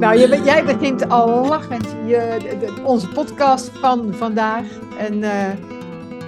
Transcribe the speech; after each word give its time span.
Nou, 0.00 0.42
jij 0.44 0.64
begint 0.64 1.08
al 1.08 1.46
lachend 1.46 1.86
je, 2.06 2.36
de, 2.60 2.72
onze 2.84 3.08
podcast 3.08 3.70
van 3.74 4.14
vandaag. 4.14 4.64
En 4.98 5.14
uh, 5.14 5.30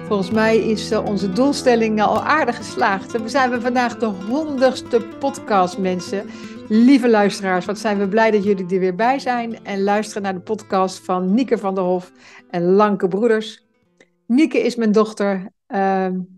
volgens 0.07 0.31
mij 0.31 0.57
is 0.57 0.91
uh, 0.91 1.05
onze 1.05 1.31
doelstelling 1.31 2.01
al 2.01 2.21
aardig 2.21 2.55
geslaagd. 2.55 3.11
We 3.11 3.29
zijn 3.29 3.61
vandaag 3.61 3.97
de 3.97 4.05
honderdste 4.05 5.01
podcast, 5.19 5.77
mensen. 5.77 6.29
Lieve 6.67 7.09
luisteraars, 7.09 7.65
wat 7.65 7.79
zijn 7.79 7.97
we 7.97 8.07
blij 8.07 8.31
dat 8.31 8.43
jullie 8.43 8.73
er 8.73 8.79
weer 8.79 8.95
bij 8.95 9.19
zijn. 9.19 9.65
En 9.65 9.83
luisteren 9.83 10.23
naar 10.23 10.33
de 10.33 10.39
podcast 10.39 10.99
van 10.99 11.33
Nieke 11.33 11.57
van 11.57 11.75
der 11.75 11.83
Hof 11.83 12.11
en 12.49 12.63
Lanke 12.63 13.07
Broeders. 13.07 13.65
Nieke 14.27 14.59
is 14.59 14.75
mijn 14.75 14.91
dochter. 14.91 15.35
Uh, 15.35 15.77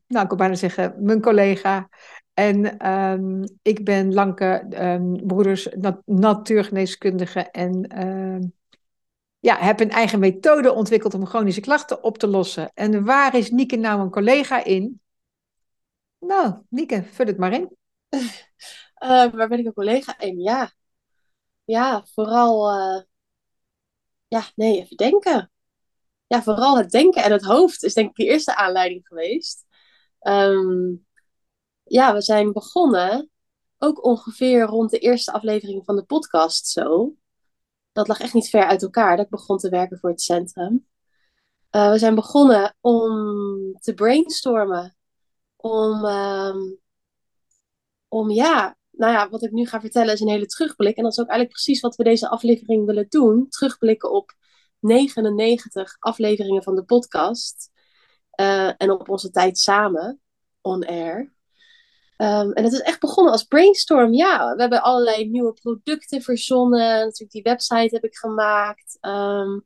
nou, 0.08 0.24
ik 0.24 0.28
wil 0.28 0.36
bijna 0.36 0.56
zeggen, 0.56 0.96
mijn 1.00 1.22
collega. 1.22 1.90
En 2.34 2.90
um, 2.92 3.44
ik 3.62 3.84
ben 3.84 4.14
Lanke 4.14 4.66
um, 4.70 5.26
Broeders 5.28 5.68
nat 5.76 6.02
natuurgeneeskundige 6.06 7.40
en 7.40 7.88
ja, 9.40 9.58
heb 9.58 9.80
een 9.80 9.90
eigen 9.92 10.20
methode 10.20 10.74
ontwikkeld 10.74 11.14
om 11.14 11.26
chronische 11.26 11.62
klachten 11.62 12.04
op 12.04 12.18
te 12.18 12.28
lossen. 12.28 12.72
En 12.74 13.04
waar 13.04 13.36
is 13.36 13.52
Nieke 13.52 13.76
nou 13.76 14.02
een 14.02 14.10
collega 14.10 14.64
in? 14.64 15.02
Nou, 16.20 16.54
Nieke, 16.70 17.04
vul 17.04 17.26
het 17.26 17.38
maar 17.38 17.54
in. 17.54 17.70
Uh, 19.04 19.32
waar 19.32 19.48
ben 19.48 19.60
ik 19.60 19.66
een 19.66 19.74
collega 19.74 20.20
in? 20.20 20.40
Ja, 20.40 20.72
ja 21.64 22.06
vooral, 22.06 22.78
uh, 22.80 23.02
ja, 24.28 24.44
nee, 24.56 24.82
even 24.82 24.98
denken. 24.98 25.52
Ja, 26.28 26.44
vooral 26.44 26.78
het 26.78 26.92
denken 26.92 27.24
en 27.24 27.32
het 27.32 27.44
hoofd 27.44 27.84
is 27.84 27.94
denk 27.94 28.10
ik 28.10 28.16
de 28.16 28.26
eerste 28.32 28.56
aanleiding 28.56 29.08
geweest. 29.08 29.66
Um, 30.22 31.06
ja, 31.84 32.14
we 32.14 32.22
zijn 32.22 32.54
begonnen 32.54 33.30
ook 33.78 34.04
ongeveer 34.04 34.62
rond 34.62 34.92
de 34.92 35.00
eerste 35.00 35.32
aflevering 35.32 35.86
van 35.86 35.96
de 35.96 36.04
podcast 36.04 36.68
zo. 36.68 37.16
Dat 37.92 38.08
lag 38.08 38.20
echt 38.20 38.34
niet 38.34 38.50
ver 38.50 38.66
uit 38.66 38.82
elkaar 38.82 39.16
dat 39.16 39.26
ik 39.26 39.32
begon 39.32 39.58
te 39.58 39.70
werken 39.70 40.00
voor 40.00 40.10
het 40.10 40.22
centrum. 40.22 40.88
Uh, 41.72 41.92
we 41.92 41.98
zijn 41.98 42.16
begonnen 42.16 42.76
om 42.82 43.10
te 43.80 43.94
brainstormen. 43.94 44.96
Om, 45.56 46.06
um, 46.06 46.80
om 48.08 48.32
ja, 48.32 48.78
nou 48.98 49.14
ja, 49.14 49.30
wat 49.30 49.44
ik 49.44 49.52
nu 49.52 49.66
ga 49.66 49.80
vertellen 49.80 50.14
is 50.14 50.20
een 50.20 50.30
hele 50.30 50.46
terugblik. 50.46 50.98
En 50.98 51.04
dat 51.04 51.12
is 51.12 51.20
ook 51.20 51.28
eigenlijk 51.28 51.62
precies 51.62 51.82
wat 51.82 51.96
we 51.96 52.04
deze 52.04 52.30
aflevering 52.30 52.86
willen 52.86 53.06
doen. 53.10 53.50
Terugblikken 53.50 54.12
op 54.12 54.34
99 54.80 55.96
afleveringen 56.00 56.64
van 56.64 56.76
de 56.76 56.84
podcast. 56.84 57.72
Uh, 58.40 58.72
en 58.78 58.92
op 58.92 59.10
onze 59.10 59.32
tijd 59.32 59.58
samen, 59.58 60.20
on 60.62 60.86
air. 60.86 61.34
Um, 62.18 62.52
en 62.54 62.64
het 62.64 62.74
is 62.74 62.82
echt 62.82 63.00
begonnen 63.00 63.34
als 63.34 63.44
brainstorm. 63.44 64.14
Ja, 64.14 64.56
we 64.56 64.62
hebben 64.62 64.84
allerlei 64.84 65.30
nieuwe 65.30 65.54
producten 65.54 66.22
verzonnen. 66.22 66.80
Natuurlijk, 66.80 67.32
die 67.32 67.42
website 67.42 67.96
heb 67.96 68.04
ik 68.04 68.16
gemaakt. 68.16 68.98
Um, 69.02 69.66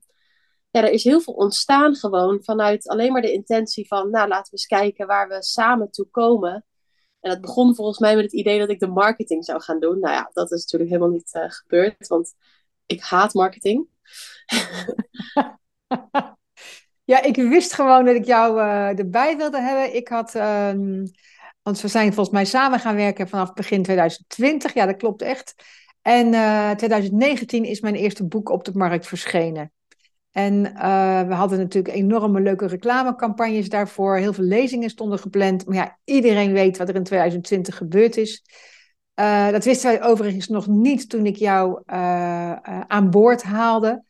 ja, 0.71 0.81
er 0.83 0.91
is 0.91 1.03
heel 1.03 1.21
veel 1.21 1.33
ontstaan 1.33 1.95
gewoon 1.95 2.43
vanuit 2.43 2.87
alleen 2.87 3.11
maar 3.11 3.21
de 3.21 3.33
intentie 3.33 3.87
van, 3.87 4.09
nou, 4.09 4.27
laten 4.27 4.45
we 4.45 4.51
eens 4.51 4.65
kijken 4.65 5.07
waar 5.07 5.27
we 5.27 5.43
samen 5.43 5.91
toe 5.91 6.07
komen. 6.11 6.65
En 7.19 7.29
dat 7.29 7.41
begon 7.41 7.75
volgens 7.75 7.99
mij 7.99 8.15
met 8.15 8.23
het 8.23 8.33
idee 8.33 8.59
dat 8.59 8.69
ik 8.69 8.79
de 8.79 8.87
marketing 8.87 9.45
zou 9.45 9.61
gaan 9.61 9.79
doen. 9.79 9.99
Nou 9.99 10.13
ja, 10.13 10.29
dat 10.33 10.51
is 10.51 10.61
natuurlijk 10.61 10.91
helemaal 10.91 11.13
niet 11.13 11.33
uh, 11.33 11.43
gebeurd, 11.47 12.07
want 12.07 12.33
ik 12.85 13.01
haat 13.01 13.33
marketing. 13.33 13.87
ja, 17.11 17.23
ik 17.23 17.35
wist 17.35 17.73
gewoon 17.73 18.05
dat 18.05 18.15
ik 18.15 18.25
jou 18.25 18.59
uh, 18.59 18.99
erbij 18.99 19.37
wilde 19.37 19.61
hebben. 19.61 19.95
Ik 19.95 20.07
had. 20.07 20.35
Um 20.35 21.11
want 21.69 21.81
we 21.81 21.87
zijn 21.87 22.13
volgens 22.13 22.35
mij 22.35 22.45
samen 22.45 22.79
gaan 22.79 22.95
werken 22.95 23.27
vanaf 23.27 23.53
begin 23.53 23.83
2020. 23.83 24.73
Ja, 24.73 24.85
dat 24.85 24.97
klopt 24.97 25.21
echt. 25.21 25.55
En 26.01 26.33
uh, 26.33 26.71
eh, 26.71 26.77
2019 26.77 27.63
is 27.63 27.79
mijn 27.79 27.95
eerste 27.95 28.27
boek 28.27 28.49
op 28.49 28.63
de 28.63 28.71
markt 28.73 29.07
verschenen. 29.07 29.71
En 30.31 30.53
uh, 30.53 31.21
we 31.21 31.33
hadden 31.33 31.57
natuurlijk 31.57 31.95
enorme 31.95 32.41
leuke 32.41 32.67
reclamecampagnes 32.67 33.69
daarvoor. 33.69 34.17
Heel 34.17 34.33
veel 34.33 34.43
lezingen 34.43 34.89
stonden 34.89 35.19
gepland. 35.19 35.65
Maar 35.65 35.75
ja, 35.75 35.97
iedereen 36.03 36.53
weet 36.53 36.77
wat 36.77 36.89
er 36.89 36.95
in 36.95 37.03
2020 37.03 37.77
gebeurd 37.77 38.17
is. 38.17 38.43
Uh, 39.19 39.49
dat 39.49 39.65
wisten 39.65 39.91
wij 39.91 40.03
overigens 40.03 40.47
nog 40.47 40.67
niet 40.67 41.09
toen 41.09 41.25
ik 41.25 41.35
jou 41.35 41.81
aan 42.87 43.09
boord 43.09 43.43
haalde. 43.43 44.03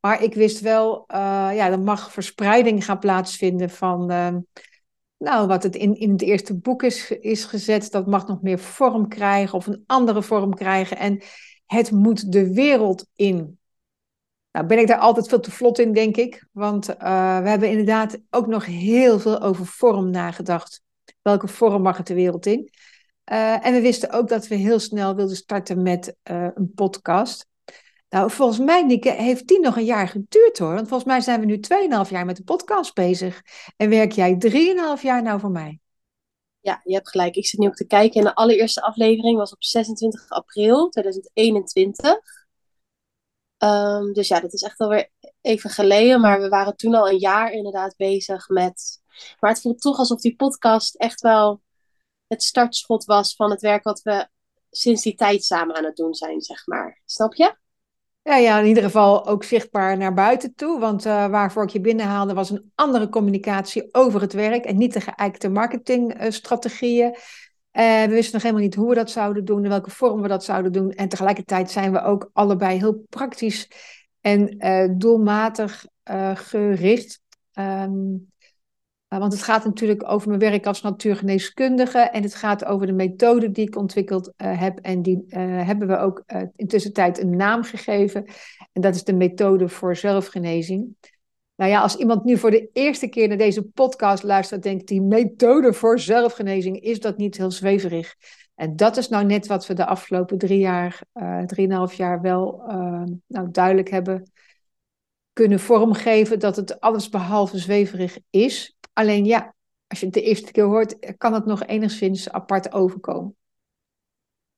Maar 0.00 0.22
ik 0.22 0.34
wist 0.34 0.60
wel, 0.60 1.04
ja, 1.52 1.70
er 1.70 1.80
mag 1.80 2.12
verspreiding 2.12 2.84
gaan 2.84 2.98
plaatsvinden 2.98 3.70
van 3.70 4.06
nou, 5.18 5.46
wat 5.46 5.62
het 5.62 5.76
in, 5.76 5.94
in 5.94 6.10
het 6.10 6.22
eerste 6.22 6.54
boek 6.54 6.82
is, 6.82 7.10
is 7.10 7.44
gezet, 7.44 7.90
dat 7.90 8.06
mag 8.06 8.26
nog 8.26 8.42
meer 8.42 8.58
vorm 8.58 9.08
krijgen 9.08 9.54
of 9.54 9.66
een 9.66 9.82
andere 9.86 10.22
vorm 10.22 10.54
krijgen. 10.54 10.96
En 10.98 11.22
het 11.66 11.90
moet 11.90 12.32
de 12.32 12.54
wereld 12.54 13.06
in. 13.14 13.57
Nou, 14.58 14.70
ben 14.70 14.78
ik 14.78 14.86
daar 14.86 14.98
altijd 14.98 15.28
veel 15.28 15.40
te 15.40 15.50
vlot 15.50 15.78
in, 15.78 15.92
denk 15.92 16.16
ik. 16.16 16.46
Want 16.52 16.88
uh, 16.88 16.96
we 17.42 17.48
hebben 17.48 17.70
inderdaad 17.70 18.18
ook 18.30 18.46
nog 18.46 18.66
heel 18.66 19.18
veel 19.18 19.40
over 19.40 19.66
vorm 19.66 20.10
nagedacht. 20.10 20.82
Welke 21.22 21.48
vorm 21.48 21.82
mag 21.82 21.96
het 21.96 22.06
de 22.06 22.14
wereld 22.14 22.46
in? 22.46 22.70
Uh, 23.32 23.66
en 23.66 23.72
we 23.72 23.80
wisten 23.80 24.10
ook 24.10 24.28
dat 24.28 24.46
we 24.46 24.54
heel 24.54 24.78
snel 24.78 25.14
wilden 25.14 25.36
starten 25.36 25.82
met 25.82 26.16
uh, 26.30 26.48
een 26.54 26.72
podcast. 26.74 27.46
Nou, 28.08 28.30
volgens 28.30 28.58
mij, 28.58 28.82
Nieke, 28.82 29.10
heeft 29.10 29.46
die 29.46 29.60
nog 29.60 29.76
een 29.76 29.84
jaar 29.84 30.08
geduurd 30.08 30.58
hoor. 30.58 30.74
Want 30.74 30.88
volgens 30.88 31.10
mij 31.10 31.20
zijn 31.20 31.40
we 31.40 31.46
nu 31.46 31.60
2,5 32.04 32.10
jaar 32.10 32.26
met 32.26 32.36
de 32.36 32.44
podcast 32.44 32.94
bezig. 32.94 33.42
En 33.76 33.88
werk 33.90 34.12
jij 34.12 34.36
3,5 34.96 35.02
jaar 35.02 35.22
nou 35.22 35.40
voor 35.40 35.50
mij? 35.50 35.80
Ja, 36.60 36.80
je 36.84 36.94
hebt 36.94 37.10
gelijk. 37.10 37.34
Ik 37.34 37.46
zit 37.46 37.60
nu 37.60 37.66
ook 37.66 37.74
te 37.74 37.86
kijken. 37.86 38.20
En 38.20 38.26
de 38.26 38.34
allereerste 38.34 38.82
aflevering 38.82 39.36
was 39.36 39.52
op 39.52 39.64
26 39.64 40.28
april 40.28 40.88
2021. 40.88 42.37
Ehm, 43.58 44.12
dus 44.12 44.28
ja, 44.28 44.40
dat 44.40 44.52
is 44.52 44.62
echt 44.62 44.78
alweer 44.78 45.10
even 45.40 45.70
geleden. 45.70 46.20
Maar 46.20 46.40
we 46.40 46.48
waren 46.48 46.76
toen 46.76 46.94
al 46.94 47.08
een 47.08 47.18
jaar 47.18 47.52
inderdaad 47.52 47.96
bezig 47.96 48.48
met. 48.48 49.00
Maar 49.40 49.50
het 49.50 49.60
voelt 49.60 49.80
toch 49.80 49.98
alsof 49.98 50.20
die 50.20 50.36
podcast 50.36 50.94
echt 50.94 51.20
wel 51.20 51.62
het 52.26 52.42
startschot 52.42 53.04
was 53.04 53.34
van 53.36 53.50
het 53.50 53.60
werk 53.60 53.84
wat 53.84 54.02
we 54.02 54.28
sinds 54.70 55.02
die 55.02 55.14
tijd 55.14 55.44
samen 55.44 55.76
aan 55.76 55.84
het 55.84 55.96
doen 55.96 56.14
zijn, 56.14 56.40
zeg 56.40 56.66
maar. 56.66 57.00
Snap 57.04 57.34
je? 57.34 57.56
Ja, 58.22 58.36
ja, 58.36 58.58
in 58.58 58.66
ieder 58.66 58.82
geval 58.82 59.26
ook 59.26 59.44
zichtbaar 59.44 59.96
naar 59.96 60.14
buiten 60.14 60.54
toe. 60.54 60.78
Want 60.80 61.06
uh, 61.06 61.26
waarvoor 61.26 61.62
ik 61.62 61.70
je 61.70 61.80
binnenhaalde 61.80 62.34
was 62.34 62.50
een 62.50 62.72
andere 62.74 63.08
communicatie 63.08 63.88
over 63.94 64.20
het 64.20 64.32
werk 64.32 64.64
en 64.64 64.76
niet 64.76 64.92
de 64.92 65.00
geëikte 65.00 65.48
marketingstrategieën. 65.48 67.16
We 67.72 68.06
wisten 68.08 68.32
nog 68.32 68.42
helemaal 68.42 68.64
niet 68.64 68.74
hoe 68.74 68.88
we 68.88 68.94
dat 68.94 69.10
zouden 69.10 69.44
doen, 69.44 69.62
in 69.62 69.68
welke 69.68 69.90
vorm 69.90 70.22
we 70.22 70.28
dat 70.28 70.44
zouden 70.44 70.72
doen. 70.72 70.90
En 70.90 71.08
tegelijkertijd 71.08 71.70
zijn 71.70 71.92
we 71.92 72.02
ook 72.02 72.30
allebei 72.32 72.78
heel 72.78 73.04
praktisch 73.08 73.70
en 74.20 74.66
uh, 74.66 74.88
doelmatig 74.96 75.86
gericht. 76.34 77.20
Um, 77.52 78.30
uh, 79.08 79.18
want 79.18 79.32
het 79.32 79.42
gaat 79.42 79.64
natuurlijk 79.64 80.10
over 80.10 80.28
mijn 80.28 80.40
werk 80.40 80.66
als 80.66 80.82
natuurgeneeskundige 80.82 81.98
en 81.98 82.22
het 82.22 82.34
gaat 82.34 82.64
over 82.64 82.86
de 82.86 82.92
methode 82.92 83.50
die 83.50 83.66
ik 83.66 83.76
ontwikkeld 83.76 84.32
heb. 84.36 84.78
En 84.78 85.02
die 85.02 85.24
hebben 85.28 85.88
we 85.88 85.96
ook 85.96 86.24
intussen 86.56 86.92
tijd 86.92 87.18
een 87.18 87.36
naam 87.36 87.62
gegeven. 87.62 88.24
En 88.72 88.80
dat 88.80 88.94
is 88.94 89.04
de 89.04 89.14
methode 89.14 89.68
voor 89.68 89.96
zelfgenezing. 89.96 90.96
Nou 91.58 91.70
ja, 91.70 91.80
als 91.80 91.96
iemand 91.96 92.24
nu 92.24 92.38
voor 92.38 92.50
de 92.50 92.70
eerste 92.72 93.08
keer 93.08 93.28
naar 93.28 93.36
deze 93.36 93.62
podcast 93.62 94.22
luistert, 94.22 94.62
denkt 94.62 94.88
die 94.88 95.02
methode 95.02 95.72
voor 95.72 95.98
zelfgenezing, 95.98 96.80
is 96.80 97.00
dat 97.00 97.16
niet 97.16 97.36
heel 97.36 97.50
zweverig? 97.50 98.14
En 98.54 98.76
dat 98.76 98.96
is 98.96 99.08
nou 99.08 99.24
net 99.24 99.46
wat 99.46 99.66
we 99.66 99.74
de 99.74 99.86
afgelopen 99.86 100.38
drie 100.38 100.58
jaar, 100.58 101.00
drieënhalf 101.46 101.94
jaar 101.94 102.20
wel 102.20 102.62
nou, 103.26 103.50
duidelijk 103.50 103.90
hebben 103.90 104.30
kunnen 105.32 105.60
vormgeven 105.60 106.38
dat 106.38 106.56
het 106.56 106.80
alles 106.80 107.08
behalve 107.08 107.58
zweverig 107.58 108.18
is. 108.30 108.76
Alleen 108.92 109.24
ja, 109.24 109.54
als 109.86 110.00
je 110.00 110.04
het 110.04 110.14
de 110.14 110.22
eerste 110.22 110.52
keer 110.52 110.64
hoort, 110.64 111.16
kan 111.16 111.32
het 111.32 111.44
nog 111.44 111.64
enigszins 111.64 112.30
apart 112.30 112.72
overkomen. 112.72 113.36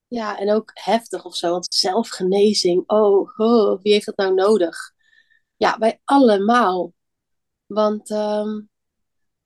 Ja, 0.07 0.39
en 0.39 0.53
ook 0.53 0.71
heftig 0.75 1.25
of 1.25 1.37
zo. 1.37 1.51
Want 1.51 1.75
zelfgenezing, 1.75 2.83
oh, 2.87 3.39
oh 3.39 3.83
wie 3.83 3.93
heeft 3.93 4.07
dat 4.07 4.17
nou 4.17 4.35
nodig? 4.35 4.99
Ja, 5.61 5.79
wij 5.79 6.01
allemaal. 6.05 6.93
Want 7.67 8.11
um, 8.11 8.71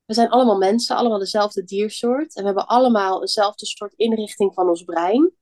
we 0.04 0.14
zijn 0.14 0.28
allemaal 0.28 0.58
mensen, 0.58 0.96
allemaal 0.96 1.18
dezelfde 1.18 1.64
diersoort. 1.64 2.34
En 2.34 2.40
we 2.40 2.46
hebben 2.46 2.66
allemaal 2.66 3.20
eenzelfde 3.20 3.66
soort 3.66 3.94
inrichting 3.94 4.54
van 4.54 4.68
ons 4.68 4.82
brein. 4.82 5.32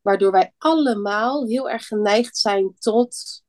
Waardoor 0.00 0.32
wij 0.32 0.54
allemaal 0.58 1.46
heel 1.46 1.70
erg 1.70 1.86
geneigd 1.86 2.36
zijn 2.36 2.74
tot 2.78 3.42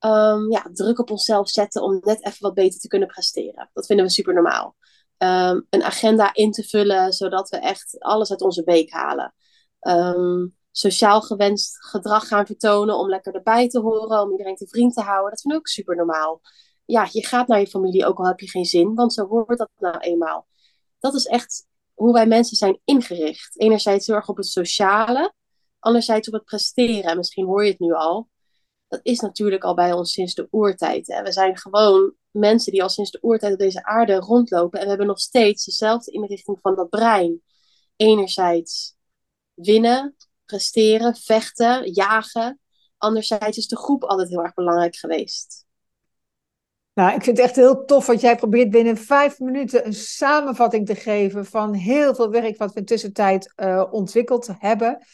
um, 0.00 0.50
ja, 0.50 0.66
druk 0.72 0.98
op 0.98 1.10
onszelf 1.10 1.48
zetten 1.48 1.82
om 1.82 2.00
net 2.00 2.24
even 2.24 2.38
wat 2.40 2.54
beter 2.54 2.80
te 2.80 2.88
kunnen 2.88 3.08
presteren. 3.08 3.70
Dat 3.72 3.86
vinden 3.86 4.04
we 4.04 4.10
super 4.10 4.34
normaal. 4.34 4.76
Um, 5.18 5.66
een 5.70 5.82
agenda 5.82 6.34
in 6.34 6.50
te 6.50 6.62
vullen, 6.62 7.12
zodat 7.12 7.48
we 7.48 7.56
echt 7.56 7.96
alles 7.98 8.30
uit 8.30 8.40
onze 8.40 8.64
week 8.64 8.90
halen. 8.90 9.34
Um, 9.80 10.56
sociaal 10.70 11.20
gewenst 11.20 11.84
gedrag 11.84 12.28
gaan 12.28 12.46
vertonen 12.46 12.98
om 12.98 13.08
lekker 13.08 13.34
erbij 13.34 13.68
te 13.68 13.80
horen, 13.80 14.22
om 14.22 14.30
iedereen 14.30 14.56
te 14.56 14.68
vriend 14.68 14.94
te 14.94 15.00
houden. 15.00 15.30
Dat 15.30 15.40
vind 15.40 15.54
ik 15.54 15.60
ook 15.60 15.68
super 15.68 15.96
normaal. 15.96 16.40
Ja, 16.84 17.08
je 17.12 17.26
gaat 17.26 17.48
naar 17.48 17.60
je 17.60 17.66
familie 17.66 18.06
ook 18.06 18.18
al 18.18 18.26
heb 18.26 18.40
je 18.40 18.48
geen 18.50 18.64
zin, 18.64 18.94
want 18.94 19.12
zo 19.12 19.26
hoort 19.26 19.58
dat 19.58 19.70
nou 19.78 19.98
eenmaal. 19.98 20.46
Dat 20.98 21.14
is 21.14 21.26
echt 21.26 21.66
hoe 21.94 22.12
wij 22.12 22.26
mensen 22.26 22.56
zijn 22.56 22.80
ingericht. 22.84 23.60
Enerzijds 23.60 24.06
heel 24.06 24.16
erg 24.16 24.28
op 24.28 24.36
het 24.36 24.46
sociale, 24.46 25.34
anderzijds 25.78 26.28
op 26.28 26.34
het 26.34 26.44
presteren. 26.44 27.10
En 27.10 27.16
misschien 27.16 27.46
hoor 27.46 27.64
je 27.64 27.70
het 27.70 27.80
nu 27.80 27.92
al. 27.92 28.28
Dat 28.88 29.00
is 29.02 29.20
natuurlijk 29.20 29.64
al 29.64 29.74
bij 29.74 29.92
ons 29.92 30.12
sinds 30.12 30.34
de 30.34 30.48
oertijd. 30.50 31.06
Hè. 31.06 31.22
We 31.22 31.32
zijn 31.32 31.56
gewoon 31.58 32.14
mensen 32.30 32.72
die 32.72 32.82
al 32.82 32.88
sinds 32.88 33.10
de 33.10 33.18
oertijd 33.22 33.52
op 33.52 33.58
deze 33.58 33.84
aarde 33.84 34.14
rondlopen. 34.14 34.78
En 34.78 34.84
we 34.84 34.88
hebben 34.88 35.06
nog 35.06 35.20
steeds 35.20 35.64
dezelfde 35.64 36.12
inrichting 36.12 36.58
van 36.60 36.74
dat 36.74 36.88
brein. 36.88 37.42
Enerzijds 37.96 38.96
winnen, 39.54 40.16
presteren, 40.50 41.16
vechten, 41.16 41.92
jagen. 41.92 42.58
Anderzijds 42.96 43.58
is 43.58 43.66
de 43.66 43.76
groep 43.76 44.02
altijd 44.04 44.28
heel 44.28 44.42
erg 44.42 44.54
belangrijk 44.54 44.96
geweest. 44.96 45.64
Nou, 46.94 47.14
ik 47.14 47.22
vind 47.22 47.36
het 47.36 47.46
echt 47.46 47.56
heel 47.56 47.84
tof 47.84 48.06
wat 48.06 48.20
jij 48.20 48.36
probeert 48.36 48.70
binnen 48.70 48.96
vijf 48.96 49.38
minuten 49.38 49.86
een 49.86 49.92
samenvatting 49.92 50.86
te 50.86 50.94
geven 50.94 51.46
van 51.46 51.74
heel 51.74 52.14
veel 52.14 52.30
werk 52.30 52.58
wat 52.58 52.72
we 52.72 52.78
in 52.78 52.84
tussentijd 52.84 53.52
uh, 53.56 53.84
ontwikkeld 53.90 54.48
hebben. 54.58 55.06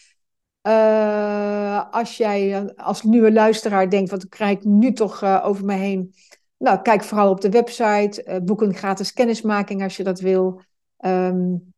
Uh, 0.63 1.91
als 1.91 2.17
jij 2.17 2.63
uh, 2.63 2.71
als 2.77 3.03
nieuwe 3.03 3.33
luisteraar 3.33 3.91
denkt, 3.91 4.11
wat 4.11 4.29
krijg 4.29 4.59
ik 4.59 4.65
nu 4.65 4.93
toch 4.93 5.43
over 5.43 5.65
me 5.65 5.75
heen? 5.75 6.15
Nou, 6.59 6.83
kijk 6.83 7.05
vooral 7.05 7.31
op 7.31 7.41
de 7.41 7.51
website, 7.51 8.41
boek 8.45 8.63
een 8.63 8.75
gratis 8.75 9.13
kennismaking 9.13 9.83
als 9.83 9.97
je 9.97 10.05
dat 10.05 10.21
wil. 10.21 10.63
Um... 10.99 11.75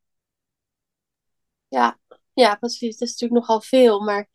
Ja, 1.69 1.99
ja, 2.41 2.55
precies. 2.55 2.99
Het 2.99 3.01
is 3.01 3.11
natuurlijk 3.11 3.41
nogal 3.41 3.61
veel, 3.61 4.01
maar 4.01 4.29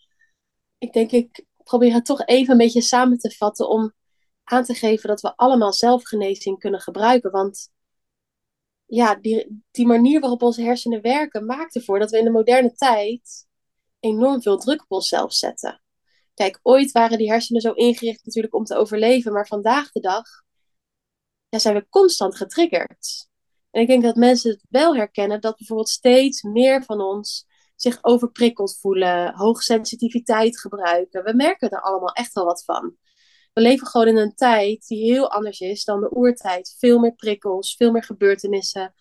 ik 0.77 0.93
denk 0.93 1.11
ik 1.11 1.45
probeer 1.63 1.93
het 1.93 2.05
toch 2.05 2.25
even 2.25 2.51
een 2.51 2.57
beetje 2.57 2.81
samen 2.81 3.17
te 3.17 3.31
vatten 3.31 3.69
om 3.69 3.93
aan 4.43 4.63
te 4.63 4.73
geven 4.73 5.09
dat 5.09 5.21
we 5.21 5.35
allemaal 5.35 5.73
zelfgenezing 5.73 6.59
kunnen 6.59 6.81
gebruiken. 6.81 7.31
Want 7.31 7.71
ja, 8.85 9.15
die, 9.15 9.63
die 9.71 9.85
manier 9.85 10.19
waarop 10.19 10.41
onze 10.41 10.61
hersenen 10.61 11.01
werken 11.01 11.45
maakt 11.45 11.75
ervoor 11.75 11.99
dat 11.99 12.11
we 12.11 12.17
in 12.17 12.23
de 12.23 12.31
moderne 12.31 12.73
tijd 12.73 13.47
enorm 13.99 14.41
veel 14.41 14.57
druk 14.57 14.81
op 14.81 14.91
onszelf 14.91 15.33
zetten. 15.33 15.81
Kijk, 16.33 16.59
ooit 16.61 16.91
waren 16.91 17.17
die 17.17 17.31
hersenen 17.31 17.61
zo 17.61 17.71
ingericht 17.71 18.25
natuurlijk 18.25 18.55
om 18.55 18.63
te 18.63 18.75
overleven, 18.75 19.33
maar 19.33 19.47
vandaag 19.47 19.91
de 19.91 19.99
dag 19.99 20.25
ja, 21.49 21.59
zijn 21.59 21.75
we 21.75 21.87
constant 21.89 22.35
getriggerd. 22.35 23.27
En 23.71 23.81
ik 23.81 23.87
denk 23.87 24.03
dat 24.03 24.15
mensen 24.15 24.51
het 24.51 24.65
wel 24.69 24.95
herkennen 24.95 25.41
dat 25.41 25.57
bijvoorbeeld 25.57 25.89
steeds 25.89 26.41
meer 26.41 26.83
van 26.83 27.01
ons 27.01 27.51
zich 27.75 27.97
overprikkeld 28.01 28.77
voelen, 28.79 29.33
hoogsensitiviteit 29.35 30.59
gebruiken. 30.59 31.23
We 31.23 31.33
merken 31.33 31.69
er 31.69 31.81
allemaal 31.81 32.13
echt 32.13 32.33
wel 32.33 32.45
wat 32.45 32.63
van. 32.63 32.97
We 33.53 33.61
leven 33.61 33.87
gewoon 33.87 34.07
in 34.07 34.17
een 34.17 34.35
tijd 34.35 34.87
die 34.87 35.11
heel 35.11 35.31
anders 35.31 35.59
is 35.59 35.83
dan 35.83 35.99
de 35.99 36.15
oertijd. 36.15 36.75
Veel 36.79 36.99
meer 36.99 37.15
prikkels, 37.15 37.75
veel 37.75 37.91
meer 37.91 38.03
gebeurtenissen, 38.03 38.93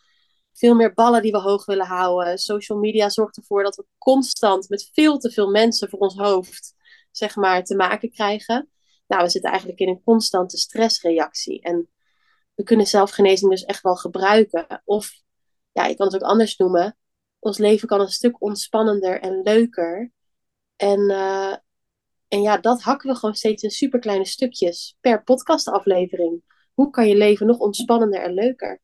veel 0.53 0.75
meer 0.75 0.95
ballen 0.95 1.23
die 1.23 1.33
we 1.33 1.39
hoog 1.39 1.65
willen 1.65 1.87
houden. 1.87 2.39
Social 2.39 2.79
media 2.79 3.09
zorgt 3.09 3.37
ervoor 3.37 3.63
dat 3.63 3.77
we 3.77 3.87
constant 3.99 4.69
met 4.69 4.91
veel 4.93 5.19
te 5.19 5.31
veel 5.31 5.51
mensen 5.51 5.89
voor 5.89 5.99
ons 5.99 6.17
hoofd, 6.17 6.75
zeg 7.11 7.37
maar, 7.37 7.65
te 7.65 7.77
maken 7.77 8.11
krijgen. 8.11 8.71
Nou, 9.07 9.23
we 9.23 9.31
zitten 9.31 9.51
eigenlijk 9.51 9.81
in 9.81 9.89
een 9.89 10.03
constante 10.05 10.59
stressreactie. 10.59 11.63
En 11.63 11.89
we 12.55 12.63
kunnen 12.63 12.87
zelfgenezing 12.87 13.51
dus 13.51 13.65
echt 13.65 13.83
wel 13.83 13.97
gebruiken. 13.97 14.83
Of, 14.85 15.11
ja, 15.73 15.87
je 15.87 15.97
kan 15.97 16.07
het 16.07 16.15
ook 16.15 16.29
anders 16.29 16.57
noemen 16.57 16.97
ons 17.43 17.59
leven 17.59 17.89
kan 17.89 18.01
een 18.01 18.09
stuk 18.09 18.43
ontspannender 18.43 19.21
en 19.21 19.41
leuker. 19.43 20.11
En, 20.77 21.01
uh, 21.01 21.57
en 22.29 22.43
ja, 22.43 22.57
dat 22.57 22.83
hakken 22.83 23.11
we 23.11 23.17
gewoon 23.17 23.35
steeds 23.35 23.63
in 23.63 23.71
superkleine 23.71 24.25
stukjes 24.25 24.97
per 25.01 25.23
podcastaflevering. 25.23 26.43
Hoe 26.75 26.91
kan 26.91 27.09
je 27.09 27.17
leven 27.17 27.47
nog 27.47 27.59
ontspannender 27.59 28.21
en 28.21 28.35
leuker? 28.35 28.81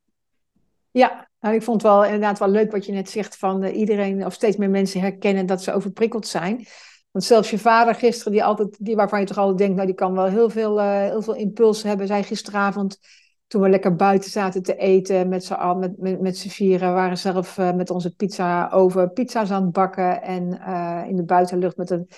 Ja, 0.91 1.29
nou, 1.41 1.55
ik 1.55 1.63
vond 1.63 1.83
het 1.83 1.91
wel 1.91 2.05
inderdaad 2.05 2.39
wel 2.39 2.49
leuk 2.49 2.73
wat 2.73 2.87
je 2.87 2.93
net 2.93 3.11
zegt 3.11 3.37
van 3.37 3.65
uh, 3.65 3.77
iedereen 3.77 4.27
of 4.27 4.33
steeds 4.33 4.57
meer 4.57 4.71
mensen 4.71 5.01
herkennen 5.01 5.47
dat 5.47 5.63
ze 5.63 5.73
overprikkeld 5.73 6.27
zijn. 6.27 6.67
Want 7.11 7.25
zelfs 7.25 7.51
je 7.51 7.59
vader 7.59 7.95
gisteren, 7.95 8.33
die 8.33 8.45
altijd, 8.45 8.85
die 8.85 8.97
waarvan 8.97 9.21
je 9.21 9.27
toch 9.27 9.39
altijd 9.39 9.59
denkt, 9.59 9.75
nou 9.75 9.87
die 9.87 9.97
kan 9.97 10.15
wel 10.15 10.27
heel 10.27 10.51
veel, 10.51 10.79
uh, 10.79 11.01
heel 11.01 11.23
veel 11.23 11.35
impulsen 11.35 11.89
hebben, 11.89 12.07
zei 12.07 12.23
gisteravond 12.23 12.99
toen 13.49 13.63
we 13.63 13.69
lekker 13.69 13.95
buiten 13.95 14.31
zaten 14.31 14.63
te 14.63 14.77
eten 14.77 15.29
met 15.29 15.45
z'n 15.45 15.79
met, 15.79 15.99
met, 15.99 16.21
met 16.21 16.37
z'n 16.37 16.49
vieren, 16.49 16.95
waren 16.95 17.19
zelf 17.19 17.59
uh, 17.59 17.73
met 17.73 17.91
onze 17.91 18.15
pizza 18.15 18.71
over 18.71 19.11
pizza's 19.11 19.51
aan 19.51 19.63
het 19.63 19.73
bakken 19.73 20.23
en 20.23 20.49
uh, 20.69 21.03
in 21.07 21.17
de 21.17 21.25
buitenlucht 21.25 21.77
met 21.77 21.91
een 21.91 22.09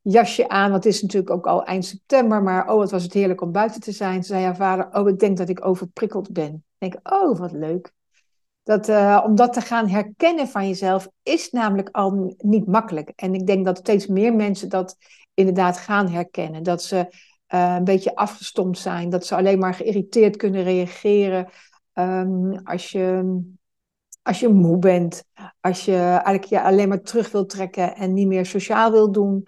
jasje 0.00 0.48
aan. 0.48 0.70
Want 0.70 0.86
is 0.86 1.02
natuurlijk 1.02 1.32
ook 1.32 1.46
al 1.46 1.64
eind 1.64 1.84
september, 1.84 2.42
maar 2.42 2.70
oh, 2.70 2.76
wat 2.76 2.90
was 2.90 3.02
het 3.02 3.12
heerlijk 3.12 3.40
om 3.40 3.52
buiten 3.52 3.80
te 3.80 3.92
zijn. 3.92 4.24
Zei 4.24 4.44
haar 4.44 4.56
vader, 4.56 4.88
oh, 4.92 5.08
ik 5.08 5.18
denk 5.18 5.36
dat 5.36 5.48
ik 5.48 5.64
overprikkeld 5.64 6.32
ben. 6.32 6.64
Ik 6.78 6.90
denk, 6.90 7.12
oh, 7.12 7.38
wat 7.38 7.52
leuk. 7.52 7.92
Dat, 8.62 8.88
uh, 8.88 9.22
om 9.24 9.34
dat 9.34 9.52
te 9.52 9.60
gaan 9.60 9.88
herkennen 9.88 10.48
van 10.48 10.68
jezelf 10.68 11.08
is 11.22 11.50
namelijk 11.50 11.88
al 11.92 12.34
niet 12.38 12.66
makkelijk. 12.66 13.12
En 13.16 13.34
ik 13.34 13.46
denk 13.46 13.64
dat 13.64 13.78
steeds 13.78 14.06
meer 14.06 14.34
mensen 14.34 14.68
dat 14.68 14.96
inderdaad 15.34 15.78
gaan 15.78 16.08
herkennen. 16.08 16.62
Dat 16.62 16.82
ze 16.82 17.08
uh, 17.54 17.74
een 17.74 17.84
beetje 17.84 18.14
afgestomd 18.14 18.78
zijn. 18.78 19.10
Dat 19.10 19.26
ze 19.26 19.36
alleen 19.36 19.58
maar 19.58 19.74
geïrriteerd 19.74 20.36
kunnen 20.36 20.62
reageren 20.62 21.48
um, 21.94 22.60
als, 22.64 22.90
je, 22.90 23.38
als 24.22 24.40
je 24.40 24.48
moe 24.48 24.78
bent. 24.78 25.24
Als 25.60 25.84
je 25.84 25.96
eigenlijk 25.96 26.44
je 26.44 26.62
alleen 26.62 26.88
maar 26.88 27.02
terug 27.02 27.30
wilt 27.30 27.50
trekken 27.50 27.96
en 27.96 28.12
niet 28.12 28.26
meer 28.26 28.46
sociaal 28.46 28.90
wilt 28.90 29.14
doen. 29.14 29.46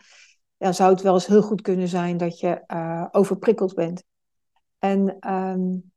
Dan 0.57 0.75
zou 0.75 0.91
het 0.93 1.03
wel 1.03 1.15
eens 1.15 1.27
heel 1.27 1.43
goed 1.43 1.61
kunnen 1.61 1.89
zijn 1.89 2.17
dat 2.17 2.41
je 2.41 2.63
uh, 2.67 3.07
overprikkeld 3.11 3.75
bent. 3.75 4.05
En, 4.79 5.33
um, 5.33 5.93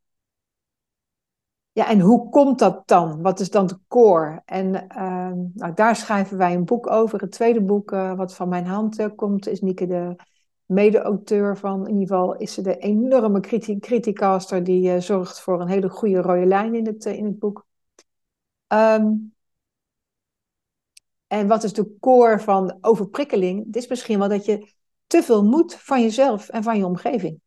ja, 1.72 1.90
en 1.90 2.00
hoe 2.00 2.30
komt 2.30 2.60
dat 2.60 2.88
dan? 2.88 3.22
Wat 3.22 3.40
is 3.40 3.50
dan 3.50 3.68
de 3.68 3.80
core? 3.88 4.42
En 4.46 4.74
uh, 4.74 5.32
nou, 5.54 5.74
daar 5.74 5.96
schrijven 5.96 6.38
wij 6.38 6.54
een 6.54 6.66
boek 6.66 6.90
over. 6.90 7.22
Het 7.22 7.32
tweede 7.32 7.62
boek 7.62 7.92
uh, 7.92 8.14
wat 8.14 8.36
van 8.36 8.50
mijn 8.50 8.66
hand 8.66 9.16
komt 9.16 9.48
is 9.48 9.62
Nieke 9.62 9.88
de 9.88 10.16
mede-auteur 10.66 11.58
van. 11.58 11.88
In 11.88 11.94
ieder 12.00 12.16
geval 12.16 12.36
is 12.36 12.54
ze 12.54 12.62
de 12.62 12.78
enorme 12.78 13.40
criticaster 13.80 14.64
die 14.64 14.94
uh, 14.94 15.00
zorgt 15.00 15.40
voor 15.40 15.62
een 15.62 15.68
hele 15.68 15.90
goede 15.90 16.22
rode 16.22 16.46
lijn 16.46 16.76
in 16.76 16.86
het, 16.86 17.06
uh, 17.06 17.18
in 17.18 17.26
het 17.26 17.40
boek. 17.40 17.66
Um, 18.68 19.34
en 21.28 21.48
wat 21.48 21.64
is 21.64 21.74
de 21.74 21.98
core 22.00 22.40
van 22.40 22.78
overprikkeling? 22.82 23.66
Het 23.66 23.76
is 23.76 23.88
misschien 23.88 24.20
wel 24.20 24.30
dat 24.30 24.46
je 24.46 24.74
te 25.08 25.24
veel 25.24 25.44
moet 25.44 25.76
van 25.76 26.02
jezelf 26.02 26.50
en 26.50 26.64
van 26.64 26.78
je 26.78 26.86
omgeving. 26.86 27.42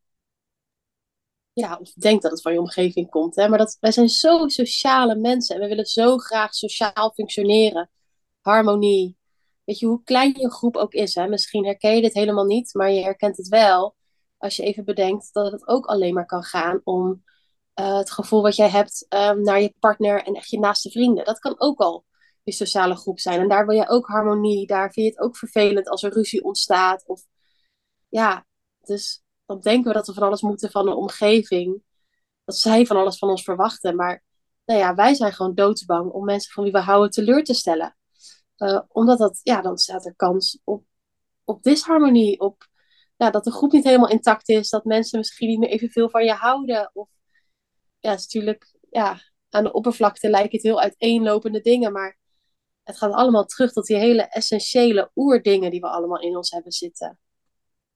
Ja, 1.53 1.79
of 1.81 1.93
denk 1.93 2.23
dat 2.23 2.31
het 2.31 2.43
van 2.43 2.53
je 2.53 2.61
omgeving 2.61 3.09
komt. 3.09 3.37
Hè? 3.37 3.49
Maar 3.49 3.59
dat, 3.59 3.77
wij 3.81 3.93
zijn 3.93 4.09
zo 4.09 4.49
sociale 4.49 5.17
mensen 5.17 5.55
en 5.55 5.61
we 5.61 5.69
willen 5.69 5.87
zo 5.87 6.17
graag 6.19 6.55
sociaal 6.55 7.13
functioneren. 7.15 7.91
Harmonie, 8.41 9.17
weet 9.67 9.79
je, 9.79 9.87
hoe 9.87 10.03
klein 10.03 10.35
je 10.39 10.51
groep 10.51 10.77
ook 10.77 10.93
is. 10.93 11.15
Hè? 11.15 11.29
Misschien 11.29 11.65
herken 11.65 11.95
je 11.95 12.03
dit 12.03 12.15
helemaal 12.15 12.45
niet, 12.45 12.75
maar 12.75 12.91
je 12.91 13.03
herkent 13.03 13.37
het 13.37 13.49
wel. 13.49 13.97
Als 14.39 14.57
je 14.57 14.63
even 14.63 14.85
bedenkt 14.85 15.33
dat 15.33 15.53
het 15.53 15.67
ook 15.67 15.87
alleen 15.87 16.15
maar 16.15 16.27
kan 16.27 16.43
gaan 16.43 16.81
om 16.85 17.25
uh, 17.81 17.97
het 17.97 18.11
gevoel 18.11 18.43
wat 18.43 18.57
jij 18.57 18.69
hebt 18.69 19.07
um, 19.09 19.43
naar 19.43 19.61
je 19.61 19.75
partner 19.79 20.23
en 20.23 20.35
echt 20.35 20.51
je 20.51 20.59
naaste 20.59 20.91
vrienden. 20.91 21.25
Dat 21.25 21.39
kan 21.39 21.55
ook 21.61 21.81
al 21.81 22.05
je 22.43 22.53
sociale 22.53 22.97
groep 22.97 23.21
zijn. 23.21 23.41
En 23.41 23.49
daar 23.49 23.67
wil 23.67 23.77
je 23.77 23.89
ook 23.89 24.07
harmonie. 24.07 24.67
Daar 24.67 24.93
vind 24.93 25.07
je 25.07 25.13
het 25.13 25.21
ook 25.21 25.37
vervelend 25.37 25.89
als 25.89 26.03
er 26.03 26.13
ruzie 26.13 26.45
ontstaat. 26.45 27.05
Of 27.07 27.25
ja, 28.09 28.47
dus 28.81 29.23
dan 29.47 29.61
denken 29.61 29.89
we 29.89 29.97
dat 29.97 30.07
we 30.07 30.13
van 30.13 30.23
alles 30.23 30.41
moeten 30.41 30.71
van 30.71 30.85
de 30.85 30.95
omgeving. 30.95 31.83
Dat 32.45 32.57
zij 32.57 32.87
van 32.87 32.97
alles 32.97 33.19
van 33.19 33.29
ons 33.29 33.43
verwachten. 33.43 33.97
Maar 33.97 34.25
nou 34.65 34.81
ja, 34.81 34.95
wij 34.95 35.15
zijn 35.15 35.33
gewoon 35.33 35.55
doodsbang 35.55 36.11
om 36.11 36.25
mensen 36.25 36.53
van 36.53 36.63
wie 36.63 36.73
we 36.73 36.81
houden 36.81 37.11
teleur 37.11 37.45
te 37.45 37.55
stellen. 37.55 37.97
Uh, 38.59 38.81
omdat 38.89 39.19
dat, 39.19 39.41
ja, 39.43 39.61
dan 39.61 39.79
staat 39.79 40.07
er 40.07 40.17
kans 40.17 40.61
op, 40.65 40.85
op 41.45 41.63
disharmonie, 41.63 42.41
op 42.41 42.67
ja, 43.17 43.31
dat 43.31 43.45
de 43.45 43.53
groep 43.53 43.73
niet 43.73 43.85
helemaal 43.85 44.11
intact 44.11 44.49
is, 44.49 44.71
dat 44.71 44.85
mensen 44.85 45.19
misschien 45.19 45.49
niet 45.49 45.59
meer 45.59 45.69
evenveel 45.69 46.11
van 46.11 46.25
je 46.25 46.33
houden. 46.33 46.91
Of 46.93 47.09
ja, 48.01 48.13
is 48.13 48.23
natuurlijk, 48.23 48.75
ja, 48.91 49.21
aan 49.51 49.65
de 49.65 49.73
oppervlakte 49.73 50.31
lijkt 50.31 50.53
het 50.53 50.63
heel 50.63 50.81
uiteenlopende 50.81 51.61
dingen, 51.61 51.93
maar 51.93 52.19
het 52.83 52.99
gaat 52.99 53.13
allemaal 53.13 53.45
terug 53.45 53.73
tot 53.73 53.87
die 53.87 53.97
hele 53.97 54.23
essentiële 54.23 55.11
oerdingen 55.15 55.71
die 55.71 55.81
we 55.81 55.89
allemaal 55.89 56.21
in 56.21 56.37
ons 56.37 56.51
hebben 56.51 56.73
zitten. 56.73 57.19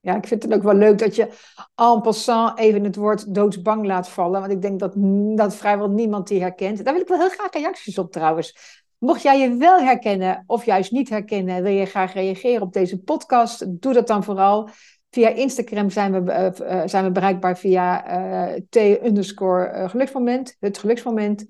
Ja, 0.01 0.17
ik 0.17 0.27
vind 0.27 0.43
het 0.43 0.55
ook 0.55 0.63
wel 0.63 0.75
leuk 0.75 0.99
dat 0.99 1.17
je 1.17 1.29
en 1.75 2.01
passant 2.01 2.59
even 2.59 2.85
het 2.85 2.97
woord 2.97 3.35
doodsbang 3.35 3.87
laat 3.87 4.09
vallen. 4.09 4.41
Want 4.41 4.53
ik 4.53 4.63
denk 4.63 4.81
dat, 4.81 4.93
dat 5.37 5.55
vrijwel 5.55 5.91
niemand 5.91 6.29
die 6.29 6.41
herkent. 6.41 6.85
Daar 6.85 6.93
wil 6.93 7.03
ik 7.03 7.09
wel 7.09 7.19
heel 7.19 7.29
graag 7.29 7.53
reacties 7.53 7.99
op 7.99 8.13
trouwens. 8.13 8.80
Mocht 9.01 9.23
jij 9.23 9.41
je 9.41 9.57
wel 9.57 9.81
herkennen 9.81 10.45
of 10.47 10.65
juist 10.65 10.93
niet 10.93 11.09
herkennen, 11.09 11.63
wil 11.63 11.73
je 11.73 11.87
graag 11.87 12.13
reageren 12.13 12.63
op 12.63 12.73
deze 12.73 13.03
podcast, 13.03 13.81
doe 13.83 13.93
dat 13.93 14.07
dan 14.07 14.25
vooral. 14.25 14.69
Via 15.11 15.29
Instagram 15.29 15.91
zijn 15.91 16.25
we, 16.25 16.53
uh, 16.61 16.83
zijn 16.85 17.05
we 17.05 17.11
bereikbaar 17.11 17.59
via 17.59 18.19
uh, 18.49 18.61
t-geluksmoment, 18.69 20.57
het 20.61 20.79
geluksmoment. 20.79 21.47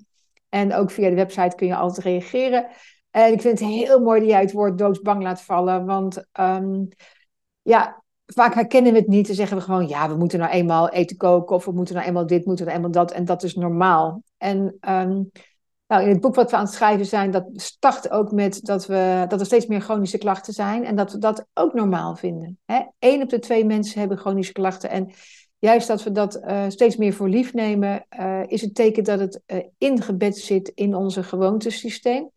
En 0.49 0.73
ook 0.73 0.91
via 0.91 1.09
de 1.09 1.15
website 1.15 1.55
kun 1.55 1.67
je 1.67 1.75
altijd 1.75 2.05
reageren. 2.05 2.67
En 3.11 3.33
ik 3.33 3.41
vind 3.41 3.59
het 3.59 3.69
heel 3.69 3.99
mooi 3.99 4.19
dat 4.19 4.29
jij 4.29 4.41
het 4.41 4.51
woord 4.51 4.77
doodsbang 4.77 5.23
laat 5.23 5.41
vallen. 5.41 5.85
Want 5.85 6.23
um, 6.39 6.87
ja, 7.61 8.03
vaak 8.25 8.53
herkennen 8.53 8.93
we 8.93 8.99
het 8.99 9.07
niet. 9.07 9.27
Dan 9.27 9.35
zeggen 9.35 9.57
we 9.57 9.63
gewoon, 9.63 9.87
ja, 9.87 10.09
we 10.09 10.15
moeten 10.15 10.39
nou 10.39 10.51
eenmaal 10.51 10.89
eten 10.89 11.17
koken. 11.17 11.55
Of 11.55 11.65
we 11.65 11.71
moeten 11.71 11.95
nou 11.95 12.07
eenmaal 12.07 12.25
dit, 12.25 12.45
moeten 12.45 12.65
nou 12.65 12.77
eenmaal 12.77 12.91
dat. 12.91 13.11
En 13.11 13.25
dat 13.25 13.43
is 13.43 13.55
normaal. 13.55 14.23
En 14.37 14.77
um, 14.89 15.31
nou, 15.91 16.03
in 16.03 16.09
het 16.09 16.21
boek 16.21 16.35
wat 16.35 16.51
we 16.51 16.57
aan 16.57 16.63
het 16.63 16.73
schrijven 16.73 17.05
zijn, 17.05 17.31
dat 17.31 17.45
start 17.53 18.09
ook 18.09 18.31
met 18.31 18.65
dat, 18.65 18.85
we, 18.85 19.25
dat 19.27 19.39
er 19.39 19.45
steeds 19.45 19.65
meer 19.65 19.81
chronische 19.81 20.17
klachten 20.17 20.53
zijn. 20.53 20.85
En 20.85 20.95
dat 20.95 21.11
we 21.11 21.17
dat 21.17 21.45
ook 21.53 21.73
normaal 21.73 22.15
vinden. 22.15 22.59
Eén 22.99 23.21
op 23.21 23.29
de 23.29 23.39
twee 23.39 23.65
mensen 23.65 23.99
hebben 23.99 24.17
chronische 24.17 24.53
klachten. 24.53 24.89
En 24.89 25.11
juist 25.59 25.87
dat 25.87 26.03
we 26.03 26.11
dat 26.11 26.35
uh, 26.35 26.63
steeds 26.67 26.95
meer 26.95 27.13
voor 27.13 27.29
lief 27.29 27.53
nemen, 27.53 28.05
uh, 28.19 28.41
is 28.45 28.61
het 28.61 28.75
teken 28.75 29.03
dat 29.03 29.19
het 29.19 29.41
uh, 29.47 29.57
ingebed 29.77 30.37
zit 30.37 30.67
in 30.67 30.95
onze 30.95 31.23
gewoontesysteem. 31.23 32.29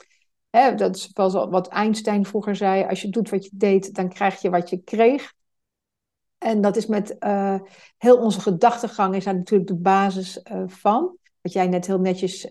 Hè, 0.51 0.75
dat 0.75 0.97
is 0.97 1.11
wat 1.13 1.69
Einstein 1.69 2.27
vroeger 2.27 2.57
zei: 2.57 2.85
als 2.85 3.03
je 3.03 3.09
doet 3.09 3.31
wat 3.31 3.45
je 3.45 3.51
deed, 3.53 3.95
dan 3.95 4.09
krijg 4.09 4.43
je 4.43 4.51
wat 4.51 4.71
je 4.71 4.83
kreeg. 4.83 5.33
En 6.39 6.61
dat 6.61 6.77
is 6.77 6.87
met 6.87 7.17
heel 7.99 8.17
onze 8.17 8.41
gedachtegang 8.41 9.15
is 9.15 9.25
daar 9.25 9.35
natuurlijk 9.35 9.71
de 9.71 9.77
basis 9.77 10.43
van. 10.67 11.19
Wat 11.45 11.53
jij 11.53 11.67
net 11.67 11.87
heel 11.87 12.01
netjes 12.01 12.49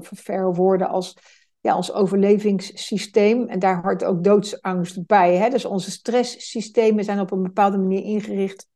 verwoordde 0.00 0.86
als 0.86 1.16
ja, 1.60 1.76
ons 1.76 1.92
overlevingssysteem. 1.92 3.48
En 3.48 3.58
daar 3.58 3.82
hoort 3.82 4.04
ook 4.04 4.24
doodsangst 4.24 5.06
bij. 5.06 5.36
Hè? 5.36 5.48
Dus 5.48 5.64
onze 5.64 5.90
stresssystemen 5.90 7.04
zijn 7.04 7.20
op 7.20 7.30
een 7.30 7.42
bepaalde 7.42 7.78
manier 7.78 8.02
ingericht 8.02 8.68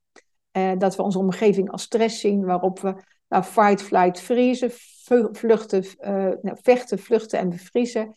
uh, 0.52 0.72
dat 0.78 0.96
we 0.96 1.02
onze 1.02 1.18
omgeving 1.18 1.70
als 1.70 1.82
stress 1.82 2.20
zien, 2.20 2.44
waarop 2.44 2.80
we 2.80 2.94
nou, 3.28 3.44
fight, 3.44 3.82
flight, 3.82 4.20
vriezen, 4.20 4.70
vluchten, 5.32 5.84
uh, 5.84 6.32
nou, 6.42 6.56
vechten, 6.62 6.98
vluchten 6.98 7.38
en 7.38 7.48
bevriezen. 7.48 8.14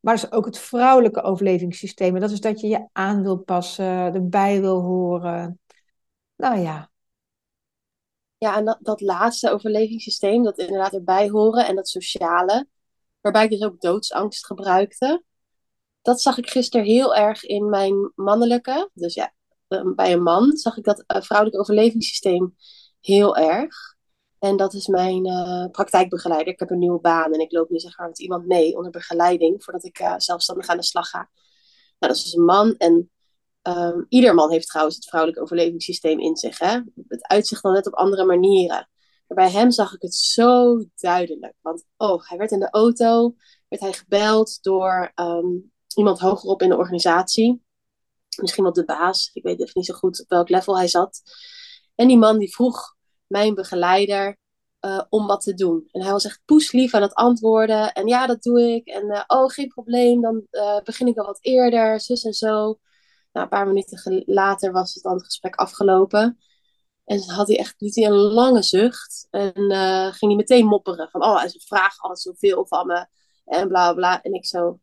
Maar 0.00 0.14
dat 0.14 0.24
is 0.24 0.32
ook 0.32 0.44
het 0.44 0.58
vrouwelijke 0.58 1.22
overlevingssysteem. 1.22 2.20
Dat 2.20 2.30
is 2.30 2.40
dat 2.40 2.60
je 2.60 2.68
je 2.68 2.88
aan 2.92 3.22
wil 3.22 3.38
passen, 3.38 4.14
erbij 4.14 4.60
wil 4.60 4.80
horen. 4.80 5.60
Nou 6.36 6.58
ja. 6.58 6.90
Ja, 8.38 8.56
en 8.56 8.78
dat, 8.80 9.00
laatste 9.00 9.50
overlevingssysteem, 9.50 10.42
dat 10.42 10.58
inderdaad 10.58 10.92
erbij 10.92 11.28
horen 11.28 11.66
en 11.66 11.76
dat 11.76 11.88
sociale, 11.88 12.68
waarbij 13.20 13.44
ik 13.44 13.50
dus 13.50 13.62
ook 13.62 13.80
doodsangst 13.80 14.46
gebruikte. 14.46 15.22
Dat 16.02 16.20
zag 16.20 16.38
ik 16.38 16.50
gisteren 16.50 16.86
heel 16.86 17.14
erg 17.14 17.44
in 17.44 17.68
mijn 17.68 18.12
mannelijke, 18.14 18.90
dus 18.94 19.14
ja, 19.14 19.32
Ehm, 19.68 19.94
bij 19.94 20.12
een 20.12 20.22
man 20.22 20.56
zag 20.56 20.76
ik 20.76 20.84
dat 20.84 21.04
uh, 21.06 21.22
vrouwelijk 21.22 21.60
overlevingssysteem 21.60 22.56
heel 23.00 23.36
erg. 23.36 23.96
En 24.38 24.56
dat 24.56 24.74
is 24.74 24.86
mijn 24.86 25.26
uh, 25.26 25.66
praktijkbegeleider. 25.70 26.52
Ik 26.52 26.58
heb 26.58 26.70
een 26.70 26.78
nieuwe 26.78 27.00
baan 27.00 27.32
en 27.32 27.40
ik 27.40 27.52
loop 27.52 27.70
nu 27.70 27.78
zeg 27.78 27.98
maar 27.98 28.08
met 28.08 28.20
iemand 28.20 28.46
mee 28.46 28.76
onder 28.76 28.90
begeleiding 28.90 29.64
voordat 29.64 29.84
ik 29.84 30.14
zelfstandig 30.16 30.68
aan 30.68 30.76
de 30.76 30.82
slag 30.82 31.08
ga. 31.08 31.18
Nou, 31.98 32.12
dat 32.12 32.16
is 32.16 32.22
dus 32.22 32.34
een 32.34 32.44
man 32.44 32.74
en 32.76 33.10
um, 33.68 34.06
ieder 34.08 34.34
man 34.34 34.50
heeft 34.50 34.68
trouwens 34.68 34.96
het 34.96 35.08
vrouwelijk 35.08 35.42
overlevingssysteem 35.42 36.20
in 36.20 36.36
zich. 36.36 36.58
Hè? 36.58 36.80
Het 37.08 37.26
uitzicht 37.26 37.62
dan 37.62 37.72
net 37.72 37.86
op 37.86 37.94
andere 37.94 38.24
manieren. 38.24 38.88
Maar 39.26 39.36
bij 39.36 39.50
hem 39.50 39.70
zag 39.70 39.94
ik 39.94 40.02
het 40.02 40.14
zo 40.14 40.84
duidelijk. 40.94 41.54
Want 41.60 41.84
oh, 41.96 42.28
hij 42.28 42.38
werd 42.38 42.50
in 42.50 42.58
de 42.58 42.70
auto, 42.70 43.34
werd 43.68 43.82
hij 43.82 43.92
gebeld 43.92 44.58
door 44.62 45.12
um, 45.14 45.72
iemand 45.94 46.18
hogerop 46.18 46.62
in 46.62 46.68
de 46.68 46.76
organisatie 46.76 47.66
misschien 48.40 48.64
wel 48.64 48.72
de 48.72 48.84
baas. 48.84 49.30
Ik 49.32 49.42
weet 49.42 49.60
even 49.60 49.72
niet 49.74 49.86
zo 49.86 49.94
goed 49.94 50.20
op 50.20 50.28
welk 50.28 50.48
level 50.48 50.76
hij 50.76 50.88
zat. 50.88 51.22
En 51.94 52.08
die 52.08 52.18
man 52.18 52.38
die 52.38 52.54
vroeg 52.54 52.96
mijn 53.26 53.54
begeleider 53.54 54.36
uh, 54.80 55.02
om 55.08 55.26
wat 55.26 55.40
te 55.40 55.54
doen. 55.54 55.88
En 55.92 56.02
hij 56.02 56.12
was 56.12 56.24
echt 56.24 56.40
poeslief 56.44 56.94
aan 56.94 57.02
het 57.02 57.14
antwoorden. 57.14 57.92
En 57.92 58.06
ja, 58.06 58.26
dat 58.26 58.42
doe 58.42 58.60
ik. 58.60 58.86
En 58.86 59.04
uh, 59.04 59.22
oh, 59.26 59.48
geen 59.48 59.68
probleem. 59.68 60.20
Dan 60.20 60.46
uh, 60.50 60.80
begin 60.80 61.06
ik 61.06 61.14
wel 61.14 61.26
wat 61.26 61.38
eerder. 61.40 62.00
Zus 62.00 62.24
en 62.24 62.32
zo. 62.32 62.78
Een 63.42 63.48
paar 63.48 63.66
minuten 63.66 64.22
later 64.26 64.72
was 64.72 64.94
het 64.94 65.02
dan 65.02 65.14
het 65.14 65.24
gesprek 65.24 65.54
afgelopen. 65.54 66.38
En 67.04 67.30
had 67.30 67.48
hij 67.48 67.58
echt, 67.58 67.74
liet 67.78 67.94
hij 67.94 68.04
een 68.04 68.16
lange 68.16 68.62
zucht. 68.62 69.26
En 69.30 69.52
ging 70.12 70.30
hij 70.30 70.34
meteen 70.36 70.66
mopperen. 70.66 71.10
Van, 71.10 71.22
oh, 71.22 71.44
ze 71.44 71.60
vragen 71.66 72.00
altijd 72.00 72.20
zoveel 72.20 72.66
van 72.66 72.86
me. 72.86 73.06
En 73.44 73.68
bla 73.68 73.92
bla. 73.92 74.22
En 74.22 74.32
ik 74.32 74.46
zo, 74.46 74.80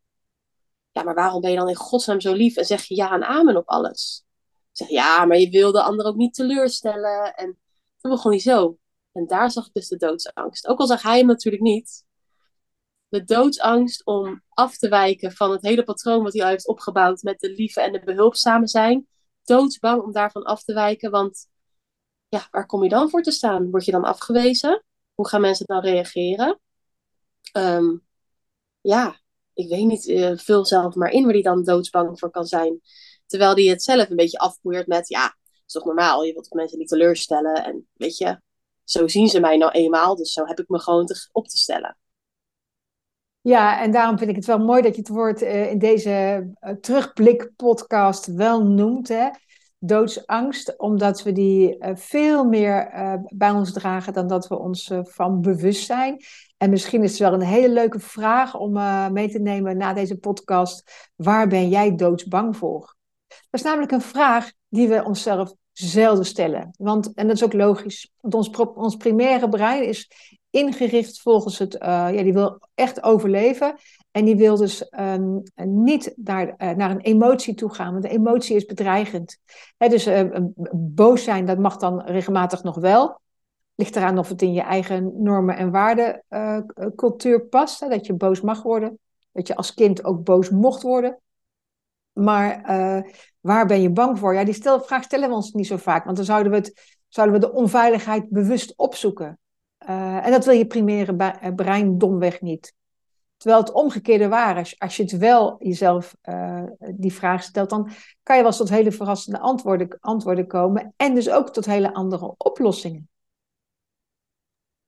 ja, 0.92 1.04
maar 1.04 1.16
waarom 1.16 1.42
ben 1.42 1.52
je 1.52 1.58
dan 1.58 1.70
in 1.70 1.76
godsnaam 1.76 2.22
zo 2.22 2.34
lief 2.34 2.56
en 2.56 2.66
zeg 2.66 2.84
je 2.84 2.96
ja 2.96 3.12
en 3.14 3.24
amen 3.24 3.58
op 3.58 3.68
alles? 3.68 4.26
Zeg, 4.72 4.90
ja, 4.90 5.26
maar 5.26 5.38
je 5.38 5.50
wil 5.50 5.72
de 5.72 5.82
ander 5.82 6.06
ook 6.06 6.16
niet 6.16 6.34
teleurstellen. 6.34 7.36
En 7.36 7.60
toen 7.98 8.12
begon 8.12 8.32
hij 8.32 8.40
zo. 8.40 8.78
En 9.12 9.28
daar 9.28 9.52
zag 9.52 9.66
ik 9.66 9.74
dus 9.74 9.88
de 9.88 9.98
doodsangst. 9.98 10.68
Ook 10.68 10.80
al 10.80 10.88
zag 10.88 11.02
hij 11.02 11.18
hem 11.18 11.28
natuurlijk 11.28 11.64
niet. 11.64 12.05
De 13.16 13.24
doodsangst 13.24 14.06
om 14.06 14.42
af 14.50 14.78
te 14.78 14.90
wijken 14.90 15.32
van 15.32 15.52
het 15.52 15.62
hele 15.62 15.84
patroon 15.84 16.24
wat 16.24 16.34
hij 16.34 16.44
al 16.44 16.50
heeft 16.50 16.68
opgebouwd 16.68 17.22
met 17.22 17.40
de 17.40 17.50
lieve 17.50 17.82
en 17.82 17.92
de 17.92 18.04
behulpzame 18.04 18.68
zijn. 18.68 19.08
Doodsbang 19.44 20.02
om 20.02 20.12
daarvan 20.12 20.44
af 20.44 20.64
te 20.64 20.74
wijken, 20.74 21.12
want 21.12 21.48
ja, 22.28 22.48
waar 22.52 22.66
kom 22.66 22.84
je 22.84 22.90
dan 22.90 23.10
voor 23.10 23.22
te 23.22 23.32
staan? 23.32 23.70
Word 23.70 23.86
je 23.86 23.92
dan 23.92 24.04
afgewezen? 24.04 24.84
Hoe 25.14 25.28
gaan 25.28 25.42
mensen 25.42 25.66
dan 25.66 25.82
reageren? 25.82 26.60
Um, 27.58 28.06
ja, 28.82 29.20
ik 29.54 29.70
weet 29.70 29.86
niet, 29.86 30.08
uh, 30.08 30.38
vul 30.38 30.66
zelf 30.66 30.96
maar 30.96 31.12
in 31.12 31.24
waar 31.24 31.34
die 31.34 31.44
dan 31.44 31.64
doodsbang 31.64 32.20
voor 32.20 32.32
kan 32.32 32.46
zijn. 32.46 32.82
Terwijl 33.26 33.56
die 33.56 33.70
het 33.70 33.84
zelf 33.84 34.10
een 34.10 34.16
beetje 34.16 34.38
afpoeiert 34.38 34.88
met, 34.88 35.08
ja, 35.08 35.24
het 35.24 35.64
is 35.66 35.74
toch 35.74 35.86
normaal, 35.86 36.24
je 36.24 36.34
wilt 36.34 36.54
mensen 36.54 36.80
niet 36.80 36.88
teleurstellen. 36.88 37.64
En 37.64 37.88
weet 37.94 38.18
je, 38.18 38.42
zo 38.84 39.08
zien 39.08 39.28
ze 39.28 39.40
mij 39.40 39.58
nou 39.58 39.72
eenmaal, 39.72 40.16
dus 40.16 40.34
zo 40.34 40.46
heb 40.46 40.60
ik 40.60 40.70
me 40.70 40.80
gewoon 40.80 41.06
te, 41.06 41.30
op 41.32 41.48
te 41.48 41.58
stellen. 41.58 41.98
Ja, 43.46 43.82
en 43.82 43.92
daarom 43.92 44.18
vind 44.18 44.30
ik 44.30 44.36
het 44.36 44.46
wel 44.46 44.58
mooi 44.58 44.82
dat 44.82 44.96
je 44.96 45.02
het 45.02 45.10
woord 45.10 45.42
uh, 45.42 45.72
in 45.72 45.78
deze 45.78 46.48
uh, 46.62 46.72
terugblik-podcast 46.72 48.26
wel 48.26 48.64
noemt. 48.64 49.08
Hè? 49.08 49.30
Doodsangst, 49.80 50.78
omdat 50.78 51.24
we 51.24 51.32
die 51.32 51.78
uh, 51.78 51.90
veel 51.94 52.46
meer 52.46 52.90
bij 53.36 53.52
ons 53.52 53.74
dragen 53.74 54.14
dan 54.14 54.28
dat 54.28 54.48
we 54.48 54.60
ons 54.60 54.92
van 55.02 55.42
bewust 55.42 55.86
zijn. 55.86 56.18
En 56.58 56.70
misschien 56.70 57.04
is 57.04 57.10
het 57.10 57.20
wel 57.20 57.34
een 57.34 57.42
hele 57.42 57.70
leuke 57.70 58.00
vraag 58.00 58.56
om 58.56 58.74
mee 59.14 59.30
te 59.30 59.40
nemen 59.40 59.78
na 59.78 59.94
deze 59.94 60.18
podcast. 60.18 61.10
Waar 61.16 61.48
ben 61.48 61.70
jij 61.70 61.96
doodsbang 61.96 62.58
voor? 62.58 62.96
Dat 63.28 63.38
is 63.52 63.62
namelijk 63.62 63.92
een 63.92 64.02
vraag 64.02 64.52
die 64.70 64.88
we 64.88 65.04
onszelf 65.04 65.54
zelden 65.72 66.26
stellen. 66.26 66.74
Want, 66.78 67.14
en 67.14 67.28
dat 67.28 67.36
is 67.36 67.44
ook 67.44 67.54
logisch, 67.54 68.12
want 68.22 68.34
ons, 68.34 68.50
ons 68.76 68.96
primaire 68.96 69.50
brein 69.50 69.88
is 69.88 70.10
ingericht 70.56 71.22
volgens 71.22 71.60
het, 71.60 71.74
uh, 71.74 71.80
ja, 71.88 72.24
die 72.24 72.34
wil 72.34 72.60
echt 72.74 73.04
overleven. 73.04 73.76
En 74.12 74.26
die 74.26 74.36
wil 74.36 74.56
dus 74.56 74.92
um, 75.00 75.44
niet 75.64 76.14
naar, 76.16 76.48
uh, 76.48 76.70
naar 76.70 76.92
een 76.92 77.00
emotie 77.00 77.54
toe 77.54 77.74
gaan, 77.74 77.92
want 77.92 78.04
de 78.04 78.10
emotie 78.10 78.56
is 78.56 78.66
bedreigend. 78.66 79.38
Dus 79.78 80.10
boos 80.72 81.24
zijn, 81.24 81.46
dat 81.46 81.58
mag 81.58 81.78
dan 81.78 82.02
regelmatig 82.02 82.64
nog 82.64 82.76
wel. 82.76 83.20
Ligt 83.76 83.96
eraan 83.96 84.18
of 84.18 84.30
het 84.30 84.42
in 84.42 84.54
je 84.54 84.62
eigen 84.62 85.24
normen 85.24 85.58
en 85.58 85.72
waarden 85.72 86.24
uh, 86.30 86.60
cultuur 86.96 87.46
past. 87.46 87.90
Dat 87.90 88.06
je 88.06 88.14
boos 88.14 88.42
mag 88.42 88.64
worden. 88.64 89.00
Dat 89.32 89.48
je 89.48 89.56
als 89.56 89.74
kind 89.74 90.04
ook 90.04 90.24
boos 90.24 90.50
mocht 90.50 90.82
worden. 90.82 91.20
Maar 92.14 92.62
waar 93.40 93.66
ben 93.66 93.82
je 93.82 93.92
bang 93.92 94.20
voor? 94.20 94.34
Ja, 94.34 94.44
die 94.44 94.54
stel, 94.54 94.82
vraag 94.82 95.04
stellen 95.04 95.30
we 95.30 95.36
ons 95.36 95.52
niet 95.52 95.68
zo 95.68 95.78
vaak. 95.78 96.06
Want 96.06 96.18
dan 96.18 96.26
zouden 96.26 96.52
we, 96.52 96.58
het, 96.58 97.00
zouden 97.08 97.40
we 97.40 97.48
de 97.48 97.54
onveiligheid 97.54 98.30
bewust 98.30 98.74
opzoeken. 98.76 99.40
Uh, 99.90 100.26
en 100.26 100.32
dat 100.32 100.46
wil 100.46 100.54
je 100.54 100.68
primaire 100.68 101.54
brein 101.56 101.98
domweg 101.98 102.42
niet. 102.42 102.74
Terwijl 103.38 103.62
het 103.62 103.72
omgekeerde 103.72 104.28
waar 104.28 104.60
is. 104.60 104.80
Als 104.80 104.98
je 104.98 105.04
het 105.04 105.18
wel 105.18 105.56
jezelf 105.60 106.16
uh, 106.24 106.64
die 106.96 107.14
vraag 107.14 107.44
stelt, 107.44 107.70
dan 107.70 107.90
kan 108.24 108.38
je 108.38 108.44
wel 108.44 108.52
tot 108.52 108.70
hele 108.70 108.92
verrassende 108.92 109.40
antwoorden, 109.40 109.98
antwoorden 110.00 110.48
komen. 110.48 110.94
En 110.98 111.16
dus 111.16 111.30
ook 111.30 111.50
tot 111.50 111.66
hele 111.66 111.94
andere 111.94 112.34
oplossingen. 112.38 113.10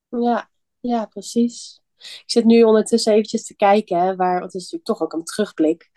Ja, 0.08 0.50
ja, 0.80 1.06
precies. 1.06 1.82
Ik 1.98 2.24
zit 2.26 2.46
nu 2.46 2.64
ondertussen 2.64 3.14
eventjes 3.14 3.46
te 3.46 3.56
kijken, 3.56 4.00
hè, 4.00 4.16
waar, 4.16 4.42
het 4.42 4.54
is 4.54 4.62
natuurlijk 4.62 4.86
toch 4.86 5.02
ook 5.02 5.14
een 5.14 5.24
terugblik, 5.24 5.90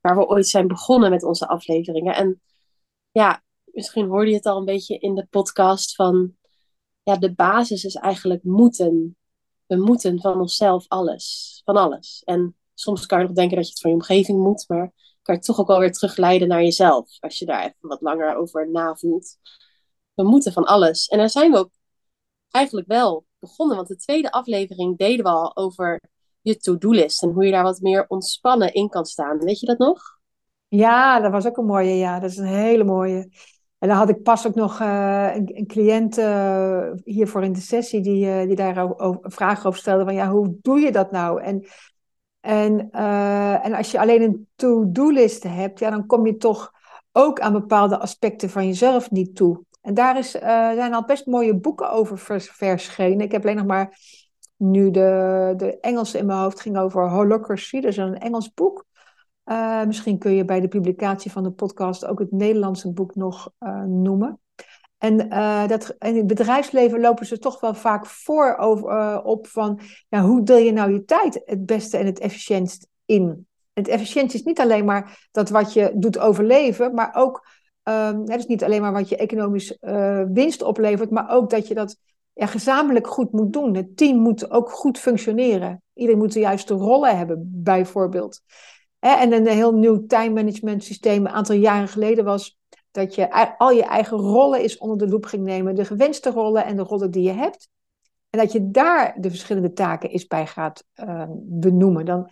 waar 0.00 0.16
we 0.16 0.26
ooit 0.26 0.48
zijn 0.48 0.66
begonnen 0.66 1.10
met 1.10 1.22
onze 1.22 1.48
afleveringen. 1.48 2.14
En 2.14 2.42
ja, 3.10 3.42
misschien 3.64 4.06
hoorde 4.06 4.30
je 4.30 4.36
het 4.36 4.46
al 4.46 4.58
een 4.58 4.64
beetje 4.64 4.98
in 4.98 5.14
de 5.14 5.26
podcast 5.30 5.94
van, 5.94 6.36
ja, 7.06 7.16
de 7.16 7.34
basis 7.34 7.84
is 7.84 7.94
eigenlijk 7.94 8.42
moeten. 8.42 9.16
We 9.66 9.76
moeten 9.76 10.20
van 10.20 10.40
onszelf 10.40 10.84
alles, 10.88 11.60
van 11.64 11.76
alles. 11.76 12.22
En 12.24 12.56
soms 12.74 13.06
kan 13.06 13.18
je 13.18 13.24
nog 13.24 13.34
denken 13.34 13.56
dat 13.56 13.64
je 13.64 13.70
het 13.70 13.80
van 13.80 13.90
je 13.90 13.96
omgeving 13.96 14.38
moet, 14.38 14.64
maar 14.68 14.92
kan 15.22 15.34
je 15.34 15.40
toch 15.40 15.60
ook 15.60 15.66
wel 15.66 15.78
weer 15.78 15.92
terugleiden 15.92 16.48
naar 16.48 16.62
jezelf, 16.62 17.20
als 17.20 17.38
je 17.38 17.44
daar 17.44 17.60
even 17.60 17.76
wat 17.80 18.00
langer 18.00 18.36
over 18.36 18.70
navoelt. 18.70 19.36
We 20.14 20.22
moeten 20.22 20.52
van 20.52 20.64
alles. 20.64 21.06
En 21.06 21.18
daar 21.18 21.30
zijn 21.30 21.50
we 21.50 21.58
ook 21.58 21.70
eigenlijk 22.50 22.86
wel 22.86 23.26
begonnen. 23.38 23.76
Want 23.76 23.88
de 23.88 23.96
tweede 23.96 24.30
aflevering 24.30 24.98
deden 24.98 25.24
we 25.24 25.30
al 25.30 25.56
over 25.56 26.00
je 26.40 26.56
to-do-list. 26.56 27.22
En 27.22 27.30
hoe 27.30 27.44
je 27.44 27.50
daar 27.50 27.62
wat 27.62 27.80
meer 27.80 28.04
ontspannen 28.08 28.72
in 28.72 28.88
kan 28.88 29.04
staan. 29.04 29.38
Weet 29.38 29.60
je 29.60 29.66
dat 29.66 29.78
nog? 29.78 30.00
Ja, 30.68 31.20
dat 31.20 31.32
was 31.32 31.46
ook 31.46 31.56
een 31.56 31.66
mooie. 31.66 31.94
Ja, 31.94 32.20
dat 32.20 32.30
is 32.30 32.36
een 32.36 32.46
hele 32.46 32.84
mooie. 32.84 33.28
En 33.78 33.88
dan 33.88 33.96
had 33.96 34.08
ik 34.08 34.22
pas 34.22 34.46
ook 34.46 34.54
nog 34.54 34.80
uh, 34.80 35.34
een, 35.34 35.66
cliënt 35.66 36.18
uh, 36.18 36.90
hiervoor 37.04 37.44
in 37.44 37.52
de 37.52 37.60
sessie 37.60 38.00
die, 38.00 38.26
uh, 38.26 38.42
die 38.46 38.56
daar 38.56 38.94
vragen 39.22 39.66
over 39.66 39.80
stelde. 39.80 40.04
Van 40.04 40.14
ja, 40.14 40.30
hoe 40.30 40.56
doe 40.62 40.80
je 40.80 40.92
dat 40.92 41.10
nou? 41.10 41.42
En 41.42 41.66
En, 42.40 42.90
en 43.62 43.74
als 43.74 43.90
je 43.90 44.00
alleen 44.00 44.22
een 44.22 44.48
to-do-list 44.56 45.42
hebt, 45.42 45.78
ja, 45.78 45.90
dan 45.90 46.06
kom 46.06 46.26
je 46.26 46.36
toch 46.36 46.72
ook 47.12 47.40
aan 47.40 47.52
bepaalde 47.52 47.98
aspecten 47.98 48.50
van 48.50 48.66
jezelf 48.66 49.10
niet 49.10 49.36
toe. 49.36 49.64
En 49.82 49.94
daar 49.94 50.18
is, 50.18 50.30
zijn 50.30 50.94
al 50.94 51.04
best 51.04 51.26
mooie 51.26 51.54
boeken 51.54 51.90
over 51.90 52.18
verschenen. 52.38 53.20
Ik 53.20 53.32
heb 53.32 53.42
alleen 53.42 53.56
nog 53.56 53.66
maar 53.66 53.98
nu 54.56 54.90
de, 54.90 55.54
de 55.56 55.80
Engelse 55.80 56.18
in 56.18 56.26
mijn 56.26 56.38
hoofd 56.38 56.60
ging 56.60 56.78
over 56.78 57.10
holocracy. 57.10 57.76
Is 57.76 57.96
een 57.96 58.18
Engels 58.18 58.52
boek. 58.52 58.84
Uh, 59.46 59.84
misschien 59.84 60.18
kun 60.18 60.32
je 60.32 60.44
bij 60.44 60.60
de 60.60 60.68
publicatie 60.68 61.32
van 61.32 61.42
de 61.42 61.50
podcast 61.50 62.06
ook 62.06 62.18
het 62.18 62.32
Nederlandse 62.32 62.92
boek 62.92 63.14
nog 63.14 63.50
uh, 63.60 63.82
noemen. 63.82 64.40
En, 64.98 65.26
uh, 65.32 65.68
dat, 65.68 65.96
in 65.98 66.16
het 66.16 66.26
bedrijfsleven 66.26 67.00
lopen 67.00 67.26
ze 67.26 67.38
toch 67.38 67.60
wel 67.60 67.74
vaak 67.74 68.06
voor 68.06 68.56
over, 68.56 69.22
op 69.22 69.46
van 69.46 69.80
ja, 70.08 70.22
hoe 70.22 70.42
deel 70.42 70.56
je 70.56 70.72
nou 70.72 70.92
je 70.92 71.04
tijd 71.04 71.42
het 71.44 71.66
beste 71.66 71.96
en 71.96 72.06
het 72.06 72.18
efficiëntst 72.18 72.88
in. 73.04 73.46
Het 73.72 73.88
efficiënt 73.88 74.34
is 74.34 74.42
niet 74.42 74.60
alleen 74.60 74.84
maar 74.84 75.28
dat 75.30 75.48
wat 75.48 75.72
je 75.72 75.92
doet 75.94 76.18
overleven, 76.18 76.94
maar 76.94 77.14
ook, 77.14 77.46
is 78.24 78.46
niet 78.46 78.64
alleen 78.64 78.80
maar 78.80 78.92
wat 78.92 79.08
je 79.08 79.16
economisch 79.16 79.78
winst 80.32 80.62
oplevert, 80.62 81.10
maar 81.10 81.30
ook 81.30 81.50
dat 81.50 81.68
je 81.68 81.74
dat 81.74 81.96
gezamenlijk 82.34 83.06
goed 83.06 83.32
moet 83.32 83.52
doen. 83.52 83.74
Het 83.74 83.96
team 83.96 84.18
moet 84.18 84.50
ook 84.50 84.70
goed 84.70 84.98
functioneren. 84.98 85.82
Iedereen 85.94 86.20
moet 86.20 86.32
de 86.32 86.40
juiste 86.40 86.74
rollen 86.74 87.16
hebben, 87.16 87.50
bijvoorbeeld. 87.62 88.42
En 88.98 89.32
een 89.32 89.46
heel 89.46 89.74
nieuw 89.74 90.06
time 90.06 90.34
management 90.34 90.84
systeem 90.84 91.26
een 91.26 91.32
aantal 91.32 91.56
jaren 91.56 91.88
geleden 91.88 92.24
was 92.24 92.58
dat 92.90 93.14
je 93.14 93.56
al 93.58 93.70
je 93.70 93.84
eigen 93.84 94.18
rollen 94.18 94.62
is 94.62 94.78
onder 94.78 94.98
de 94.98 95.08
loep 95.08 95.24
ging 95.24 95.44
nemen. 95.44 95.74
De 95.74 95.84
gewenste 95.84 96.30
rollen 96.30 96.64
en 96.64 96.76
de 96.76 96.82
rollen 96.82 97.10
die 97.10 97.22
je 97.22 97.32
hebt. 97.32 97.68
En 98.30 98.38
dat 98.38 98.52
je 98.52 98.70
daar 98.70 99.16
de 99.20 99.30
verschillende 99.30 99.72
taken 99.72 100.10
eens 100.10 100.26
bij 100.26 100.46
gaat 100.46 100.84
uh, 100.94 101.24
benoemen. 101.38 102.04
Dan 102.04 102.30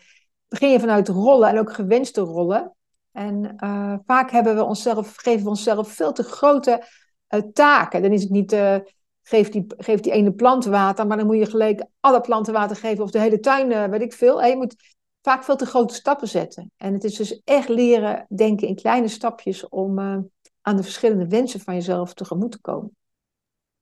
begin 0.48 0.70
je 0.70 0.80
vanuit 0.80 1.08
rollen 1.08 1.48
en 1.48 1.58
ook 1.58 1.72
gewenste 1.72 2.20
rollen. 2.20 2.74
En 3.12 3.56
uh, 3.64 3.94
vaak 4.06 4.30
hebben 4.30 4.56
we 4.56 4.64
onszelf, 4.64 5.14
geven 5.16 5.42
we 5.42 5.48
onszelf 5.48 5.88
veel 5.88 6.12
te 6.12 6.22
grote 6.22 6.86
uh, 7.34 7.40
taken. 7.52 8.02
Dan 8.02 8.12
is 8.12 8.22
het 8.22 8.30
niet, 8.30 8.52
uh, 8.52 8.76
geef, 9.22 9.48
die, 9.48 9.64
geef 9.76 10.00
die 10.00 10.12
ene 10.12 10.32
plant 10.32 10.64
water, 10.64 11.06
maar 11.06 11.16
dan 11.16 11.26
moet 11.26 11.38
je 11.38 11.46
gelijk 11.46 11.84
alle 12.00 12.20
planten 12.20 12.52
water 12.52 12.76
geven 12.76 13.04
of 13.04 13.10
de 13.10 13.20
hele 13.20 13.40
tuin, 13.40 13.90
weet 13.90 14.02
ik 14.02 14.12
veel. 14.12 14.44
Je 14.44 14.56
moet 14.56 14.93
vaak 15.24 15.44
veel 15.44 15.56
te 15.56 15.66
grote 15.66 15.94
stappen 15.94 16.28
zetten. 16.28 16.72
En 16.76 16.92
het 16.92 17.04
is 17.04 17.16
dus 17.16 17.40
echt 17.44 17.68
leren 17.68 18.26
denken 18.28 18.68
in 18.68 18.74
kleine 18.74 19.08
stapjes 19.08 19.68
om 19.68 19.98
uh, 19.98 20.18
aan 20.60 20.76
de 20.76 20.82
verschillende 20.82 21.28
wensen 21.28 21.60
van 21.60 21.74
jezelf 21.74 22.14
tegemoet 22.14 22.52
te 22.52 22.60
komen. 22.60 22.96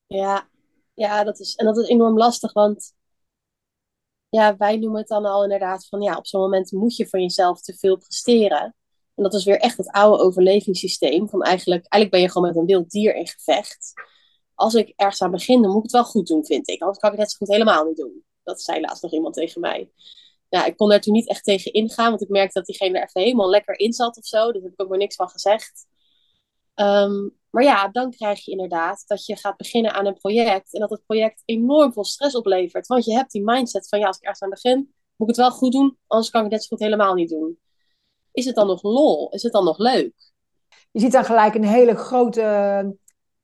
Ja, 0.06 0.48
ja 0.94 1.24
dat 1.24 1.40
is, 1.40 1.54
en 1.54 1.64
dat 1.64 1.78
is 1.78 1.88
enorm 1.88 2.16
lastig, 2.16 2.52
want 2.52 2.94
ja, 4.28 4.56
wij 4.56 4.76
noemen 4.76 5.00
het 5.00 5.08
dan 5.08 5.24
al 5.24 5.42
inderdaad 5.42 5.86
van 5.88 6.00
ja, 6.00 6.16
op 6.16 6.26
zo'n 6.26 6.40
moment 6.40 6.72
moet 6.72 6.96
je 6.96 7.08
van 7.08 7.20
jezelf 7.20 7.60
te 7.60 7.74
veel 7.74 7.96
presteren. 7.96 8.74
En 9.14 9.22
dat 9.22 9.34
is 9.34 9.44
weer 9.44 9.58
echt 9.58 9.76
het 9.76 9.90
oude 9.90 10.22
overlevingssysteem. 10.22 11.28
Van 11.28 11.42
eigenlijk, 11.42 11.86
eigenlijk 11.86 12.10
ben 12.10 12.20
je 12.20 12.30
gewoon 12.30 12.48
met 12.48 12.56
een 12.56 12.66
wild 12.66 12.90
dier 12.90 13.14
in 13.14 13.26
gevecht. 13.26 13.92
Als 14.54 14.74
ik 14.74 14.92
ergens 14.96 15.22
aan 15.22 15.30
begin, 15.30 15.62
dan 15.62 15.70
moet 15.70 15.78
ik 15.78 15.82
het 15.82 15.92
wel 15.92 16.04
goed 16.04 16.26
doen, 16.26 16.44
vind 16.44 16.68
ik. 16.68 16.80
Anders 16.80 16.98
kan 16.98 17.12
ik 17.12 17.18
het 17.18 17.26
net 17.26 17.36
zo 17.36 17.46
goed 17.46 17.54
helemaal 17.54 17.84
niet 17.84 17.96
doen. 17.96 18.24
Dat 18.42 18.62
zei 18.62 18.80
laatst 18.80 19.02
nog 19.02 19.12
iemand 19.12 19.34
tegen 19.34 19.60
mij 19.60 19.90
ja, 20.52 20.64
ik 20.64 20.76
kon 20.76 20.88
daar 20.88 21.00
toen 21.00 21.12
niet 21.12 21.28
echt 21.28 21.44
tegen 21.44 21.72
ingaan, 21.72 22.10
want 22.10 22.22
ik 22.22 22.28
merkte 22.28 22.58
dat 22.58 22.66
diegene 22.66 22.96
er 22.96 23.02
echt 23.02 23.14
helemaal 23.14 23.50
lekker 23.50 23.78
in 23.78 23.92
zat 23.92 24.16
of 24.16 24.24
zo. 24.24 24.52
Dus 24.52 24.62
heb 24.62 24.72
ik 24.72 24.82
ook 24.82 24.88
maar 24.88 24.98
niks 24.98 25.16
van 25.16 25.28
gezegd. 25.28 25.86
Um, 26.74 27.36
maar 27.50 27.62
ja, 27.62 27.88
dan 27.88 28.10
krijg 28.10 28.44
je 28.44 28.50
inderdaad 28.50 29.04
dat 29.06 29.26
je 29.26 29.36
gaat 29.36 29.56
beginnen 29.56 29.92
aan 29.92 30.06
een 30.06 30.18
project 30.18 30.74
en 30.74 30.80
dat 30.80 30.90
het 30.90 31.04
project 31.06 31.42
enorm 31.44 31.92
veel 31.92 32.04
stress 32.04 32.36
oplevert. 32.36 32.86
Want 32.86 33.04
je 33.04 33.12
hebt 33.12 33.32
die 33.32 33.42
mindset 33.44 33.88
van 33.88 33.98
ja, 33.98 34.06
als 34.06 34.16
ik 34.16 34.22
ergens 34.22 34.42
aan 34.42 34.50
begin, 34.50 34.76
moet 35.16 35.28
ik 35.28 35.36
het 35.36 35.36
wel 35.36 35.50
goed 35.50 35.72
doen, 35.72 35.98
anders 36.06 36.30
kan 36.30 36.44
ik 36.44 36.46
het 36.46 36.54
net 36.54 36.62
zo 36.62 36.76
goed 36.76 36.84
helemaal 36.84 37.14
niet 37.14 37.28
doen. 37.30 37.58
Is 38.32 38.44
het 38.44 38.54
dan 38.54 38.66
nog 38.66 38.82
lol? 38.82 39.30
Is 39.30 39.42
het 39.42 39.52
dan 39.52 39.64
nog 39.64 39.78
leuk? 39.78 40.12
Je 40.90 41.00
ziet 41.00 41.12
dan 41.12 41.24
gelijk 41.24 41.54
een 41.54 41.64
hele 41.64 41.94
grote, 41.94 42.96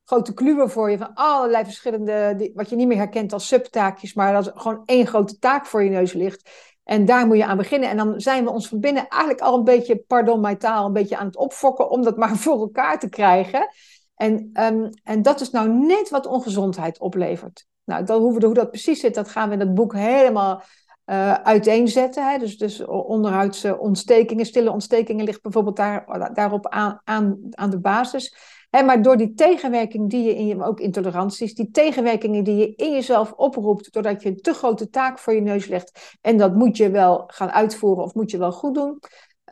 grote 0.03 0.33
kluwe 0.33 0.69
voor 0.69 0.91
je 0.91 0.97
van 0.97 1.13
allerlei 1.13 1.63
verschillende, 1.63 2.51
wat 2.53 2.69
je 2.69 2.75
niet 2.75 2.87
meer 2.87 2.97
herkent 2.97 3.33
als 3.33 3.47
subtaakjes, 3.47 4.13
maar 4.13 4.33
dat 4.33 4.51
gewoon 4.55 4.81
één 4.85 5.07
grote 5.07 5.39
taak 5.39 5.65
voor 5.65 5.83
je 5.83 5.89
neus 5.89 6.13
ligt. 6.13 6.49
En 6.89 7.05
daar 7.05 7.27
moet 7.27 7.37
je 7.37 7.45
aan 7.45 7.57
beginnen. 7.57 7.89
En 7.89 7.97
dan 7.97 8.19
zijn 8.19 8.43
we 8.43 8.51
ons 8.51 8.67
van 8.67 8.79
binnen 8.79 9.07
eigenlijk 9.07 9.41
al 9.41 9.57
een 9.57 9.63
beetje, 9.63 10.03
pardon 10.07 10.39
mijn 10.39 10.57
taal, 10.57 10.85
een 10.85 10.93
beetje 10.93 11.17
aan 11.17 11.25
het 11.25 11.37
opfokken 11.37 11.89
om 11.89 12.03
dat 12.03 12.17
maar 12.17 12.35
voor 12.45 12.59
elkaar 12.59 12.99
te 12.99 13.09
krijgen. 13.09 13.67
En, 14.15 14.49
um, 14.53 14.89
en 15.03 15.21
dat 15.21 15.41
is 15.41 15.49
nou 15.49 15.69
net 15.69 16.09
wat 16.09 16.25
ongezondheid 16.25 16.99
oplevert. 16.99 17.65
Nou, 17.85 18.05
dan 18.05 18.21
hoe, 18.21 18.45
hoe 18.45 18.53
dat 18.53 18.69
precies 18.69 18.99
zit, 18.99 19.13
dat 19.13 19.29
gaan 19.29 19.47
we 19.47 19.53
in 19.53 19.59
het 19.59 19.73
boek 19.73 19.93
helemaal 19.93 20.61
uh, 21.05 21.33
uiteenzetten. 21.33 22.31
Hè? 22.31 22.37
Dus, 22.37 22.57
dus 22.57 22.85
onderhuidse 22.85 23.77
ontstekingen, 23.77 24.45
stille 24.45 24.71
ontstekingen 24.71 25.25
ligt 25.25 25.41
bijvoorbeeld 25.41 25.75
daar, 25.75 26.33
daarop 26.33 26.67
aan, 26.67 27.01
aan, 27.03 27.39
aan 27.49 27.69
de 27.69 27.79
basis 27.79 28.35
maar 28.69 29.01
door 29.01 29.17
die 29.17 29.33
tegenwerking 29.33 30.09
die 30.09 30.23
je 30.23 30.35
in 30.35 30.47
je, 30.47 30.63
ook 30.63 30.79
intoleranties, 30.79 31.55
die 31.55 31.71
tegenwerkingen 31.71 32.43
die 32.43 32.55
je 32.55 32.75
in 32.75 32.91
jezelf 32.91 33.31
oproept, 33.31 33.93
doordat 33.93 34.21
je 34.21 34.29
een 34.29 34.41
te 34.41 34.53
grote 34.53 34.89
taak 34.89 35.19
voor 35.19 35.33
je 35.33 35.41
neus 35.41 35.67
legt 35.67 36.17
en 36.21 36.37
dat 36.37 36.55
moet 36.55 36.77
je 36.77 36.89
wel 36.89 37.23
gaan 37.27 37.49
uitvoeren 37.49 38.03
of 38.03 38.13
moet 38.13 38.31
je 38.31 38.37
wel 38.37 38.51
goed 38.51 38.75
doen. 38.75 38.99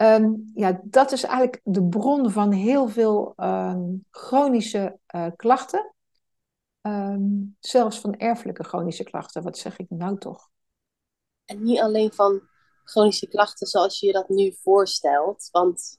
Um, 0.02 0.52
ja, 0.54 0.82
dat 0.84 1.12
is 1.12 1.24
eigenlijk 1.24 1.62
de 1.64 1.84
bron 1.84 2.32
van 2.32 2.52
heel 2.52 2.88
veel 2.88 3.34
um, 3.38 4.06
chronische 4.12 4.98
uh, 5.16 5.28
klachten. 5.36 5.94
Um, 6.82 7.56
zelfs 7.60 8.00
van 8.00 8.18
erfelijke 8.18 8.64
chronische 8.64 9.04
klachten. 9.04 9.44
Wat 9.44 9.58
zeg 9.58 9.78
ik 9.78 9.86
nou 9.90 10.18
toch? 10.18 10.50
En 11.46 11.64
niet 11.64 11.80
alleen 11.80 12.14
van 12.14 12.42
chronische 12.84 13.28
klachten 13.28 13.68
zoals 13.68 14.00
je 14.00 14.06
je 14.06 14.14
dat 14.14 14.30
nu 14.30 14.56
voorstelt. 14.62 15.50
Want 15.52 15.98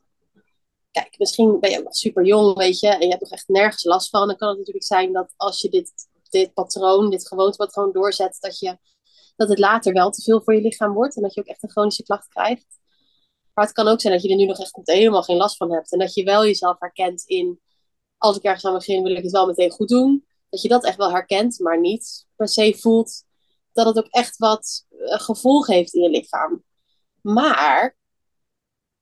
kijk, 0.90 1.18
misschien 1.18 1.60
ben 1.60 1.70
je 1.70 1.82
nog 1.82 1.94
super 1.94 2.24
jong, 2.24 2.56
weet 2.56 2.80
je, 2.80 2.88
en 2.88 3.00
je 3.00 3.08
hebt 3.08 3.20
nog 3.20 3.30
echt 3.30 3.48
nergens 3.48 3.84
last 3.84 4.08
van. 4.08 4.26
Dan 4.26 4.36
kan 4.36 4.48
het 4.48 4.58
natuurlijk 4.58 4.84
zijn 4.84 5.12
dat 5.12 5.32
als 5.36 5.60
je 5.60 5.68
dit, 5.68 5.92
dit 6.30 6.54
patroon, 6.54 7.10
dit 7.10 7.28
gewoontepatroon 7.28 7.92
doorzet, 7.92 8.36
dat, 8.40 8.58
je, 8.58 8.78
dat 9.36 9.48
het 9.48 9.58
later 9.58 9.92
wel 9.92 10.10
te 10.10 10.22
veel 10.22 10.42
voor 10.42 10.54
je 10.54 10.60
lichaam 10.60 10.92
wordt 10.92 11.16
en 11.16 11.22
dat 11.22 11.34
je 11.34 11.40
ook 11.40 11.46
echt 11.46 11.62
een 11.62 11.70
chronische 11.70 12.02
klacht 12.02 12.28
krijgt. 12.28 12.66
Maar 13.54 13.64
het 13.64 13.74
kan 13.74 13.88
ook 13.88 14.00
zijn 14.00 14.12
dat 14.12 14.22
je 14.22 14.28
er 14.28 14.36
nu 14.36 14.44
nog 14.44 14.58
echt 14.58 14.80
helemaal 14.82 15.22
geen 15.22 15.36
last 15.36 15.56
van 15.56 15.72
hebt 15.72 15.92
en 15.92 15.98
dat 15.98 16.14
je 16.14 16.24
wel 16.24 16.44
jezelf 16.44 16.78
herkent 16.78 17.22
in, 17.26 17.60
als 18.16 18.36
ik 18.36 18.42
ergens 18.42 18.64
aan 18.64 18.72
begin, 18.72 19.02
wil 19.02 19.16
ik 19.16 19.22
het 19.22 19.32
wel 19.32 19.46
meteen 19.46 19.70
goed 19.70 19.88
doen. 19.88 20.26
Dat 20.48 20.62
je 20.62 20.68
dat 20.68 20.84
echt 20.84 20.96
wel 20.96 21.10
herkent, 21.10 21.58
maar 21.58 21.80
niet 21.80 22.26
per 22.36 22.48
se 22.48 22.76
voelt 22.78 23.24
dat 23.72 23.86
het 23.86 23.98
ook 23.98 24.10
echt 24.10 24.36
wat 24.36 24.86
uh, 24.90 25.18
gevolg 25.20 25.66
heeft 25.66 25.94
in 25.94 26.02
je 26.02 26.10
lichaam. 26.10 26.64
Maar 27.20 27.97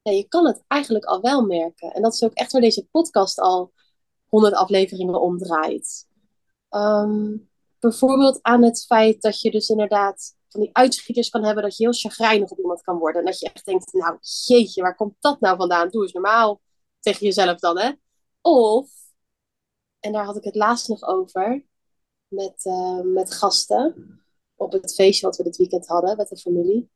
ja, 0.06 0.12
je 0.12 0.28
kan 0.28 0.46
het 0.46 0.64
eigenlijk 0.66 1.04
al 1.04 1.20
wel 1.20 1.42
merken. 1.42 1.92
En 1.92 2.02
dat 2.02 2.14
is 2.14 2.22
ook 2.22 2.32
echt 2.32 2.52
waar 2.52 2.60
deze 2.60 2.86
podcast 2.86 3.40
al 3.40 3.72
honderd 4.26 4.54
afleveringen 4.54 5.20
omdraait. 5.20 6.06
Um, 6.70 7.50
bijvoorbeeld 7.78 8.38
aan 8.42 8.62
het 8.62 8.84
feit 8.84 9.22
dat 9.22 9.40
je 9.40 9.50
dus 9.50 9.68
inderdaad 9.68 10.36
van 10.48 10.60
die 10.60 10.70
uitschieters 10.72 11.28
kan 11.28 11.44
hebben, 11.44 11.62
dat 11.62 11.76
je 11.76 11.84
heel 11.84 11.92
chagrijnig 11.92 12.50
op 12.50 12.58
iemand 12.58 12.82
kan 12.82 12.98
worden. 12.98 13.20
En 13.20 13.26
dat 13.26 13.38
je 13.38 13.50
echt 13.52 13.64
denkt, 13.64 13.92
nou 13.92 14.18
jeetje, 14.46 14.82
waar 14.82 14.96
komt 14.96 15.16
dat 15.20 15.40
nou 15.40 15.56
vandaan? 15.56 15.88
Doe 15.88 16.02
eens 16.02 16.12
normaal 16.12 16.60
tegen 17.00 17.26
jezelf 17.26 17.58
dan, 17.58 17.78
hè? 17.78 17.90
Of, 18.40 18.90
en 20.00 20.12
daar 20.12 20.24
had 20.24 20.36
ik 20.36 20.44
het 20.44 20.54
laatst 20.54 20.88
nog 20.88 21.02
over, 21.02 21.66
met, 22.28 22.64
uh, 22.64 23.00
met 23.00 23.34
gasten 23.34 24.20
op 24.54 24.72
het 24.72 24.94
feestje 24.94 25.26
wat 25.26 25.36
we 25.36 25.42
dit 25.42 25.56
weekend 25.56 25.86
hadden 25.86 26.16
met 26.16 26.28
de 26.28 26.36
familie 26.36 26.90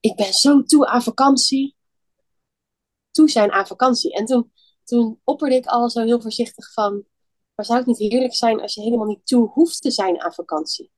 ik 0.00 0.16
ben 0.16 0.32
zo 0.32 0.62
toe 0.62 0.86
aan 0.86 1.02
vakantie. 1.02 1.76
Toe 3.10 3.30
zijn 3.30 3.52
aan 3.52 3.66
vakantie. 3.66 4.14
En 4.14 4.24
toen, 4.24 4.52
toen 4.84 5.20
opperde 5.24 5.54
ik 5.54 5.66
al 5.66 5.90
zo 5.90 6.04
heel 6.04 6.20
voorzichtig 6.20 6.72
van, 6.72 7.04
maar 7.54 7.64
zou 7.64 7.78
het 7.78 7.86
niet 7.86 7.98
heerlijk 7.98 8.34
zijn 8.34 8.60
als 8.60 8.74
je 8.74 8.82
helemaal 8.82 9.06
niet 9.06 9.26
toe 9.26 9.48
hoeft 9.48 9.82
te 9.82 9.90
zijn 9.90 10.20
aan 10.20 10.32
vakantie? 10.32 10.92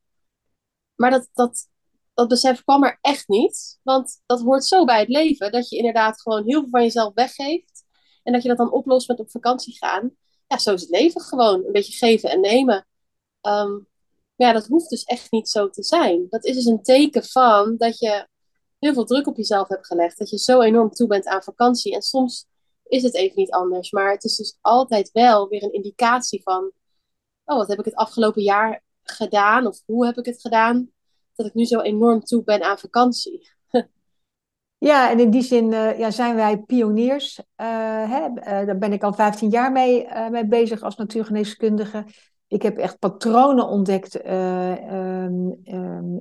Maar 0.95 1.11
dat, 1.11 1.29
dat, 1.33 1.69
dat 2.15 2.29
besef 2.29 2.65
kwam 2.65 2.85
er 2.85 2.99
echt 3.01 3.29
niet. 3.29 3.79
Want 3.83 4.23
dat 4.27 4.41
hoort 4.41 4.65
zo 4.65 4.85
bij 4.85 5.01
het 5.01 5.09
leven, 5.09 5.53
dat 5.53 5.69
je 5.69 5.77
inderdaad 5.77 6.21
gewoon 6.21 6.45
heel 6.47 6.61
veel 6.61 6.71
van 6.71 6.83
jezelf 6.83 7.15
weggeeft. 7.15 7.85
En 8.23 8.33
dat 8.33 8.43
je 8.43 8.49
dat 8.49 8.59
dan 8.59 8.73
oplost 8.73 9.09
met 9.09 9.21
op 9.21 9.31
vakantie 9.31 9.77
gaan. 9.77 10.17
Ja, 10.47 10.59
zo 10.59 10.73
is 10.73 10.81
het 10.81 10.91
leven 10.91 11.21
gewoon. 11.21 11.65
Een 11.65 11.73
beetje 11.73 11.93
geven 11.93 12.31
en 12.31 12.41
nemen. 12.41 12.87
Um, 13.43 13.89
ja, 14.37 14.53
dat 14.53 14.67
hoeft 14.67 14.91
dus 14.91 15.05
echt 15.05 15.31
niet 15.31 15.49
zo 15.49 15.71
te 15.71 15.83
zijn. 15.83 16.27
Dat 16.29 16.45
is 16.45 16.55
dus 16.55 16.65
een 16.65 16.83
teken 16.83 17.25
van 17.25 17.77
dat 17.77 17.99
je 17.99 18.29
heel 18.79 18.93
veel 18.93 19.05
druk 19.05 19.27
op 19.27 19.37
jezelf 19.37 19.69
hebt 19.69 19.87
gelegd. 19.87 20.19
Dat 20.19 20.31
je 20.31 20.39
zo 20.39 20.61
enorm 20.61 20.91
toe 20.91 21.09
bent 21.09 21.27
aan 21.27 21.43
vakantie. 21.43 21.95
En 21.95 22.03
soms 22.03 22.47
is 22.85 23.03
het 23.03 23.15
even 23.15 23.37
niet 23.37 23.51
anders. 23.51 23.91
Maar 23.91 24.11
het 24.13 24.25
is 24.25 24.37
dus 24.37 24.59
altijd 24.61 25.11
wel 25.13 25.49
weer 25.49 25.63
een 25.63 25.73
indicatie 25.73 26.43
van: 26.43 26.73
oh, 27.45 27.57
wat 27.57 27.69
heb 27.69 27.79
ik 27.79 27.85
het 27.85 27.95
afgelopen 27.95 28.43
jaar 28.43 28.83
gedaan? 29.03 29.67
Of 29.67 29.83
hoe 29.87 30.07
heb 30.07 30.17
ik 30.17 30.25
het 30.25 30.41
gedaan? 30.41 30.91
Dat 31.35 31.47
ik 31.47 31.55
nu 31.55 31.65
zo 31.65 31.81
enorm 31.81 32.25
toe 32.25 32.45
ben 32.45 32.63
aan 32.63 32.79
vakantie. 32.79 33.51
Ja, 34.81 35.11
en 35.11 35.21
in 35.21 35.31
die 35.31 35.43
zin 35.43 35.73
uh, 35.73 35.99
ja, 35.99 36.11
zijn 36.11 36.35
wij 36.35 36.59
pioniers. 36.59 37.39
Uh, 37.39 38.11
hè? 38.11 38.29
Uh, 38.29 38.67
daar 38.67 38.79
ben 38.79 38.93
ik 38.93 39.03
al 39.03 39.13
15 39.13 39.51
jaar 39.51 39.73
mee, 39.73 40.09
mee 40.31 40.47
bezig 40.47 40.83
als 40.83 40.97
natuurgeneeskundige. 40.97 42.05
Ik 42.49 42.63
heb 42.63 42.77
echt 42.77 42.99
patronen 42.99 43.69
ontdekt 43.69 44.25
uh, 44.27 45.25
um, 45.25 45.63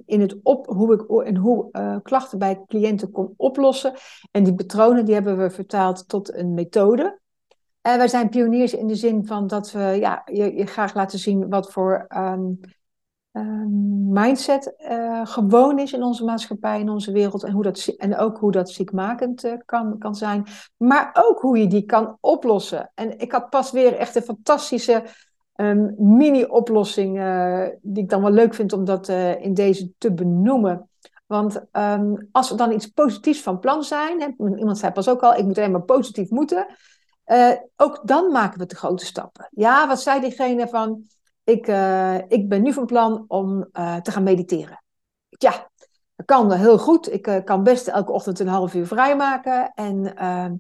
in 0.06 0.22
het 0.22 0.38
op, 0.44 0.66
hoe 0.66 0.94
ik 0.94 1.26
en 1.28 1.36
hoe 1.36 1.70
uh, 1.72 1.96
klachten 2.04 2.40
bij 2.40 2.64
cliënten 2.68 3.12
kon 3.12 3.34
oplossen. 3.38 3.94
En 4.32 4.44
die 4.44 4.56
patronen 4.56 5.06
die 5.06 5.14
hebben 5.14 5.38
we 5.38 5.50
vertaald 5.50 6.10
tot 6.10 6.34
een 6.34 6.54
methode. 6.54 7.20
En 7.82 7.98
wij 7.98 8.08
zijn 8.08 8.30
pioniers 8.30 8.74
in 8.74 8.88
de 8.88 8.96
zin 8.96 9.26
van 9.26 9.48
dat 9.48 9.72
we 9.72 9.80
ja, 9.80 10.22
je, 10.26 10.56
je 10.56 10.66
graag 10.66 10.94
laten 10.94 11.20
zien 11.20 11.50
wat 11.50 11.72
voor 11.72 12.06
um, 12.10 12.60
mindset 14.10 14.76
uh, 14.78 15.26
gewoon 15.26 15.80
is 15.80 15.94
in 15.94 16.04
onze 16.04 16.24
maatschappij, 16.24 16.80
in 16.80 16.90
onze 16.90 17.12
wereld. 17.12 17.44
En, 17.44 17.52
hoe 17.52 17.64
dat, 17.64 17.86
en 17.98 18.18
ook 18.18 18.38
hoe 18.38 18.52
dat 18.52 18.70
ziekmakend 18.70 19.56
kan, 19.66 19.98
kan 19.98 20.16
zijn. 20.16 20.48
Maar 20.78 21.10
ook 21.14 21.40
hoe 21.40 21.58
je 21.58 21.68
die 21.68 21.86
kan 21.86 22.18
oplossen. 22.20 22.92
En 22.96 23.20
ik 23.20 23.32
had 23.32 23.50
pas 23.50 23.72
weer 23.72 23.94
echt 23.94 24.16
een 24.16 24.22
fantastische 24.22 25.04
um, 25.58 25.96
mini-oplossing, 25.98 27.18
uh, 27.18 27.68
die 27.82 28.04
ik 28.04 28.10
dan 28.10 28.22
wel 28.22 28.32
leuk 28.32 28.54
vind 28.54 28.74
om 28.74 28.86
dat 28.86 29.10
in 29.40 29.54
deze 29.54 29.92
te 29.98 30.14
benoemen. 30.14 30.90
Want 31.26 31.64
um, 31.72 32.30
als 32.32 32.50
we 32.50 32.56
dan 32.56 32.72
iets 32.72 32.88
positiefs 32.88 33.42
van 33.42 33.60
plan 33.60 33.84
zijn, 33.84 34.22
hè, 34.22 34.56
iemand 34.58 34.78
zei 34.78 34.92
pas 34.92 35.10
ook 35.10 35.22
al, 35.22 35.36
ik 35.36 35.46
moet 35.46 35.58
alleen 35.58 35.72
maar 35.72 35.82
positief 35.82 36.30
moeten. 36.30 36.68
Uh, 37.26 37.52
ook 37.76 38.02
dan 38.04 38.32
maken 38.32 38.60
we 38.60 38.66
de 38.66 38.76
grote 38.76 39.06
stappen. 39.06 39.48
Ja, 39.52 39.88
wat 39.88 40.02
zei 40.02 40.22
diegene 40.22 40.68
van, 40.68 41.04
ik, 41.44 41.68
ik 42.28 42.50
ben 42.50 42.62
nu 42.62 42.74
van 42.74 42.86
plan 42.86 43.26
om 43.28 43.70
te 43.72 44.12
gaan 44.12 44.24
mediteren. 44.24 44.84
Ja, 45.30 45.70
dat 46.16 46.26
kan 46.26 46.52
heel 46.52 46.78
goed. 46.78 47.12
Ik 47.12 47.42
kan 47.46 47.64
best 47.64 47.88
elke 47.88 48.12
ochtend 48.12 48.40
een 48.40 48.48
half 48.48 48.74
uur 48.74 48.88
vrijmaken. 48.88 49.72
En 49.76 50.16
ehm, 50.16 50.54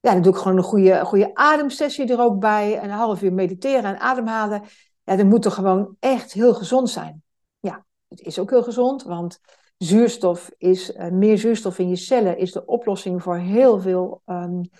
ja, 0.00 0.12
dan 0.12 0.22
doe 0.22 0.32
ik 0.32 0.38
gewoon 0.38 0.56
een 0.56 0.62
goede, 0.62 1.04
goede 1.04 1.34
ademsessie 1.34 2.12
er 2.12 2.20
ook 2.20 2.38
bij. 2.38 2.78
En 2.78 2.84
een 2.84 2.96
half 2.96 3.22
uur 3.22 3.32
mediteren 3.32 3.84
en 3.84 4.00
ademhalen. 4.00 4.62
Ja, 5.04 5.16
dat 5.16 5.26
moet 5.26 5.42
toch 5.42 5.54
gewoon 5.54 5.96
echt 5.98 6.32
heel 6.32 6.54
gezond 6.54 6.90
zijn. 6.90 7.22
Ja, 7.60 7.84
het 8.08 8.20
is 8.20 8.38
ook 8.38 8.50
heel 8.50 8.62
gezond, 8.62 9.02
want 9.02 9.40
zuurstof 9.76 10.50
is, 10.56 10.92
meer 11.10 11.38
zuurstof 11.38 11.78
in 11.78 11.88
je 11.88 11.96
cellen 11.96 12.38
is 12.38 12.52
de 12.52 12.66
oplossing 12.66 13.22
voor 13.22 13.36
heel 13.36 13.80
veel 13.80 14.22
um, 14.26 14.70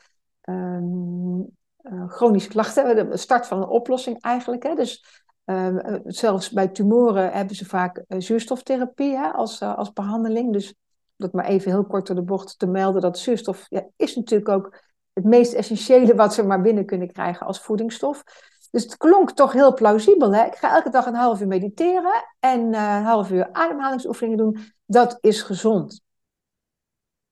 um, 0.42 1.48
uh, 1.82 2.08
chronische 2.08 2.48
klachten. 2.48 3.10
De 3.10 3.16
start 3.16 3.46
van 3.46 3.58
een 3.62 3.68
oplossing 3.68 4.20
eigenlijk. 4.20 4.62
Hè. 4.62 4.74
Dus 4.74 5.04
uh, 5.44 5.76
zelfs 6.04 6.50
bij 6.50 6.68
tumoren 6.68 7.32
hebben 7.32 7.56
ze 7.56 7.64
vaak 7.64 8.04
uh, 8.08 8.20
zuurstoftherapie 8.20 9.16
hè, 9.16 9.30
als, 9.30 9.62
als 9.62 9.92
behandeling. 9.92 10.52
Dus 10.52 10.74
dat 11.16 11.32
maar 11.32 11.44
even 11.44 11.70
heel 11.70 11.84
kort 11.84 12.06
door 12.06 12.16
de 12.16 12.22
bocht 12.22 12.58
te 12.58 12.66
melden 12.66 13.02
dat 13.02 13.18
zuurstof 13.18 13.66
ja, 13.68 13.86
is 13.96 14.16
natuurlijk 14.16 14.48
ook 14.48 14.82
het 15.20 15.30
meest 15.30 15.52
essentiële 15.52 16.14
wat 16.14 16.34
ze 16.34 16.42
maar 16.42 16.60
binnen 16.60 16.86
kunnen 16.86 17.12
krijgen 17.12 17.46
als 17.46 17.60
voedingsstof. 17.60 18.22
Dus 18.70 18.82
het 18.82 18.96
klonk 18.96 19.30
toch 19.30 19.52
heel 19.52 19.74
plausibel. 19.74 20.34
Hè? 20.34 20.44
Ik 20.46 20.54
ga 20.54 20.74
elke 20.74 20.90
dag 20.90 21.06
een 21.06 21.14
half 21.14 21.40
uur 21.40 21.46
mediteren 21.46 22.24
en 22.40 22.60
een 22.60 23.02
half 23.02 23.30
uur 23.30 23.52
ademhalingsoefeningen 23.52 24.38
doen. 24.38 24.58
Dat 24.86 25.18
is 25.20 25.42
gezond. 25.42 26.00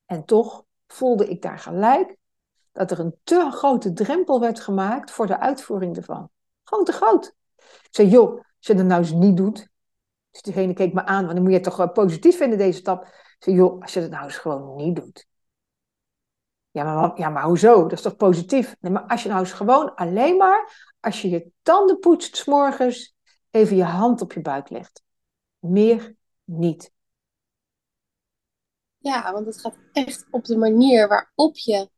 En 0.06 0.24
toch 0.24 0.64
voelde 0.86 1.28
ik 1.28 1.42
daar 1.42 1.58
gelijk 1.58 2.16
dat 2.72 2.90
er 2.90 2.98
een 2.98 3.14
te 3.24 3.50
grote 3.50 3.92
drempel 3.92 4.40
werd 4.40 4.60
gemaakt 4.60 5.10
voor 5.10 5.26
de 5.26 5.38
uitvoering 5.38 5.96
ervan. 5.96 6.30
Gewoon 6.64 6.84
te 6.84 6.92
groot. 6.92 7.34
Ik 7.56 7.88
zei, 7.90 8.08
joh, 8.08 8.32
als 8.32 8.66
je 8.66 8.74
dat 8.74 8.86
nou 8.86 9.00
eens 9.00 9.12
niet 9.12 9.36
doet. 9.36 9.68
Dus 10.30 10.42
diegene 10.42 10.72
keek 10.72 10.92
me 10.92 11.04
aan, 11.04 11.22
want 11.22 11.34
dan 11.34 11.42
moet 11.42 11.52
je 11.52 11.60
toch 11.60 11.92
positief 11.92 12.36
vinden, 12.36 12.58
deze 12.58 12.78
stap. 12.78 13.04
Ik 13.04 13.36
zei, 13.38 13.56
joh, 13.56 13.80
als 13.80 13.94
je 13.94 14.00
dat 14.00 14.10
nou 14.10 14.24
eens 14.24 14.36
gewoon 14.36 14.76
niet 14.76 14.96
doet. 14.96 15.27
Ja 16.70 16.84
maar, 16.84 17.18
ja, 17.18 17.28
maar 17.28 17.44
hoezo? 17.44 17.82
Dat 17.82 17.92
is 17.92 18.02
toch 18.02 18.16
positief? 18.16 18.76
Nee, 18.80 18.92
maar 18.92 19.06
als 19.06 19.22
je 19.22 19.28
nou 19.28 19.40
eens 19.40 19.52
gewoon 19.52 19.94
alleen 19.94 20.36
maar, 20.36 20.94
als 21.00 21.22
je 21.22 21.28
je 21.28 21.50
tanden 21.62 21.98
poetst 21.98 22.46
morgens, 22.46 23.16
even 23.50 23.76
je 23.76 23.84
hand 23.84 24.20
op 24.20 24.32
je 24.32 24.40
buik 24.40 24.70
legt. 24.70 25.02
Meer 25.58 26.16
niet. 26.44 26.92
Ja, 28.98 29.32
want 29.32 29.46
het 29.46 29.60
gaat 29.60 29.76
echt 29.92 30.26
op 30.30 30.44
de 30.44 30.56
manier 30.56 31.08
waarop 31.08 31.56
je 31.56 31.88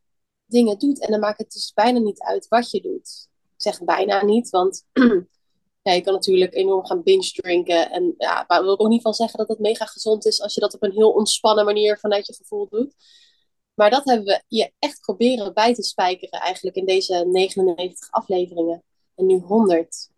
dingen 0.46 0.78
doet. 0.78 1.00
En 1.00 1.10
dan 1.10 1.20
maakt 1.20 1.38
het 1.38 1.52
dus 1.52 1.72
bijna 1.72 1.98
niet 1.98 2.20
uit 2.20 2.48
wat 2.48 2.70
je 2.70 2.80
doet. 2.80 3.28
Ik 3.42 3.62
zeg 3.62 3.84
bijna 3.84 4.24
niet, 4.24 4.50
want 4.50 4.86
ja, 5.82 5.92
je 5.92 6.00
kan 6.00 6.12
natuurlijk 6.12 6.54
enorm 6.54 6.86
gaan 6.86 7.02
binge 7.02 7.30
drinken. 7.30 7.90
En 7.90 8.14
ja, 8.18 8.44
daar 8.44 8.62
wil 8.62 8.78
ook 8.78 8.88
niet 8.88 9.02
van 9.02 9.14
zeggen 9.14 9.38
dat 9.38 9.48
het 9.48 9.58
mega 9.58 9.84
gezond 9.84 10.26
is 10.26 10.42
als 10.42 10.54
je 10.54 10.60
dat 10.60 10.74
op 10.74 10.82
een 10.82 10.92
heel 10.92 11.10
ontspannen 11.10 11.64
manier 11.64 11.98
vanuit 11.98 12.26
je 12.26 12.34
gevoel 12.34 12.68
doet. 12.68 12.94
Maar 13.80 13.90
dat 13.90 14.04
hebben 14.04 14.24
we 14.24 14.42
je 14.46 14.72
echt 14.78 15.00
proberen 15.00 15.54
bij 15.54 15.74
te 15.74 15.82
spijkeren 15.82 16.40
eigenlijk 16.40 16.76
in 16.76 16.86
deze 16.86 17.24
99 17.30 18.10
afleveringen. 18.10 18.82
En 19.14 19.26
nu 19.26 19.38
100. 19.38 20.10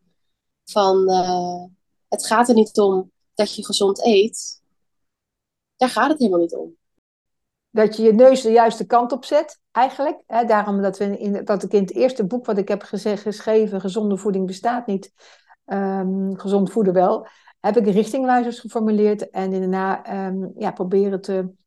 Van 0.65 1.11
uh, 1.11 1.65
het 2.09 2.27
gaat 2.27 2.49
er 2.49 2.55
niet 2.55 2.79
om 2.79 3.11
dat 3.35 3.55
je 3.55 3.65
gezond 3.65 4.05
eet. 4.05 4.63
Daar 5.77 5.89
gaat 5.89 6.11
het 6.11 6.19
helemaal 6.19 6.41
niet 6.41 6.55
om 6.55 6.77
dat 7.71 7.97
je 7.97 8.03
je 8.03 8.13
neus 8.13 8.43
de 8.43 8.51
juiste 8.51 8.87
kant 8.87 9.13
op 9.13 9.25
zet, 9.25 9.61
eigenlijk. 9.71 10.23
Daarom 10.27 10.83
dat, 10.83 10.99
we 10.99 11.19
in, 11.19 11.45
dat 11.45 11.63
ik 11.63 11.73
in 11.73 11.83
het 11.83 11.95
eerste 11.95 12.25
boek 12.25 12.47
wat 12.47 12.59
ik 12.59 12.69
heb 12.69 12.83
geschreven, 12.83 13.81
Gezonde 13.81 14.17
voeding 14.17 14.47
bestaat 14.47 14.87
niet, 14.87 15.13
um, 15.67 16.39
gezond 16.39 16.73
voeden 16.73 16.93
wel, 16.93 17.27
heb 17.61 17.77
ik 17.77 17.87
richtingwijzers 17.87 18.61
geformuleerd 18.61 19.31
en 19.31 19.51
daarna 19.51 20.27
um, 20.27 20.53
ja, 20.55 20.71
proberen 20.71 21.21
te 21.21 21.61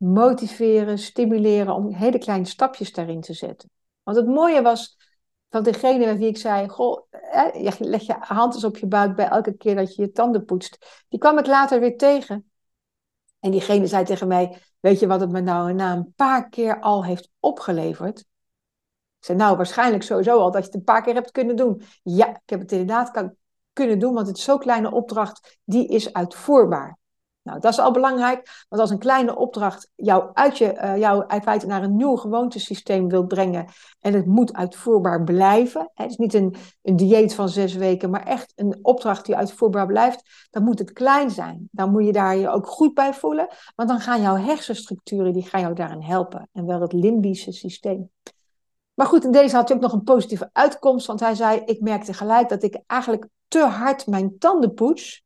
motiveren, 0.00 0.98
stimuleren 0.98 1.74
om 1.74 1.94
hele 1.94 2.18
kleine 2.18 2.46
stapjes 2.46 2.92
daarin 2.92 3.20
te 3.20 3.32
zetten. 3.32 3.70
Want 4.02 4.16
het 4.16 4.26
mooie 4.26 4.62
was 4.62 4.98
van 5.50 5.62
degene 5.62 6.04
bij 6.04 6.16
wie 6.16 6.28
ik 6.28 6.38
zei, 6.38 6.68
goh, 6.68 7.02
leg 7.78 8.02
je 8.02 8.16
hand 8.18 8.54
eens 8.54 8.64
op 8.64 8.76
je 8.76 8.86
buik 8.86 9.16
bij 9.16 9.28
elke 9.28 9.56
keer 9.56 9.74
dat 9.74 9.94
je 9.94 10.02
je 10.02 10.12
tanden 10.12 10.44
poetst. 10.44 11.04
Die 11.08 11.18
kwam 11.18 11.38
ik 11.38 11.46
later 11.46 11.80
weer 11.80 11.96
tegen. 11.96 12.50
En 13.40 13.50
diegene 13.50 13.86
zei 13.86 14.04
tegen 14.04 14.28
mij, 14.28 14.62
weet 14.80 15.00
je 15.00 15.06
wat 15.06 15.20
het 15.20 15.30
me 15.30 15.40
nou 15.40 15.72
na 15.72 15.92
een 15.92 16.12
paar 16.16 16.48
keer 16.48 16.80
al 16.80 17.04
heeft 17.04 17.30
opgeleverd? 17.40 18.18
Ik 18.18 19.26
zei, 19.26 19.38
nou, 19.38 19.56
waarschijnlijk 19.56 20.02
sowieso 20.02 20.38
al 20.38 20.50
dat 20.50 20.60
je 20.60 20.66
het 20.66 20.74
een 20.74 20.84
paar 20.84 21.02
keer 21.02 21.14
hebt 21.14 21.30
kunnen 21.30 21.56
doen. 21.56 21.82
Ja, 22.02 22.28
ik 22.28 22.40
heb 22.50 22.60
het 22.60 22.72
inderdaad 22.72 23.32
kunnen 23.72 23.98
doen, 23.98 24.14
want 24.14 24.26
het 24.26 24.36
is 24.36 24.44
zo'n 24.44 24.58
kleine 24.58 24.90
opdracht, 24.90 25.58
die 25.64 25.88
is 25.88 26.12
uitvoerbaar. 26.12 26.98
Nou, 27.42 27.60
dat 27.60 27.72
is 27.72 27.78
al 27.78 27.92
belangrijk, 27.92 28.64
want 28.68 28.82
als 28.82 28.90
een 28.90 28.98
kleine 28.98 29.36
opdracht 29.36 29.90
jou, 29.94 30.30
uit 30.32 30.58
je, 30.58 30.74
uh, 30.74 30.96
jou 30.96 31.40
feite 31.42 31.66
naar 31.66 31.82
een 31.82 31.96
nieuw 31.96 32.16
gewoontesysteem 32.16 33.08
wil 33.08 33.26
brengen 33.26 33.66
en 34.00 34.14
het 34.14 34.26
moet 34.26 34.52
uitvoerbaar 34.52 35.24
blijven, 35.24 35.90
het 35.94 36.10
is 36.10 36.16
niet 36.16 36.34
een, 36.34 36.54
een 36.82 36.96
dieet 36.96 37.34
van 37.34 37.48
zes 37.48 37.74
weken, 37.74 38.10
maar 38.10 38.26
echt 38.26 38.52
een 38.56 38.78
opdracht 38.82 39.26
die 39.26 39.36
uitvoerbaar 39.36 39.86
blijft, 39.86 40.48
dan 40.50 40.62
moet 40.62 40.78
het 40.78 40.92
klein 40.92 41.30
zijn. 41.30 41.68
Dan 41.70 41.90
moet 41.90 42.04
je 42.04 42.12
daar 42.12 42.36
je 42.36 42.48
ook 42.48 42.66
goed 42.66 42.94
bij 42.94 43.14
voelen, 43.14 43.48
want 43.74 43.88
dan 43.88 44.00
gaan 44.00 44.22
jouw 44.22 44.36
hersenstructuren 44.36 45.32
die 45.32 45.46
gaan 45.46 45.60
jou 45.60 45.74
daarin 45.74 46.02
helpen 46.02 46.48
en 46.52 46.66
wel 46.66 46.80
het 46.80 46.92
limbische 46.92 47.52
systeem. 47.52 48.10
Maar 48.94 49.06
goed, 49.06 49.24
in 49.24 49.32
deze 49.32 49.56
had 49.56 49.68
hij 49.68 49.76
ook 49.76 49.82
nog 49.82 49.92
een 49.92 50.02
positieve 50.02 50.50
uitkomst, 50.52 51.06
want 51.06 51.20
hij 51.20 51.34
zei, 51.34 51.62
ik 51.64 51.80
merkte 51.80 52.12
gelijk 52.12 52.48
dat 52.48 52.62
ik 52.62 52.80
eigenlijk 52.86 53.26
te 53.48 53.64
hard 53.64 54.06
mijn 54.06 54.38
tanden 54.38 54.74
poets, 54.74 55.24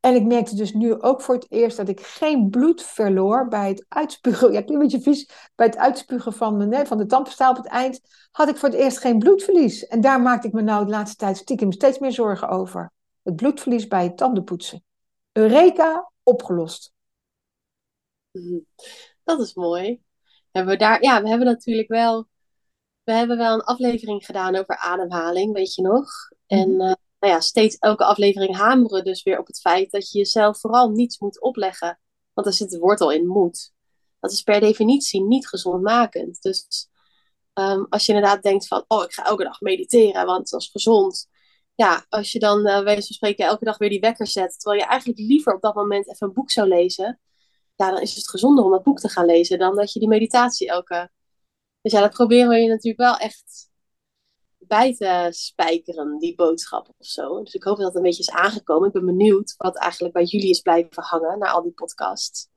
en 0.00 0.14
ik 0.14 0.24
merkte 0.24 0.56
dus 0.56 0.72
nu 0.72 1.00
ook 1.00 1.20
voor 1.20 1.34
het 1.34 1.50
eerst 1.50 1.76
dat 1.76 1.88
ik 1.88 2.00
geen 2.00 2.50
bloed 2.50 2.82
verloor 2.82 3.48
bij 3.48 3.68
het 3.68 3.84
uitspugen. 3.88 4.52
Ja, 4.52 4.62
een 4.66 4.78
beetje 4.78 5.00
vies. 5.00 5.30
Bij 5.54 5.66
het 5.66 5.76
uitspugen 5.76 6.32
van, 6.32 6.58
de, 6.58 6.86
van 6.86 6.98
de 6.98 7.06
tandpasta 7.06 7.50
op 7.50 7.56
het 7.56 7.66
eind 7.66 8.00
had 8.30 8.48
ik 8.48 8.56
voor 8.56 8.68
het 8.68 8.78
eerst 8.78 8.98
geen 8.98 9.18
bloedverlies. 9.18 9.86
En 9.86 10.00
daar 10.00 10.20
maakte 10.20 10.46
ik 10.46 10.52
me 10.52 10.62
nou 10.62 10.84
de 10.84 10.90
laatste 10.90 11.16
tijd 11.16 11.36
stiekem 11.36 11.72
steeds 11.72 11.98
meer 11.98 12.12
zorgen 12.12 12.48
over. 12.48 12.92
Het 13.22 13.36
bloedverlies 13.36 13.86
bij 13.86 14.02
het 14.02 14.16
tandenpoetsen. 14.16 14.84
Eureka, 15.32 16.10
opgelost. 16.22 16.92
Mhm. 18.30 18.58
Dat 19.24 19.40
is 19.40 19.54
mooi. 19.54 20.00
Hebben 20.50 20.72
we, 20.72 20.78
daar, 20.78 21.02
ja, 21.02 21.22
we 21.22 21.28
hebben 21.28 21.46
natuurlijk 21.46 21.88
wel, 21.88 22.28
we 23.02 23.12
hebben 23.12 23.36
wel 23.36 23.54
een 23.54 23.64
aflevering 23.64 24.24
gedaan 24.24 24.56
over 24.56 24.76
ademhaling, 24.76 25.52
weet 25.52 25.74
je 25.74 25.82
nog? 25.82 26.10
En 26.46 26.70
mhm 26.70 26.92
nou 27.18 27.32
ja, 27.32 27.40
steeds 27.40 27.76
elke 27.76 28.04
aflevering 28.04 28.56
hameren 28.56 29.04
dus 29.04 29.22
weer 29.22 29.38
op 29.38 29.46
het 29.46 29.60
feit 29.60 29.90
dat 29.90 30.10
je 30.10 30.18
jezelf 30.18 30.60
vooral 30.60 30.90
niets 30.90 31.18
moet 31.18 31.40
opleggen. 31.40 32.00
Want 32.32 32.46
er 32.46 32.52
zit 32.52 32.70
de 32.70 32.78
wortel 32.78 33.12
in 33.12 33.26
moet. 33.26 33.72
Dat 34.20 34.32
is 34.32 34.42
per 34.42 34.60
definitie 34.60 35.22
niet 35.22 35.48
gezondmakend. 35.48 36.42
Dus 36.42 36.88
um, 37.54 37.86
als 37.88 38.06
je 38.06 38.12
inderdaad 38.12 38.42
denkt 38.42 38.66
van, 38.66 38.84
oh, 38.88 39.02
ik 39.02 39.12
ga 39.12 39.24
elke 39.24 39.44
dag 39.44 39.60
mediteren, 39.60 40.26
want 40.26 40.50
dat 40.50 40.60
is 40.60 40.68
gezond. 40.68 41.28
Ja, 41.74 42.06
als 42.08 42.32
je 42.32 42.38
dan, 42.38 42.66
uh, 42.66 42.82
wij 42.82 43.00
spreken, 43.00 43.46
elke 43.46 43.64
dag 43.64 43.78
weer 43.78 43.88
die 43.88 44.00
wekker 44.00 44.26
zet, 44.26 44.60
terwijl 44.60 44.82
je 44.82 44.88
eigenlijk 44.88 45.18
liever 45.18 45.54
op 45.54 45.62
dat 45.62 45.74
moment 45.74 46.08
even 46.08 46.26
een 46.26 46.32
boek 46.32 46.50
zou 46.50 46.68
lezen, 46.68 47.20
ja, 47.74 47.90
dan 47.90 48.00
is 48.00 48.14
het 48.14 48.28
gezonder 48.28 48.64
om 48.64 48.70
dat 48.70 48.82
boek 48.82 49.00
te 49.00 49.08
gaan 49.08 49.26
lezen 49.26 49.58
dan 49.58 49.76
dat 49.76 49.92
je 49.92 49.98
die 49.98 50.08
meditatie 50.08 50.68
elke... 50.68 51.10
Dus 51.82 51.92
ja, 51.92 52.00
dat 52.00 52.12
proberen 52.12 52.48
we 52.48 52.56
je 52.56 52.68
natuurlijk 52.68 52.98
wel 52.98 53.16
echt 53.16 53.67
bij 54.68 54.94
te 54.94 55.26
spijkeren, 55.30 56.18
die 56.18 56.34
boodschap 56.34 56.88
of 56.98 57.06
zo. 57.06 57.42
Dus 57.42 57.54
ik 57.54 57.62
hoop 57.62 57.76
dat 57.76 57.86
het 57.86 57.96
een 57.96 58.02
beetje 58.02 58.22
is 58.22 58.30
aangekomen. 58.30 58.86
Ik 58.86 58.94
ben 58.94 59.04
benieuwd 59.04 59.54
wat 59.56 59.76
eigenlijk 59.76 60.14
bij 60.14 60.24
jullie 60.24 60.50
is 60.50 60.60
blijven 60.60 61.02
hangen 61.02 61.38
na 61.38 61.50
al 61.50 61.62
die 61.62 61.72
podcasts. 61.72 62.48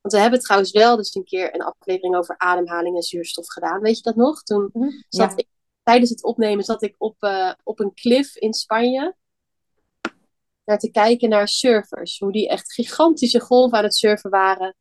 Want 0.00 0.14
we 0.14 0.20
hebben 0.20 0.40
trouwens 0.40 0.70
wel 0.70 0.96
dus 0.96 1.14
een 1.14 1.24
keer 1.24 1.54
een 1.54 1.62
aflevering 1.62 2.16
over 2.16 2.38
ademhaling 2.38 2.96
en 2.96 3.02
zuurstof 3.02 3.46
gedaan. 3.48 3.80
Weet 3.80 3.96
je 3.96 4.02
dat 4.02 4.16
nog? 4.16 4.42
Toen 4.42 4.70
mhm, 4.72 4.90
zat 5.08 5.38
ik, 5.38 5.48
tijdens 5.82 6.10
het 6.10 6.24
opnemen 6.24 6.64
zat 6.64 6.82
ik 6.82 6.94
op, 6.98 7.16
uh, 7.22 7.52
op 7.62 7.80
een 7.80 7.94
cliff 7.94 8.36
in 8.36 8.52
Spanje. 8.52 9.16
naar 10.64 10.78
te 10.78 10.90
kijken 10.90 11.28
naar 11.28 11.48
surfers. 11.48 12.18
Hoe 12.18 12.32
die 12.32 12.48
echt 12.48 12.72
gigantische 12.72 13.40
golven 13.40 13.78
aan 13.78 13.84
het 13.84 13.94
surfen 13.94 14.30
waren. 14.30 14.76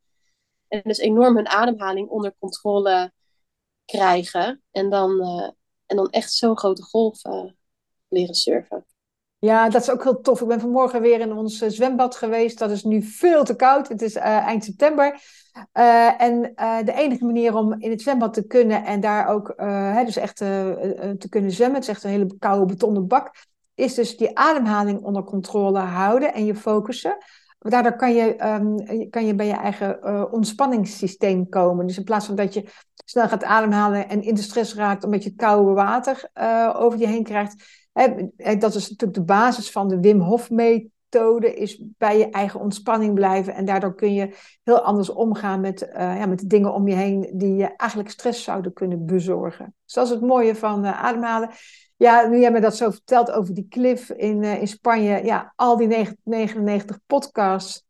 En 0.67 0.81
dus 0.84 0.97
enorm 0.97 1.36
hun 1.36 1.47
ademhaling 1.47 2.10
onder 2.10 2.36
controle 2.39 3.12
krijgen. 3.86 4.63
En 4.71 4.89
dan, 4.89 5.12
uh, 5.12 5.49
en 5.91 5.97
dan 5.97 6.10
echt 6.10 6.34
zo'n 6.34 6.58
grote 6.58 6.84
golf 6.84 7.25
uh, 7.25 7.43
leren 8.08 8.36
surfen. 8.36 8.86
Ja, 9.39 9.69
dat 9.69 9.82
is 9.82 9.89
ook 9.89 10.04
heel 10.04 10.21
tof. 10.21 10.41
Ik 10.41 10.47
ben 10.47 10.60
vanmorgen 10.60 11.01
weer 11.01 11.19
in 11.19 11.34
ons 11.34 11.58
zwembad 11.58 12.15
geweest. 12.15 12.60
Dat 12.60 12.71
is 12.71 12.84
nu 12.84 13.01
veel 13.01 13.43
te 13.43 13.56
koud. 13.56 13.88
Het 13.88 14.01
is 14.01 14.15
uh, 14.15 14.23
eind 14.23 14.63
september. 14.63 15.21
En 16.17 16.41
de 16.86 16.93
enige 16.95 17.25
manier 17.25 17.56
om 17.56 17.73
in 17.73 17.89
het 17.89 18.01
zwembad 18.01 18.34
te 18.34 18.47
kunnen 18.47 18.86
en 18.86 18.99
daar 18.99 19.27
ook 19.27 19.54
hè, 19.58 20.06
dus 20.06 20.15
echt 20.15 20.38
te 20.38 21.27
kunnen 21.30 21.51
zwemmen, 21.51 21.75
het 21.75 21.88
is 21.88 21.89
echt 21.89 22.04
een 22.04 22.10
hele 22.10 22.38
koude 22.39 22.65
betonnen 22.65 23.08
bak, 23.08 23.45
is 23.75 23.93
dus 23.93 24.17
die 24.17 24.38
ademhaling 24.38 25.04
onder 25.04 25.23
controle 25.23 25.80
houden 25.80 26.34
en 26.34 26.45
je 26.45 26.56
focussen. 26.56 27.17
Daardoor 27.69 27.95
kan 27.95 28.13
je, 28.13 28.45
um, 28.45 29.10
kan 29.10 29.26
je 29.26 29.36
bij 29.36 29.45
je 29.45 29.54
eigen 29.54 30.32
ontspanningssysteem 30.32 31.50
komen. 31.50 31.88
Dus 31.88 31.97
in 31.97 32.04
plaats 32.04 32.26
van 32.26 32.36
dat 32.36 32.54
je 32.54 32.65
snel 33.06 33.28
gaat 33.28 33.43
ademhalen 33.43 34.10
en 34.10 34.21
in 34.21 34.36
de 34.36 34.41
stress 34.41 34.76
raakt 34.76 35.04
omdat 35.04 35.24
je 35.24 35.36
koude 35.36 35.71
water 35.71 36.30
over 36.76 37.00
je 37.00 37.08
heen 37.08 37.24
krijgt, 37.24 37.82
dat 38.60 38.76
is 38.76 38.89
natuurlijk 38.89 39.13
de 39.13 39.24
basis 39.24 39.71
van 39.71 39.88
de 39.88 40.00
Wim 40.00 40.19
Hof 40.19 40.50
methode, 41.12 41.54
is 41.54 41.84
bij 41.97 42.17
je 42.17 42.30
eigen 42.30 42.60
ontspanning 42.60 43.13
blijven. 43.13 43.54
En 43.54 43.65
daardoor 43.65 43.95
kun 43.95 44.13
je 44.13 44.36
heel 44.63 44.80
anders 44.80 45.10
omgaan 45.10 45.62
met, 45.62 45.82
uh, 45.82 45.93
ja, 45.93 46.26
met 46.26 46.39
de 46.39 46.47
dingen 46.47 46.74
om 46.74 46.88
je 46.88 46.95
heen 46.95 47.30
die 47.34 47.56
je 47.56 47.76
eigenlijk 47.76 48.10
stress 48.10 48.43
zouden 48.43 48.74
kunnen 48.74 49.06
bezorgen. 49.06 49.76
Dus 49.86 49.93
dat 49.93 50.06
is 50.06 50.12
het 50.12 50.21
mooie 50.21 50.56
van 50.56 50.86
uh, 50.86 51.04
ademhalen. 51.04 51.50
Ja, 51.97 52.28
nu 52.28 52.39
jij 52.39 52.52
me 52.52 52.60
dat 52.60 52.76
zo 52.76 52.89
vertelt 52.89 53.32
over 53.32 53.54
die 53.54 53.67
cliff 53.69 54.10
in, 54.10 54.43
uh, 54.43 54.62
in 54.62 54.67
Spanje, 54.67 55.24
ja, 55.24 55.54
al 55.56 55.78
die 55.78 56.13
99 56.24 57.00
podcasts, 57.06 57.86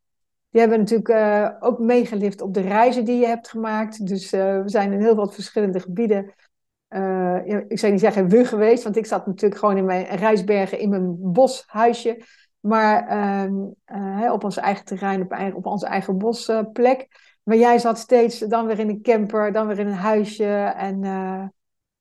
die 0.49 0.61
hebben 0.61 0.79
natuurlijk 0.79 1.63
ook 1.63 1.79
meegelift 1.79 2.41
op 2.41 2.53
de 2.53 2.61
reizen 2.61 3.05
die 3.05 3.19
je 3.19 3.25
hebt 3.25 3.49
gemaakt. 3.49 4.07
Dus 4.07 4.29
we 4.29 4.63
zijn 4.65 4.93
in 4.93 5.01
heel 5.01 5.15
veel 5.15 5.29
verschillende 5.29 5.79
gebieden 5.79 6.33
ik 7.67 7.79
zou 7.79 7.91
niet 7.91 8.01
zeggen 8.01 8.27
we 8.27 8.45
geweest, 8.45 8.83
want 8.83 8.97
ik 8.97 9.05
zat 9.05 9.25
natuurlijk 9.25 9.59
gewoon 9.59 9.77
in 9.77 9.85
mijn 9.85 10.05
Rijsbergen 10.05 10.79
in 10.79 10.89
mijn 10.89 11.15
boshuisje. 11.19 12.21
Maar 12.61 13.11
uh, 13.85 14.31
op 14.31 14.43
ons 14.43 14.57
eigen 14.57 14.85
terrein, 14.85 15.21
op, 15.21 15.55
op 15.55 15.65
onze 15.65 15.85
eigen 15.85 16.17
bosplek. 16.17 17.07
maar 17.43 17.57
jij 17.57 17.79
zat 17.79 17.97
steeds 17.97 18.39
dan 18.39 18.65
weer 18.65 18.79
in 18.79 18.89
een 18.89 19.01
camper, 19.01 19.51
dan 19.51 19.67
weer 19.67 19.79
in 19.79 19.87
een 19.87 19.93
huisje. 19.93 20.73
En 20.75 21.03
uh, 21.03 21.47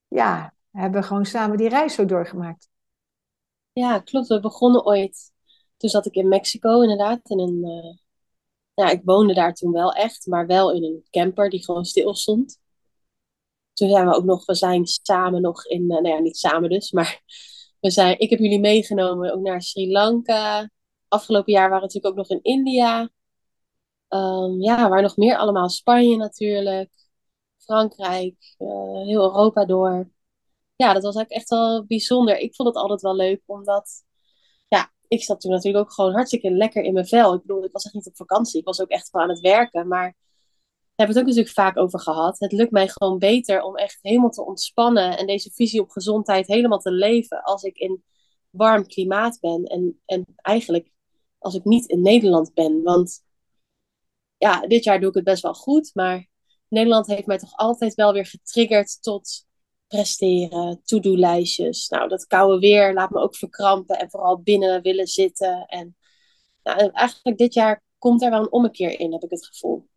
ja, 0.09 0.55
hebben 0.71 1.05
gewoon 1.05 1.25
samen 1.25 1.57
die 1.57 1.69
reis 1.69 1.95
zo 1.95 2.05
doorgemaakt. 2.05 2.69
Ja, 3.73 3.99
klopt. 3.99 4.27
We 4.27 4.41
begonnen 4.41 4.85
ooit. 4.85 5.33
Toen 5.77 5.91
zat 5.91 6.07
ik 6.07 6.15
in 6.15 6.29
Mexico 6.29 6.81
inderdaad. 6.81 7.31
In 7.31 7.39
een, 7.39 7.99
ja, 8.75 8.91
ik 8.91 9.01
woonde 9.05 9.35
daar 9.35 9.55
toen 9.55 9.73
wel 9.73 9.93
echt, 9.93 10.27
maar 10.27 10.47
wel 10.47 10.73
in 10.73 10.85
een 10.85 11.05
camper 11.11 11.51
die 11.51 11.65
gewoon 11.65 11.85
stil 11.85 12.15
stond 12.15 12.59
toen 13.81 13.91
zijn 13.91 14.07
we 14.07 14.15
ook 14.15 14.25
nog, 14.25 14.47
we 14.47 14.55
zijn 14.55 14.87
samen 14.87 15.43
nog 15.43 15.67
in, 15.67 15.83
uh, 15.83 15.89
nou 15.89 16.09
ja, 16.09 16.19
niet 16.19 16.37
samen 16.37 16.71
dus, 16.71 16.91
maar 16.91 17.23
we 17.81 17.91
zijn, 17.91 18.19
ik 18.19 18.31
heb 18.31 18.39
jullie 18.39 18.61
meegenomen 18.61 19.33
ook 19.33 19.41
naar 19.41 19.63
Sri 19.63 19.91
Lanka. 19.91 20.71
Afgelopen 21.09 21.53
jaar 21.53 21.69
waren 21.69 21.89
we 21.89 21.95
natuurlijk 21.95 22.13
ook 22.13 22.29
nog 22.29 22.31
in 22.31 22.43
India. 22.43 23.11
Um, 24.09 24.63
ja, 24.63 24.89
waar 24.89 25.03
nog 25.03 25.17
meer 25.17 25.37
allemaal. 25.37 25.69
Spanje 25.69 26.17
natuurlijk, 26.17 26.91
Frankrijk, 27.59 28.55
uh, 28.59 29.07
heel 29.07 29.23
Europa 29.23 29.65
door. 29.65 30.11
Ja, 30.77 30.93
dat 30.93 31.03
was 31.03 31.17
ook 31.17 31.29
echt 31.29 31.49
wel 31.49 31.85
bijzonder. 31.87 32.39
Ik 32.39 32.55
vond 32.55 32.69
het 32.69 32.77
altijd 32.77 33.01
wel 33.01 33.17
leuk, 33.17 33.43
omdat 33.47 34.05
ja, 34.69 34.93
ik 35.09 35.23
zat 35.23 35.41
toen 35.41 35.51
natuurlijk 35.51 35.85
ook 35.85 35.93
gewoon 35.93 36.13
hartstikke 36.13 36.51
lekker 36.51 36.83
in 36.83 36.93
mijn 36.93 37.07
vel. 37.07 37.35
Ik 37.35 37.41
bedoel, 37.41 37.65
ik 37.65 37.73
was 37.73 37.85
echt 37.85 37.95
niet 37.95 38.07
op 38.07 38.17
vakantie. 38.17 38.61
Ik 38.61 38.67
was 38.67 38.81
ook 38.81 38.89
echt 38.89 39.11
wel 39.11 39.23
aan 39.23 39.29
het 39.29 39.41
werken, 39.41 39.89
maar 39.89 40.17
hebben 41.01 41.17
het 41.17 41.19
ook 41.19 41.35
natuurlijk 41.35 41.55
vaak 41.55 41.77
over 41.79 42.01
gehad. 42.01 42.39
Het 42.39 42.53
lukt 42.53 42.71
mij 42.71 42.89
gewoon 42.89 43.19
beter 43.19 43.63
om 43.63 43.77
echt 43.77 43.99
helemaal 44.03 44.31
te 44.31 44.45
ontspannen 44.45 45.19
en 45.19 45.27
deze 45.27 45.51
visie 45.51 45.81
op 45.81 45.91
gezondheid 45.91 46.47
helemaal 46.47 46.79
te 46.79 46.93
leven 46.93 47.43
als 47.43 47.63
ik 47.63 47.77
in 47.77 48.05
warm 48.51 48.87
klimaat 48.87 49.39
ben. 49.41 49.65
En, 49.65 50.01
en 50.07 50.25
eigenlijk 50.37 50.91
als 51.39 51.55
ik 51.55 51.65
niet 51.65 51.87
in 51.87 52.03
Nederland 52.03 52.55
ben. 52.55 52.83
Want 52.83 53.23
ja, 54.37 54.61
dit 54.61 54.85
jaar 54.85 55.01
doe 55.01 55.09
ik 55.09 55.15
het 55.15 55.25
best 55.25 55.43
wel 55.43 55.55
goed, 55.55 55.91
maar 55.95 56.29
Nederland 56.69 57.07
heeft 57.07 57.27
mij 57.27 57.39
toch 57.39 57.57
altijd 57.57 57.95
wel 57.95 58.13
weer 58.13 58.27
getriggerd 58.27 59.03
tot 59.03 59.47
presteren, 59.87 60.81
to-do-lijstjes. 60.85 61.89
Nou, 61.89 62.09
dat 62.09 62.27
koude 62.27 62.59
weer 62.59 62.95
laat 62.95 63.11
me 63.11 63.21
ook 63.21 63.37
verkrampen 63.37 63.99
en 63.99 64.11
vooral 64.11 64.43
binnen 64.43 64.83
willen 64.83 65.07
zitten. 65.07 65.67
En 65.67 65.97
nou, 66.63 66.91
eigenlijk 66.93 67.39
dit 67.39 67.55
jaar 67.55 67.83
komt 67.99 68.23
er 68.23 68.31
wel 68.31 68.41
een 68.41 68.53
ommekeer 68.53 69.01
in, 69.01 69.13
heb 69.13 69.23
ik 69.23 69.31
het 69.31 69.47
gevoel. 69.47 69.90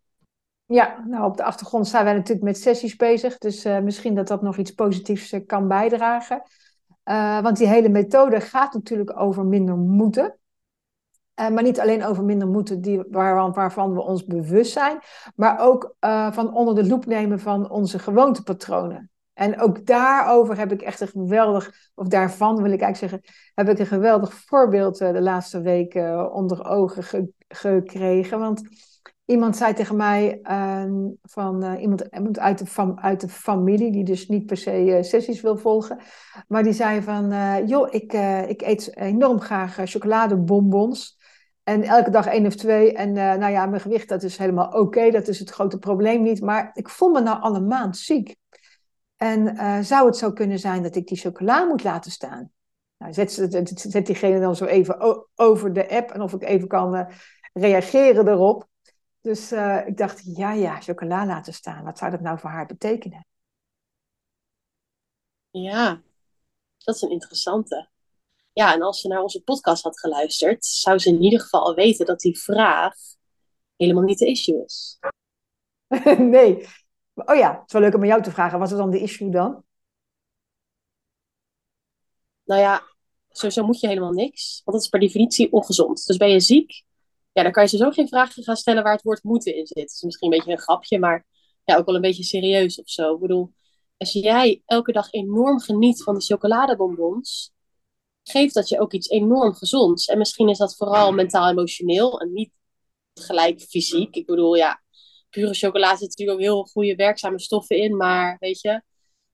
Ja, 0.73 1.03
nou 1.07 1.25
op 1.25 1.37
de 1.37 1.43
achtergrond 1.43 1.87
zijn 1.87 2.03
wij 2.03 2.13
natuurlijk 2.13 2.45
met 2.45 2.57
sessies 2.57 2.95
bezig. 2.95 3.37
Dus 3.37 3.65
uh, 3.65 3.79
misschien 3.79 4.15
dat 4.15 4.27
dat 4.27 4.41
nog 4.41 4.57
iets 4.57 4.71
positiefs 4.71 5.31
uh, 5.31 5.45
kan 5.45 5.67
bijdragen. 5.67 6.43
Uh, 7.05 7.41
want 7.41 7.57
die 7.57 7.67
hele 7.67 7.89
methode 7.89 8.41
gaat 8.41 8.73
natuurlijk 8.73 9.19
over 9.19 9.45
minder 9.45 9.77
moeten. 9.77 10.37
maar 11.35 11.63
niet 11.63 11.79
alleen 11.79 12.03
over 12.03 12.23
minder 12.23 12.47
moeten 12.47 12.81
die, 12.81 13.03
waar, 13.09 13.51
waarvan 13.51 13.93
we 13.93 14.01
ons 14.01 14.25
bewust 14.25 14.71
zijn. 14.71 14.99
Maar 15.35 15.59
ook 15.59 15.95
van 16.31 16.53
onder 16.53 16.75
de 16.75 16.87
loep 16.87 17.05
nemen 17.05 17.39
van 17.39 17.69
onze 17.69 17.99
gewoontepatronen. 17.99 19.11
En 19.33 19.61
ook 19.61 19.85
daarover 19.85 20.57
heb 20.57 20.71
ik 20.71 20.81
echt 20.81 21.01
een 21.01 21.07
geweldig, 21.07 21.71
of 21.95 22.07
daarvan 22.07 22.61
wil 22.61 22.71
ik 22.71 22.81
eigenlijk 22.81 22.97
zeggen, 22.97 23.21
heb 23.53 23.69
ik 23.69 23.79
een 23.79 23.85
geweldig 23.85 24.33
voorbeeld 24.33 24.97
de 24.97 25.21
laatste 25.21 25.61
weken 25.61 26.33
onder 26.33 26.65
ogen 26.65 27.03
ge 27.03 27.31
gekregen. 27.47 28.39
Want 28.39 28.61
Iemand 29.25 29.57
zei 29.57 29.73
tegen 29.73 29.95
mij 29.95 30.39
uh, 30.43 30.85
van 31.21 31.63
uh, 31.63 31.81
iemand, 31.81 32.39
uit, 32.39 32.75
de 32.75 32.95
uit 32.95 33.21
de 33.21 33.29
familie, 33.29 33.91
die 33.91 34.03
dus 34.03 34.27
niet 34.27 34.45
per 34.45 34.57
se 34.57 34.85
uh, 34.85 35.01
sessies 35.01 35.41
wil 35.41 35.57
volgen. 35.57 35.99
Maar 36.47 36.63
die 36.63 36.73
zei 36.73 37.01
van, 37.01 37.31
eh, 37.31 37.67
joh, 37.67 37.87
ik, 37.93 38.13
ik 38.47 38.61
eet 38.61 38.97
enorm 38.97 39.39
graag 39.39 39.77
chocoladebonbons. 39.83 41.21
En 41.63 41.83
elke 41.83 42.09
dag 42.09 42.25
één 42.25 42.45
of 42.45 42.55
twee. 42.55 42.93
En 42.93 43.11
nou 43.13 43.51
ja, 43.51 43.65
mijn 43.65 43.81
gewicht, 43.81 44.09
dat 44.09 44.23
is 44.23 44.37
helemaal 44.37 44.67
oké. 44.67 45.11
dat 45.11 45.27
is 45.27 45.39
het 45.39 45.49
grote 45.49 45.77
probleem 45.77 46.21
niet. 46.21 46.41
Maar 46.41 46.69
ik 46.73 46.89
voel 46.89 47.09
me 47.09 47.21
nou 47.21 47.41
al 47.41 47.55
een 47.55 47.67
maand 47.67 47.97
ziek. 47.97 48.35
En 49.17 49.55
zou 49.85 50.05
het 50.05 50.17
zo 50.17 50.31
kunnen 50.31 50.59
zijn 50.59 50.83
dat 50.83 50.95
ik 50.95 51.07
die 51.07 51.17
chocola 51.17 51.63
moet 51.63 51.83
laten 51.83 52.11
staan? 52.11 52.51
Nou, 52.97 53.13
zet 53.13 54.05
diegene 54.05 54.39
dan 54.39 54.55
zo 54.55 54.65
even 54.65 55.25
over 55.35 55.73
de 55.73 55.89
app. 55.89 56.11
En 56.11 56.21
of 56.21 56.33
ik 56.33 56.43
even 56.43 56.67
kan 56.67 57.07
reageren 57.53 58.27
erop. 58.27 58.71
Dus 59.23 59.51
uh, 59.51 59.87
ik 59.87 59.97
dacht, 59.97 60.35
ja, 60.37 60.51
ja, 60.53 60.81
chocola 60.81 61.25
laten 61.25 61.53
staan. 61.53 61.83
Wat 61.83 61.97
zou 61.97 62.11
dat 62.11 62.21
nou 62.21 62.39
voor 62.39 62.49
haar 62.49 62.65
betekenen? 62.65 63.25
Ja, 65.49 66.01
dat 66.77 66.95
is 66.95 67.01
een 67.01 67.11
interessante. 67.11 67.89
Ja, 68.53 68.73
en 68.73 68.81
als 68.81 69.01
ze 69.01 69.07
naar 69.07 69.21
onze 69.21 69.43
podcast 69.43 69.83
had 69.83 69.99
geluisterd, 69.99 70.65
zou 70.65 70.99
ze 70.99 71.09
in 71.09 71.21
ieder 71.21 71.41
geval 71.41 71.61
al 71.61 71.75
weten 71.75 72.05
dat 72.05 72.19
die 72.19 72.39
vraag 72.39 72.95
helemaal 73.75 74.03
niet 74.03 74.19
de 74.19 74.27
issue 74.27 74.63
is. 74.63 74.99
nee. 76.17 76.67
Oh 77.13 77.35
ja, 77.35 77.51
het 77.53 77.63
is 77.65 77.73
wel 77.73 77.81
leuk 77.81 77.93
om 77.93 78.01
aan 78.01 78.07
jou 78.07 78.21
te 78.21 78.31
vragen. 78.31 78.59
Wat 78.59 78.71
is 78.71 78.77
dan 78.77 78.91
de 78.91 78.99
issue 78.99 79.31
dan? 79.31 79.63
Nou 82.43 82.61
ja, 82.61 82.83
sowieso 83.29 83.65
moet 83.65 83.79
je 83.79 83.87
helemaal 83.87 84.11
niks. 84.11 84.61
Want 84.63 84.77
dat 84.77 84.85
is 84.85 84.91
per 84.91 84.99
definitie 84.99 85.51
ongezond. 85.51 86.05
Dus 86.05 86.17
ben 86.17 86.29
je 86.29 86.39
ziek, 86.39 86.83
ja, 87.33 87.43
dan 87.43 87.51
kan 87.51 87.63
je 87.63 87.69
ze 87.69 87.77
zo 87.77 87.89
geen 87.91 88.07
vragen 88.07 88.43
gaan 88.43 88.55
stellen 88.55 88.83
waar 88.83 88.93
het 88.93 89.01
woord 89.01 89.23
moeten 89.23 89.55
in 89.55 89.67
zit. 89.67 89.77
Het 89.77 89.91
is 89.91 90.01
misschien 90.01 90.31
een 90.31 90.37
beetje 90.37 90.51
een 90.51 90.59
grapje, 90.59 90.99
maar 90.99 91.25
ja, 91.63 91.77
ook 91.77 91.85
wel 91.85 91.95
een 91.95 92.01
beetje 92.01 92.23
serieus 92.23 92.79
of 92.79 92.89
zo. 92.89 93.13
Ik 93.13 93.19
bedoel, 93.19 93.53
als 93.97 94.11
jij 94.11 94.61
elke 94.65 94.91
dag 94.91 95.11
enorm 95.11 95.59
geniet 95.59 96.03
van 96.03 96.13
de 96.13 96.21
chocoladebonbons, 96.21 97.51
geeft 98.23 98.53
dat 98.53 98.69
je 98.69 98.79
ook 98.79 98.93
iets 98.93 99.09
enorm 99.09 99.53
gezonds. 99.53 100.05
En 100.05 100.17
misschien 100.17 100.49
is 100.49 100.57
dat 100.57 100.75
vooral 100.75 101.11
mentaal-emotioneel 101.11 102.19
en 102.19 102.33
niet 102.33 102.51
gelijk 103.13 103.61
fysiek. 103.61 104.15
Ik 104.15 104.25
bedoel, 104.25 104.55
ja, 104.55 104.83
pure 105.29 105.53
chocolade 105.53 105.97
zit 105.97 106.09
natuurlijk 106.09 106.37
ook 106.37 106.43
heel 106.43 106.63
goede 106.63 106.95
werkzame 106.95 107.39
stoffen 107.39 107.77
in, 107.77 107.97
maar 107.97 108.37
weet 108.39 108.61
je, 108.61 108.81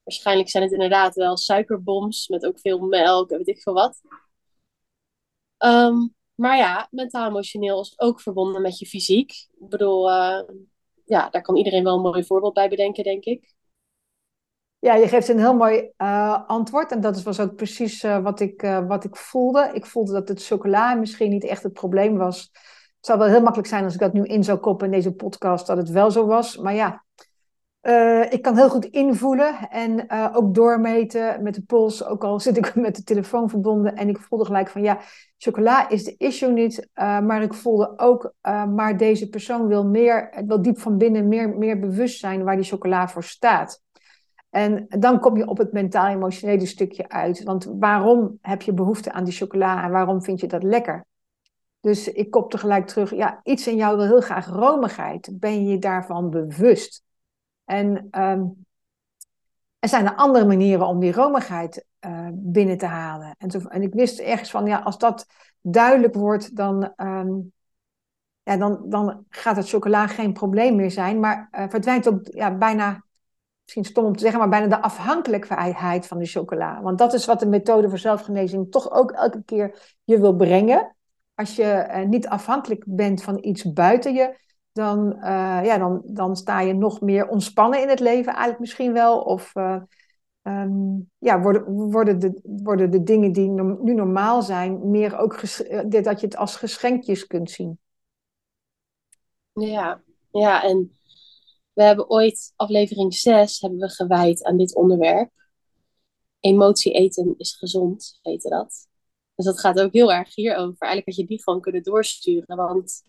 waarschijnlijk 0.04 0.50
zijn 0.50 0.64
het 0.64 0.72
inderdaad 0.72 1.16
wel 1.16 1.38
suikerboms 1.38 2.28
met 2.28 2.46
ook 2.46 2.60
veel 2.60 2.80
melk 2.80 3.32
en 3.32 3.38
weet 3.38 3.48
ik 3.48 3.62
veel 3.62 3.74
wat. 3.74 4.02
Um, 5.58 6.16
maar 6.40 6.58
ja, 6.58 6.88
mentaal-emotioneel 6.92 7.82
is 7.82 8.00
ook 8.00 8.22
verbonden 8.22 8.62
met 8.62 8.80
je 8.80 8.86
fysiek. 8.86 9.32
Ik 9.32 9.70
bedoel, 9.70 10.10
uh, 10.10 10.42
ja, 11.06 11.30
daar 11.30 11.42
kan 11.42 11.56
iedereen 11.56 11.84
wel 11.84 11.96
een 11.96 12.02
mooi 12.02 12.26
voorbeeld 12.26 12.54
bij 12.54 12.70
bedenken, 12.70 13.04
denk 13.04 13.24
ik. 13.24 13.54
Ja, 14.80 14.96
je 14.96 15.08
geeft 15.08 15.28
een 15.28 15.40
heel 15.40 15.56
mooi 15.56 15.92
uh, 15.98 16.48
antwoord. 16.48 16.92
En 16.92 17.02
dat 17.02 17.24
was 17.24 17.40
ook 17.40 17.56
precies 17.56 18.04
uh, 18.04 18.24
wat, 18.24 18.40
ik, 18.40 18.62
wat 18.88 19.04
ik 19.04 19.16
voelde. 19.16 19.70
Ik 19.74 19.86
voelde 19.86 20.12
dat 20.12 20.28
het 20.28 20.46
chocola 20.46 20.94
misschien 20.94 21.30
niet 21.30 21.44
echt 21.44 21.64
het 21.64 21.74
probleem 21.74 22.18
was. 22.18 22.50
Het 22.96 23.06
zou 23.06 23.20
wel 23.20 23.28
heel 23.28 23.42
makkelijk 23.42 23.68
zijn 23.68 23.84
als 23.84 23.94
ik 23.94 24.00
dat 24.00 24.14
nu 24.14 24.24
in 24.24 24.44
zou 24.44 24.60
koppen 24.60 24.86
in 24.86 24.92
deze 24.92 25.14
podcast, 25.14 25.68
dat 25.68 25.78
het 25.78 25.90
wel 25.90 26.12
zo 26.12 26.26
was. 26.26 26.58
Maar 26.58 26.74
ja, 26.74 27.04
Uh, 27.82 28.32
ik 28.32 28.42
kan 28.42 28.56
heel 28.56 28.70
goed 28.70 28.86
invoelen 28.86 29.70
en 29.70 30.06
uh, 30.08 30.30
ook 30.34 30.54
doormeten 30.54 31.44
met 31.44 31.56
de 31.56 31.62
pols, 31.62 32.06
ook 32.06 32.24
al 32.24 32.40
zit 32.40 32.58
ik 32.58 32.76
met 32.86 32.96
de 32.96 33.04
telefoon 33.04 33.50
verbonden. 33.50 33.96
En 33.96 34.10
ik 34.10 34.18
voelde 34.18 34.46
gelijk 34.46 34.70
van 34.70 34.82
ja, 34.82 35.00
chocola 35.38 35.90
is 35.90 36.04
de 36.04 36.16
issue 36.18 36.52
niet, 36.52 36.88
uh, 36.96 37.20
maar 37.20 37.42
ik 37.42 37.54
voelde 37.54 37.94
ook, 37.98 38.34
maar 38.76 38.98
deze 38.98 39.30
persoon 39.30 39.68
wil 39.68 39.86
meer, 39.86 40.44
wil 40.46 40.62
diep 40.62 40.80
van 40.80 40.98
binnen 40.98 41.28
meer, 41.28 41.50
meer 41.58 41.80
bewust 41.80 42.20
zijn 42.20 42.44
waar 42.44 42.56
die 42.56 42.66
chocola 42.66 43.08
voor 43.08 43.24
staat. 43.24 43.82
En 44.50 44.86
dan 44.90 45.20
kom 45.20 45.38
je 45.38 45.48
op 45.48 45.58
het 45.58 45.72
mentaal-emotionele 45.72 46.66
stukje 46.66 47.10
uit. 47.10 47.44
Want 47.44 47.72
waarom 47.80 48.38
heb 48.42 48.62
je 48.62 48.74
behoefte 48.74 49.12
aan 49.12 49.24
die 49.24 49.34
chocola 49.34 49.84
en 49.84 49.92
waarom 49.92 50.24
vind 50.24 50.40
je 50.40 50.48
dat 50.48 50.64
lekker? 50.64 51.06
Dus 51.82 52.12
ik 52.12 52.32
kop 52.32 52.52
tegelijk 52.52 52.88
terug, 52.88 53.16
ja, 53.16 53.40
iets 53.44 53.68
in 53.68 53.76
jou 53.76 53.98
wil 53.98 54.06
heel 54.06 54.22
graag 54.22 54.48
romigheid. 54.48 55.30
Ben 55.40 55.68
je 55.68 55.78
daarvan 55.78 56.30
bewust? 56.30 57.04
En 57.70 58.08
um, 58.12 58.66
er 59.80 59.90
zijn 59.90 60.06
er 60.06 60.16
andere 60.16 60.46
manieren 60.46 60.88
om 60.88 61.00
die 61.00 61.12
romigheid 61.12 61.86
uh, 62.06 62.28
binnen 62.32 62.78
te 62.78 62.86
halen. 62.86 63.36
En, 63.38 63.52
zo, 63.52 63.60
en 63.60 63.82
ik 63.82 63.94
wist 63.94 64.20
ergens 64.20 64.52
van, 64.52 64.66
ja, 64.66 64.80
als 64.80 64.98
dat 64.98 65.26
duidelijk 65.62 66.16
wordt, 66.16 66.56
dan, 66.56 66.94
um, 66.98 67.54
ja, 68.44 68.58
dan, 68.58 68.82
dan 68.86 69.26
gaat 69.30 69.56
het 69.56 69.70
chocola 69.70 70.08
geen 70.08 70.34
probleem 70.34 70.76
meer 70.76 70.92
zijn. 70.92 71.20
Maar 71.20 71.50
uh, 71.52 71.64
verdwijnt 71.70 72.08
ook 72.08 72.20
ja, 72.24 72.58
bijna 72.58 73.04
misschien 73.64 73.86
stom 73.86 74.06
om 74.06 74.14
te 74.14 74.20
zeggen, 74.20 74.40
maar 74.40 74.50
bijna 74.50 74.68
de 74.68 74.82
afhankelijkheid 74.82 76.08
van 76.08 76.18
de 76.18 76.26
chocola. 76.26 76.82
Want 76.82 76.98
dat 76.98 77.14
is 77.14 77.26
wat 77.26 77.40
de 77.40 77.48
methode 77.48 77.90
voor 77.90 77.98
zelfgenezing 77.98 78.72
toch 78.72 78.92
ook 78.92 79.12
elke 79.12 79.44
keer 79.44 79.98
je 80.04 80.20
wil 80.20 80.36
brengen. 80.36 80.96
Als 81.36 81.56
je 81.56 81.88
uh, 81.90 82.06
niet 82.06 82.28
afhankelijk 82.28 82.84
bent 82.88 83.24
van 83.24 83.38
iets 83.42 83.74
buiten 83.74 84.14
je, 84.14 84.38
dan, 84.80 85.16
uh, 85.16 85.62
ja, 85.64 85.78
dan, 85.78 86.02
dan 86.06 86.36
sta 86.36 86.62
je 86.62 86.74
nog 86.74 87.02
meer 87.02 87.28
ontspannen 87.28 87.82
in 87.82 87.90
het 87.90 88.00
leven, 88.00 88.32
eigenlijk 88.32 88.60
misschien 88.60 88.94
wel. 88.94 89.22
Of 89.22 89.56
uh, 89.56 89.82
um, 90.44 91.10
ja, 91.18 91.42
worden, 91.42 91.64
worden, 91.72 92.20
de, 92.20 92.40
worden 92.44 92.92
de 92.92 93.04
dingen 93.04 93.32
die 93.32 93.50
nu 93.82 93.94
normaal 93.94 94.42
zijn, 94.42 94.90
meer 94.90 95.18
ook 95.18 95.42
dat 96.04 96.20
je 96.20 96.26
het 96.26 96.36
als 96.36 96.56
geschenkjes 96.56 97.28
kunt 97.28 97.52
zien. 97.52 97.80
Ja, 99.54 100.02
ja 100.32 100.64
en 100.64 100.92
we 101.74 101.84
hebben 101.84 102.10
ooit 102.10 102.54
aflevering 102.56 103.14
6 103.14 103.60
hebben 103.60 103.80
we 103.80 103.90
gewijd 103.90 104.44
aan 104.44 104.58
dit 104.58 104.76
onderwerp. 104.76 105.32
Emotie 106.40 106.94
eten 106.94 107.36
is 107.38 107.58
gezond, 107.58 108.20
heette 108.22 108.50
dat. 108.50 108.88
Dus 109.36 109.46
dat 109.46 109.60
gaat 109.60 109.80
ook 109.80 109.94
heel 109.94 110.12
erg 110.12 110.36
hierover. 110.36 110.76
Eigenlijk 110.80 111.06
had 111.06 111.16
je 111.16 111.26
die 111.26 111.44
gewoon 111.44 111.62
kunnen 111.62 111.84
doorsturen. 111.84 112.56
Want 112.56 113.02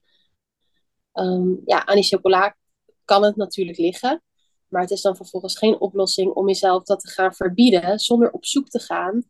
um, 1.12 1.62
ja, 1.64 1.86
aan 1.86 1.94
die 1.94 2.04
chocola 2.04 2.56
kan 3.04 3.22
het 3.22 3.36
natuurlijk 3.36 3.78
liggen. 3.78 4.22
Maar 4.68 4.82
het 4.82 4.90
is 4.90 5.02
dan 5.02 5.16
vervolgens 5.16 5.58
geen 5.58 5.80
oplossing 5.80 6.32
om 6.32 6.46
jezelf 6.46 6.84
dat 6.84 7.00
te 7.00 7.08
gaan 7.08 7.34
verbieden 7.34 7.98
zonder 7.98 8.30
op 8.30 8.44
zoek 8.44 8.68
te 8.68 8.78
gaan. 8.78 9.24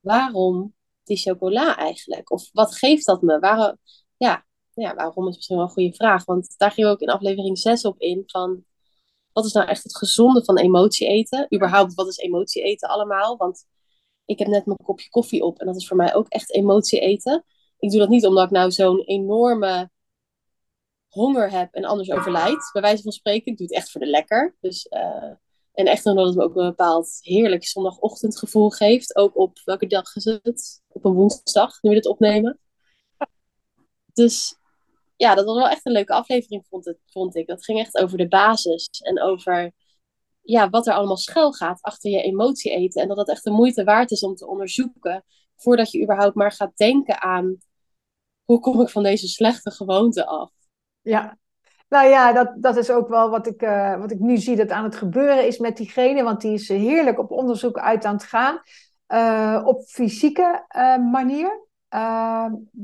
Waarom 0.00 0.74
die 1.04 1.16
chocola 1.16 1.76
eigenlijk? 1.76 2.30
Of 2.30 2.48
wat 2.52 2.74
geeft 2.74 3.06
dat 3.06 3.22
me? 3.22 3.38
Waarom, 3.38 3.76
ja, 4.16 4.46
ja, 4.74 4.94
waarom 4.94 5.28
is 5.28 5.36
misschien 5.36 5.56
wel 5.56 5.64
een 5.64 5.70
goede 5.70 5.94
vraag. 5.94 6.24
Want 6.24 6.54
daar 6.56 6.70
gingen 6.70 6.90
we 6.90 6.96
ook 6.96 7.02
in 7.02 7.10
aflevering 7.10 7.58
6 7.58 7.84
op 7.84 8.00
in. 8.00 8.22
Van 8.26 8.64
wat 9.32 9.44
is 9.44 9.52
nou 9.52 9.68
echt 9.68 9.82
het 9.82 9.96
gezonde 9.96 10.44
van 10.44 10.58
emotie 10.58 11.06
eten? 11.06 11.46
Überhaupt, 11.54 11.94
wat 11.94 12.08
is 12.08 12.16
emotie 12.16 12.62
eten 12.62 12.88
allemaal? 12.88 13.36
Want 13.36 13.66
ik 14.24 14.38
heb 14.38 14.48
net 14.48 14.66
mijn 14.66 14.78
kopje 14.84 15.08
koffie 15.10 15.42
op 15.42 15.58
en 15.58 15.66
dat 15.66 15.76
is 15.76 15.86
voor 15.86 15.96
mij 15.96 16.14
ook 16.14 16.28
echt 16.28 16.52
emotie 16.52 17.00
eten. 17.00 17.44
Ik 17.78 17.90
doe 17.90 18.00
dat 18.00 18.08
niet 18.08 18.26
omdat 18.26 18.44
ik 18.44 18.50
nou 18.50 18.70
zo'n 18.70 19.00
enorme 19.00 19.90
honger 21.12 21.50
heb 21.50 21.74
en 21.74 21.84
anders 21.84 22.10
overlijd. 22.10 22.70
Bij 22.72 22.82
wijze 22.82 23.02
van 23.02 23.12
spreken, 23.12 23.52
ik 23.52 23.58
doe 23.58 23.66
het 23.66 23.76
echt 23.76 23.90
voor 23.90 24.00
de 24.00 24.06
lekker. 24.06 24.56
Dus, 24.60 24.86
uh, 24.90 25.32
en 25.72 25.86
echt 25.86 26.06
omdat 26.06 26.26
het 26.26 26.36
me 26.36 26.42
ook 26.42 26.56
een 26.56 26.66
bepaald 26.66 27.18
heerlijk 27.20 27.64
zondagochtendgevoel 27.64 28.70
geeft. 28.70 29.16
Ook 29.16 29.36
op 29.36 29.58
welke 29.64 29.86
dag 29.86 30.16
is 30.16 30.24
het? 30.24 30.82
Op 30.88 31.04
een 31.04 31.12
woensdag, 31.12 31.82
nu 31.82 31.90
we 31.90 31.96
dit 31.96 32.06
opnemen. 32.06 32.58
Dus 34.12 34.56
ja, 35.16 35.34
dat 35.34 35.44
was 35.44 35.56
wel 35.56 35.68
echt 35.68 35.86
een 35.86 35.92
leuke 35.92 36.12
aflevering, 36.12 36.66
vond, 36.68 36.84
het, 36.84 36.98
vond 37.06 37.36
ik. 37.36 37.46
Dat 37.46 37.64
ging 37.64 37.78
echt 37.78 37.98
over 37.98 38.18
de 38.18 38.28
basis 38.28 38.88
en 38.88 39.22
over 39.22 39.72
ja, 40.42 40.70
wat 40.70 40.86
er 40.86 40.94
allemaal 40.94 41.16
schuil 41.16 41.52
gaat 41.52 41.82
achter 41.82 42.10
je 42.10 42.22
emotie 42.22 42.72
eten. 42.72 43.02
En 43.02 43.08
dat 43.08 43.16
dat 43.16 43.28
echt 43.28 43.44
de 43.44 43.50
moeite 43.50 43.84
waard 43.84 44.10
is 44.10 44.22
om 44.22 44.34
te 44.34 44.46
onderzoeken 44.46 45.24
voordat 45.56 45.90
je 45.90 46.02
überhaupt 46.02 46.34
maar 46.34 46.52
gaat 46.52 46.76
denken 46.76 47.22
aan 47.22 47.58
hoe 48.44 48.60
kom 48.60 48.80
ik 48.80 48.88
van 48.88 49.02
deze 49.02 49.28
slechte 49.28 49.70
gewoonte 49.70 50.26
af. 50.26 50.50
Ja, 51.02 51.38
nou 51.88 52.08
ja, 52.08 52.32
dat, 52.32 52.52
dat 52.56 52.76
is 52.76 52.90
ook 52.90 53.08
wel 53.08 53.30
wat 53.30 53.46
ik, 53.46 53.62
uh, 53.62 53.98
wat 53.98 54.10
ik 54.10 54.18
nu 54.18 54.36
zie 54.36 54.56
dat 54.56 54.70
aan 54.70 54.84
het 54.84 54.96
gebeuren 54.96 55.46
is 55.46 55.58
met 55.58 55.76
diegene, 55.76 56.22
want 56.22 56.40
die 56.40 56.52
is 56.52 56.68
heerlijk 56.68 57.18
op 57.18 57.30
onderzoek 57.30 57.78
uit 57.78 58.04
aan 58.04 58.14
het 58.14 58.24
gaan. 58.24 58.60
Uh, 59.08 59.62
op 59.64 59.82
fysieke 59.82 60.66
uh, 60.76 60.96
manier. 60.96 61.66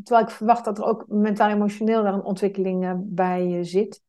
terwijl 0.04 0.26
ik 0.26 0.30
verwacht 0.30 0.64
dat 0.64 0.78
er 0.78 0.84
ook 0.84 1.04
mentaal-emotioneel 1.08 2.02
daar 2.02 2.14
een 2.14 2.22
ontwikkeling 2.22 2.94
bij 2.96 3.64
zit. 3.64 4.02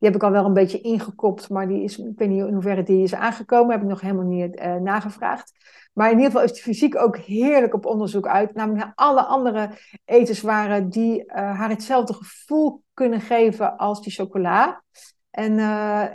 Die 0.00 0.08
heb 0.08 0.14
ik 0.14 0.22
al 0.22 0.30
wel 0.30 0.44
een 0.44 0.52
beetje 0.52 0.80
ingekopt, 0.80 1.48
maar 1.48 1.68
die 1.68 1.82
is, 1.82 1.98
ik 1.98 2.18
weet 2.18 2.28
niet 2.28 2.46
in 2.46 2.52
hoeverre 2.52 2.82
die 2.82 3.02
is 3.02 3.14
aangekomen. 3.14 3.72
Heb 3.72 3.82
ik 3.82 3.88
nog 3.88 4.00
helemaal 4.00 4.24
niet 4.24 4.60
nagevraagd. 4.80 5.52
Maar 5.92 6.10
in 6.10 6.16
ieder 6.16 6.30
geval 6.30 6.46
is 6.46 6.52
de 6.52 6.62
fysiek 6.62 6.96
ook 6.96 7.16
heerlijk 7.16 7.74
op 7.74 7.86
onderzoek 7.86 8.26
uit. 8.26 8.54
Namelijk 8.54 8.84
naar 8.84 8.92
alle 8.94 9.22
andere 9.22 9.70
etenswaren 10.04 10.88
die 10.88 11.24
uh, 11.24 11.34
haar 11.34 11.68
hetzelfde 11.68 12.14
gevoel 12.14 12.82
kunnen 12.94 13.20
geven 13.20 13.76
als 13.76 14.02
die 14.02 14.12
chocola. 14.12 14.82
En 15.30 15.52
uh, 15.52 15.58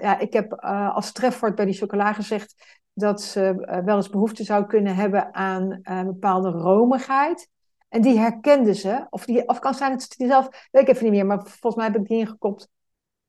ja, 0.02 0.20
ik 0.20 0.34
heb 0.34 0.54
als 0.94 1.12
trefwoord 1.12 1.56
bij 1.56 1.66
die 1.66 1.74
chocola 1.74 2.14
gezegd 2.14 2.80
dat 2.94 3.22
ze 3.22 3.54
wel 3.86 3.96
eens 3.96 4.10
behoefte 4.10 4.44
zou 4.44 4.66
kunnen 4.66 4.96
hebben 4.96 5.34
aan 5.34 5.80
een 5.84 6.06
bepaalde 6.06 6.50
romigheid. 6.50 7.50
En 7.90 8.02
die 8.02 8.20
herkende 8.20 8.74
ze. 8.74 9.08
Of, 9.10 9.26
die, 9.26 9.48
of 9.48 9.60
kan 9.60 9.74
zijn 9.74 9.92
het 9.92 10.14
die 10.18 10.28
zelf, 10.28 10.68
weet 10.72 10.82
ik 10.82 10.90
even 10.90 11.04
niet 11.04 11.14
meer, 11.14 11.26
maar 11.26 11.40
volgens 11.46 11.76
mij 11.76 11.86
heb 11.86 11.96
ik 11.96 12.08
die 12.08 12.20
ingekopt 12.20 12.70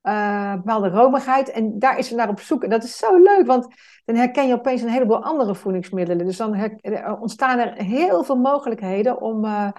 uh, 0.06 0.54
bepaalde 0.54 0.88
romigheid. 0.88 1.50
En 1.50 1.78
daar 1.78 1.98
is 1.98 2.08
ze 2.08 2.14
naar 2.14 2.28
op 2.28 2.40
zoek. 2.40 2.62
En 2.62 2.70
dat 2.70 2.84
is 2.84 2.96
zo 2.96 3.16
leuk, 3.18 3.46
want 3.46 3.74
dan 4.04 4.16
herken 4.16 4.48
je 4.48 4.54
opeens 4.54 4.82
een 4.82 4.88
heleboel 4.88 5.22
andere 5.22 5.54
voedingsmiddelen. 5.54 6.26
Dus 6.26 6.36
dan 6.36 6.54
er 6.54 7.18
ontstaan 7.18 7.58
er 7.58 7.84
heel 7.84 8.24
veel 8.24 8.36
mogelijkheden 8.36 9.20
om, 9.20 9.44
uh, 9.44 9.70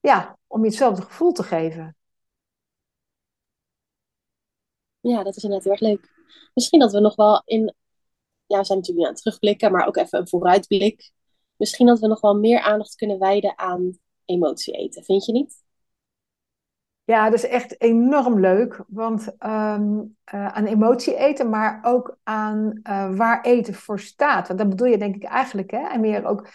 ja, 0.00 0.38
om 0.46 0.60
je 0.60 0.66
hetzelfde 0.66 1.02
gevoel 1.02 1.32
te 1.32 1.42
geven. 1.42 1.96
Ja, 5.00 5.22
dat 5.22 5.36
is 5.36 5.42
inderdaad 5.42 5.64
heel 5.64 5.72
erg 5.72 5.82
leuk. 5.82 6.10
Misschien 6.54 6.80
dat 6.80 6.92
we 6.92 7.00
nog 7.00 7.16
wel 7.16 7.42
in, 7.44 7.74
ja, 8.46 8.58
we 8.58 8.64
zijn 8.64 8.78
natuurlijk 8.78 9.06
aan 9.06 9.12
het 9.12 9.22
terugblikken, 9.22 9.72
maar 9.72 9.86
ook 9.86 9.96
even 9.96 10.18
een 10.18 10.28
vooruitblik. 10.28 11.12
Misschien 11.56 11.86
dat 11.86 11.98
we 11.98 12.06
nog 12.06 12.20
wel 12.20 12.34
meer 12.34 12.60
aandacht 12.60 12.94
kunnen 12.94 13.18
wijden 13.18 13.58
aan 13.58 13.98
emotie 14.24 14.74
eten, 14.74 15.04
vind 15.04 15.24
je 15.24 15.32
niet? 15.32 15.66
Ja, 17.08 17.24
dat 17.24 17.34
is 17.34 17.48
echt 17.48 17.80
enorm 17.80 18.40
leuk. 18.40 18.80
Want 18.88 19.26
um, 19.26 20.16
uh, 20.34 20.46
aan 20.46 20.64
emotie 20.64 21.16
eten, 21.16 21.48
maar 21.48 21.78
ook 21.82 22.18
aan 22.22 22.80
uh, 22.82 23.16
waar 23.16 23.40
eten 23.40 23.74
voor 23.74 24.00
staat. 24.00 24.46
Want 24.48 24.58
dat 24.58 24.68
bedoel 24.68 24.86
je 24.86 24.98
denk 24.98 25.14
ik 25.14 25.24
eigenlijk. 25.24 25.70
Hè? 25.70 25.88
En 25.88 26.00
meer 26.00 26.24
ook 26.24 26.48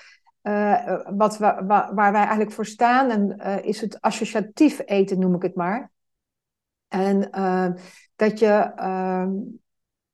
uh, 0.44 1.00
wat 1.18 1.38
waar, 1.38 1.94
wij 1.96 2.14
eigenlijk 2.14 2.52
voor 2.52 2.66
staan. 2.66 3.10
En 3.10 3.38
is 3.64 3.82
het 3.82 4.02
associatief 4.02 4.82
eten, 4.86 5.20
noem 5.20 5.36
ik 5.36 5.42
het 5.42 5.56
maar. 5.56 5.92
En 6.88 7.30
dat 8.16 8.40
je 8.40 8.72
ehm, 8.76 9.32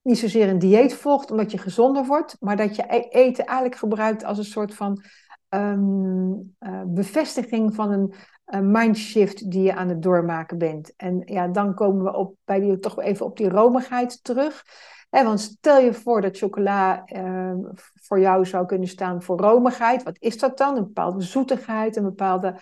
niet 0.02 0.17
zozeer 0.17 0.49
een 0.49 0.60
dieet 0.60 0.93
volgt 0.93 1.32
omdat 1.32 1.52
je 1.52 1.58
gezonder 1.58 2.06
wordt. 2.06 2.38
Maar 2.39 2.58
dat 2.58 2.75
je 2.75 2.84
e-, 2.88 3.10
eten 3.10 3.45
eigenlijk 3.45 3.80
gebruikt 3.80 4.23
als 4.23 4.38
een 4.38 4.43
soort 4.43 4.75
van 4.75 5.04
um, 5.49 6.56
bevestiging 6.86 7.75
van 7.75 7.91
een 7.91 8.13
mindshift 8.58 9.52
die 9.52 9.64
je 9.64 9.76
aan 9.76 9.90
het 9.90 10.02
doormaken 10.02 10.58
bent. 10.58 10.94
En 10.96 11.22
ja, 11.26 11.48
dan 11.48 11.74
komen 11.74 12.04
we 12.04 12.14
op, 12.14 12.36
bij 12.46 12.60
die, 12.60 12.80
toch 12.80 13.00
even 13.00 13.26
op 13.26 13.38
die 13.38 13.50
romigheid 13.50 14.24
terug. 14.24 14.66
want 15.10 15.40
stel 15.40 15.80
je 15.80 15.94
voor 15.94 16.22
dat 16.22 16.38
chocola 16.38 17.04
uh, 17.06 17.54
voor 17.94 18.20
jou 18.20 18.46
zou 18.46 18.66
kunnen 18.66 18.88
staan 18.88 19.22
voor 19.22 19.40
romigheid. 19.40 20.04
Wat 20.04 20.18
is 20.20 20.38
dat 20.38 20.58
dan? 20.58 20.78
Een 20.78 20.84
bepaalde 20.84 21.22
zoetigheid, 21.22 21.96
een 21.96 22.04
bepaalde 22.04 22.60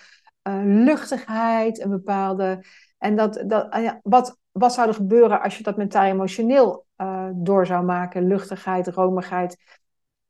uh, 0.47 0.62
luchtigheid, 0.63 1.82
een 1.82 1.89
bepaalde. 1.89 2.63
En 2.97 3.15
dat, 3.15 3.43
dat, 3.47 4.00
wat, 4.04 4.38
wat 4.52 4.73
zou 4.73 4.88
er 4.88 4.93
gebeuren 4.93 5.41
als 5.41 5.58
je 5.58 5.63
dat 5.63 5.78
mentaal 5.78 6.06
emotioneel 6.06 6.86
uh, 6.97 7.30
door 7.34 7.65
zou 7.65 7.86
maken? 7.86 8.28
Luchtigheid, 8.28 8.88
romigheid. 8.88 9.57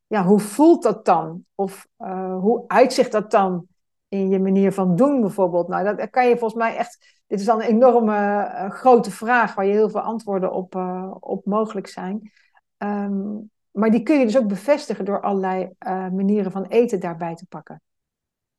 Ja, 0.08 0.24
hoe 0.24 0.40
voelt 0.40 0.84
dat 0.84 1.06
dan? 1.06 1.46
Of 1.56 1.88
uh, 1.98 2.40
hoe 2.40 2.64
uitzicht 2.68 3.12
dat 3.12 3.32
dan? 3.32 3.68
In 4.08 4.30
je 4.30 4.40
manier 4.40 4.72
van 4.72 4.96
doen 4.96 5.22
bijvoorbeeld? 5.22 5.68
Nou, 5.68 5.96
dat 5.96 6.10
kan 6.10 6.28
je 6.28 6.38
volgens 6.38 6.64
mij 6.64 6.76
echt. 6.76 7.16
Dit 7.28 7.40
is 7.40 7.46
dan 7.46 7.62
een 7.62 7.68
enorme 7.68 8.16
uh, 8.16 8.70
grote 8.70 9.12
vraag 9.12 9.56
waar 9.56 9.66
je 9.66 9.72
heel 9.72 9.90
veel 9.90 10.02
antwoorden 10.02 10.52
op, 10.52 10.76
uh, 10.76 11.16
op 11.20 11.46
mogelijk 11.46 11.88
zijn. 11.88 12.32
Um, 12.78 13.52
maar 13.72 13.92
die 13.92 14.04
kun 14.04 14.20
je 14.20 14.26
dus 14.26 14.38
ook 14.38 14.48
bevestigen 14.48 15.06
door 15.06 15.22
allerlei 15.22 15.64
uh, 15.64 16.10
manieren 16.10 16.52
van 16.52 16.66
eten 16.66 17.00
daarbij 17.00 17.36
te 17.36 17.46
pakken. 17.46 17.82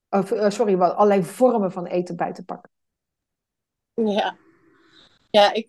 Of, 0.09 0.33
sorry, 0.49 0.81
allerlei 0.81 1.23
vormen 1.23 1.73
van 1.73 1.87
eten 1.87 2.17
bij 2.17 2.33
te 2.33 2.45
pakken. 2.45 2.71
Ja. 3.95 4.37
Ja, 5.31 5.53
ik, 5.53 5.69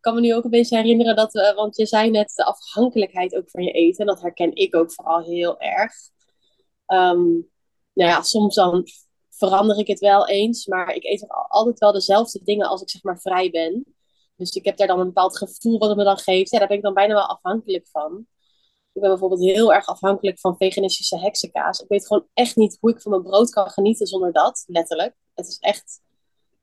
kan 0.00 0.14
me 0.14 0.20
nu 0.20 0.34
ook 0.34 0.44
een 0.44 0.50
beetje 0.50 0.76
herinneren 0.76 1.16
dat 1.16 1.32
we, 1.32 1.52
want 1.56 1.76
je 1.76 1.86
zei 1.86 2.10
net 2.10 2.32
de 2.34 2.44
afhankelijkheid 2.44 3.36
ook 3.36 3.50
van 3.50 3.62
je 3.62 3.70
eten. 3.70 4.06
Dat 4.06 4.20
herken 4.20 4.54
ik 4.54 4.76
ook 4.76 4.92
vooral 4.92 5.22
heel 5.22 5.60
erg. 5.60 5.92
Um, 6.86 7.48
nou 8.00 8.12
ja, 8.12 8.22
soms 8.22 8.54
dan 8.54 8.86
verander 9.30 9.78
ik 9.78 9.86
het 9.86 9.98
wel 9.98 10.28
eens, 10.28 10.66
maar 10.66 10.94
ik 10.94 11.04
eet 11.04 11.24
altijd 11.28 11.78
wel 11.78 11.92
dezelfde 11.92 12.40
dingen 12.42 12.68
als 12.68 12.82
ik 12.82 12.90
zeg 12.90 13.02
maar 13.02 13.20
vrij 13.20 13.50
ben. 13.50 13.94
Dus 14.36 14.50
ik 14.50 14.64
heb 14.64 14.76
daar 14.76 14.86
dan 14.86 15.00
een 15.00 15.06
bepaald 15.06 15.36
gevoel 15.36 15.78
wat 15.78 15.88
het 15.88 15.98
me 15.98 16.04
dan 16.04 16.18
geeft. 16.18 16.50
Ja, 16.50 16.58
daar 16.58 16.68
ben 16.68 16.76
ik 16.76 16.82
dan 16.82 16.94
bijna 16.94 17.14
wel 17.14 17.26
afhankelijk 17.26 17.88
van. 17.88 18.26
Ik 18.92 19.00
ben 19.00 19.10
bijvoorbeeld 19.10 19.40
heel 19.40 19.74
erg 19.74 19.86
afhankelijk 19.86 20.38
van 20.38 20.56
veganistische 20.56 21.18
heksenkaas. 21.18 21.80
Ik 21.80 21.88
weet 21.88 22.06
gewoon 22.06 22.26
echt 22.34 22.56
niet 22.56 22.76
hoe 22.80 22.90
ik 22.90 23.00
van 23.00 23.10
mijn 23.10 23.22
brood 23.22 23.50
kan 23.50 23.70
genieten 23.70 24.06
zonder 24.06 24.32
dat, 24.32 24.64
letterlijk. 24.66 25.16
Het 25.34 25.46
is 25.46 25.58
echt, 25.58 26.00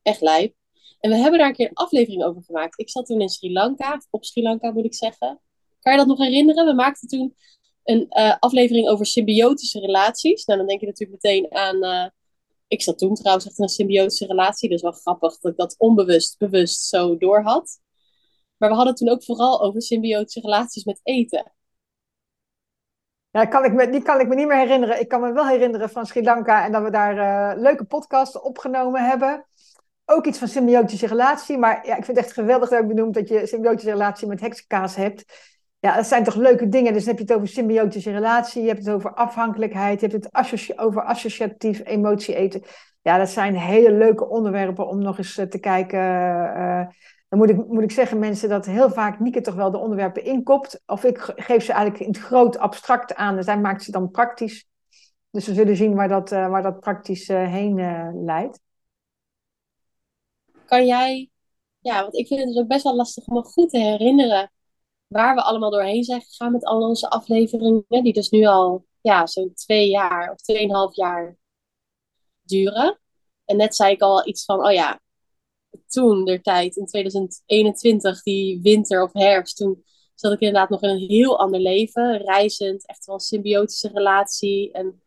echt 0.02 0.22
lijp. 0.22 0.56
En 1.00 1.10
we 1.10 1.16
hebben 1.16 1.40
daar 1.40 1.48
een 1.48 1.56
keer 1.56 1.68
een 1.68 1.74
aflevering 1.74 2.24
over 2.24 2.44
gemaakt. 2.44 2.80
Ik 2.80 2.90
zat 2.90 3.06
toen 3.06 3.22
in 3.22 3.30
Sri 3.30 3.52
Lanka, 3.52 4.02
op 4.10 4.26
Sri 4.26 4.42
Lanka 4.42 4.72
moet 4.72 4.86
ik 4.86 4.96
zeggen. 4.96 5.42
Kan 5.80 5.92
je 5.92 5.98
dat 5.98 6.08
nog 6.08 6.18
herinneren? 6.18 6.66
We 6.66 6.74
maakten 6.74 7.08
toen 7.08 7.36
een 7.88 8.06
uh, 8.10 8.36
aflevering 8.40 8.88
over 8.88 9.06
symbiotische 9.06 9.80
relaties. 9.80 10.46
Nou, 10.46 10.60
dan 10.60 10.68
denk 10.68 10.80
je 10.80 10.86
natuurlijk 10.86 11.24
meteen 11.24 11.54
aan. 11.54 11.84
Uh, 11.84 12.08
ik 12.68 12.82
zat 12.82 12.98
toen 12.98 13.16
trouwens 13.16 13.46
echt 13.46 13.58
in 13.58 13.64
een 13.64 13.70
symbiotische 13.70 14.26
relatie. 14.26 14.70
Dus 14.70 14.82
wel 14.82 14.92
grappig 14.92 15.40
dat 15.40 15.52
ik 15.52 15.58
dat 15.58 15.76
onbewust, 15.78 16.38
bewust 16.38 16.82
zo 16.82 17.18
door 17.18 17.42
had. 17.42 17.80
Maar 18.58 18.70
we 18.70 18.76
hadden 18.76 18.96
toen 18.96 19.10
ook 19.10 19.24
vooral 19.24 19.62
over 19.62 19.82
symbiotische 19.82 20.40
relaties 20.40 20.84
met 20.84 21.00
eten. 21.04 21.52
Ja, 23.32 23.46
kan 23.46 23.66
ik 23.66 23.92
die 23.92 24.02
kan 24.02 24.20
ik 24.20 24.28
me 24.28 24.36
niet 24.36 24.48
meer 24.48 24.58
herinneren. 24.58 25.00
Ik 25.00 25.08
kan 25.08 25.22
me 25.22 25.34
wel 25.34 25.48
herinneren 25.48 25.90
van 25.90 26.06
Sri 26.06 26.24
Lanka 26.24 26.66
en 26.66 26.72
dat 26.72 26.84
we 26.84 26.92
daar 26.92 27.18
uh, 27.18 27.62
leuke 27.62 27.84
podcasts 27.84 28.40
opgenomen 28.40 29.08
hebben. 29.08 29.46
Ook 30.06 30.26
iets 30.26 30.38
van 30.38 30.48
symbiotische 30.48 31.08
relatie. 31.08 31.58
Maar 31.58 31.86
ja, 31.86 31.96
ik 31.96 32.06
vind 32.06 32.18
het 32.18 32.26
echt 32.26 32.36
geweldig 32.36 32.70
dat 32.70 32.82
ik 32.82 32.88
benoemd 32.88 33.14
dat 33.14 33.30
je 33.30 33.48
symbiotische 33.48 33.92
relatie 33.92 34.28
met 34.28 34.40
heksenkaas 34.40 34.96
hebt. 34.96 35.26
Ja, 35.88 35.96
dat 35.96 36.08
zijn 36.08 36.24
toch 36.24 36.36
leuke 36.36 36.70
dingen. 36.70 36.94
Dus 36.94 37.06
dan 37.06 37.16
heb 37.16 37.26
je 37.26 37.34
het 37.34 37.42
over 37.42 37.54
symbiotische 37.54 38.12
relatie, 38.12 38.62
je 38.62 38.68
hebt 38.68 38.86
het 38.86 38.96
over 38.96 39.14
afhankelijkheid, 39.14 40.02
je 40.02 40.08
hebt 40.08 40.26
het 40.26 40.78
over 40.78 41.04
associatief 41.04 41.82
emotie 41.86 42.36
eten. 42.36 42.62
Ja, 43.02 43.18
dat 43.18 43.30
zijn 43.30 43.56
hele 43.56 43.92
leuke 43.92 44.28
onderwerpen 44.28 44.88
om 44.88 45.00
nog 45.00 45.18
eens 45.18 45.38
eh, 45.38 45.46
te 45.46 45.60
kijken. 45.60 46.00
Uh, 46.00 46.88
dan 47.30 47.40
moet 47.40 47.50
ik, 47.50 47.68
moet 47.68 47.84
ik 47.84 47.92
zeggen, 47.92 48.20
mensen, 48.20 48.50
dat 48.50 48.66
heel 48.66 48.90
vaak 48.90 49.20
Nieke 49.20 49.42
toch 49.42 49.56
wel 49.56 49.72
de 49.72 49.78
onderwerpen 49.78 50.24
inkopt. 50.24 50.82
Of 50.86 51.04
ik 51.04 51.18
geef 51.36 51.64
ze 51.64 51.72
eigenlijk 51.72 52.04
in 52.04 52.08
het 52.08 52.22
groot 52.22 52.58
abstract 52.58 53.16
aan. 53.16 53.36
Dus 53.36 53.46
zij 53.46 53.60
maakt 53.60 53.84
ze 53.84 53.92
dan 53.92 54.12
praktisch. 54.12 54.68
Dus 55.32 55.48
we 55.48 55.54
zullen 55.54 55.76
zien 55.76 55.96
waar 55.96 56.08
dat, 56.08 56.30
waar 56.30 56.64
dat 56.64 56.80
praktisch 56.80 57.28
heen 57.28 57.76
leidt. 58.26 58.60
Kan 60.66 60.86
jij, 60.86 61.30
ja, 61.80 62.02
want 62.02 62.16
ik 62.16 62.28
vind 62.28 62.40
het 62.40 62.58
ook 62.58 62.68
best 62.68 62.84
wel 62.84 62.96
lastig 62.96 63.26
om 63.26 63.34
me 63.34 63.44
goed 63.44 63.70
te 63.70 63.78
herinneren 63.78 64.52
waar 65.08 65.36
we 65.36 65.42
allemaal 65.42 65.72
doorheen 65.72 66.04
zijn 66.04 66.22
gegaan 66.22 66.52
met 66.52 66.66
al 66.66 66.88
onze 66.88 67.10
afleveringen, 67.10 68.04
die 68.04 68.14
dus 68.14 68.30
nu 68.30 68.46
al 68.46 68.86
ja, 69.02 69.26
zo'n 69.26 69.54
twee 69.54 69.90
jaar 69.90 70.32
of 70.32 70.42
tweeënhalf 70.42 70.96
jaar 70.96 71.38
duren. 72.42 73.00
En 73.46 73.58
net 73.58 73.76
zei 73.76 73.94
ik 73.94 74.02
al 74.02 74.28
iets 74.28 74.46
van, 74.46 74.66
oh 74.66 74.72
ja, 74.72 75.02
toen 75.88 76.26
der 76.26 76.42
tijd, 76.42 76.76
in 76.76 76.86
2021, 76.86 78.24
die 78.24 78.62
winter 78.62 79.04
of 79.04 79.14
herfst, 79.14 79.58
toen 79.58 79.84
zat 80.16 80.34
ik 80.34 80.40
inderdaad 80.40 80.70
nog 80.70 80.82
in 80.82 80.90
een 80.90 81.08
heel 81.10 81.40
ander 81.40 81.60
leven, 81.60 82.18
reizend, 82.18 82.86
echt 82.88 83.06
wel 83.06 83.16
een 83.16 83.22
symbiotische 83.22 83.90
relatie. 83.94 84.72
En 84.72 85.02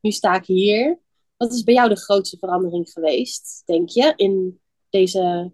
nu 0.00 0.10
sta 0.10 0.34
ik 0.34 0.46
hier. 0.46 1.00
Wat 1.36 1.52
is 1.52 1.62
bij 1.62 1.74
jou 1.74 1.88
de 1.88 1.96
grootste 1.96 2.38
verandering 2.38 2.90
geweest, 2.90 3.62
denk 3.64 3.88
je, 3.88 4.12
in 4.16 4.60
deze, 4.88 5.52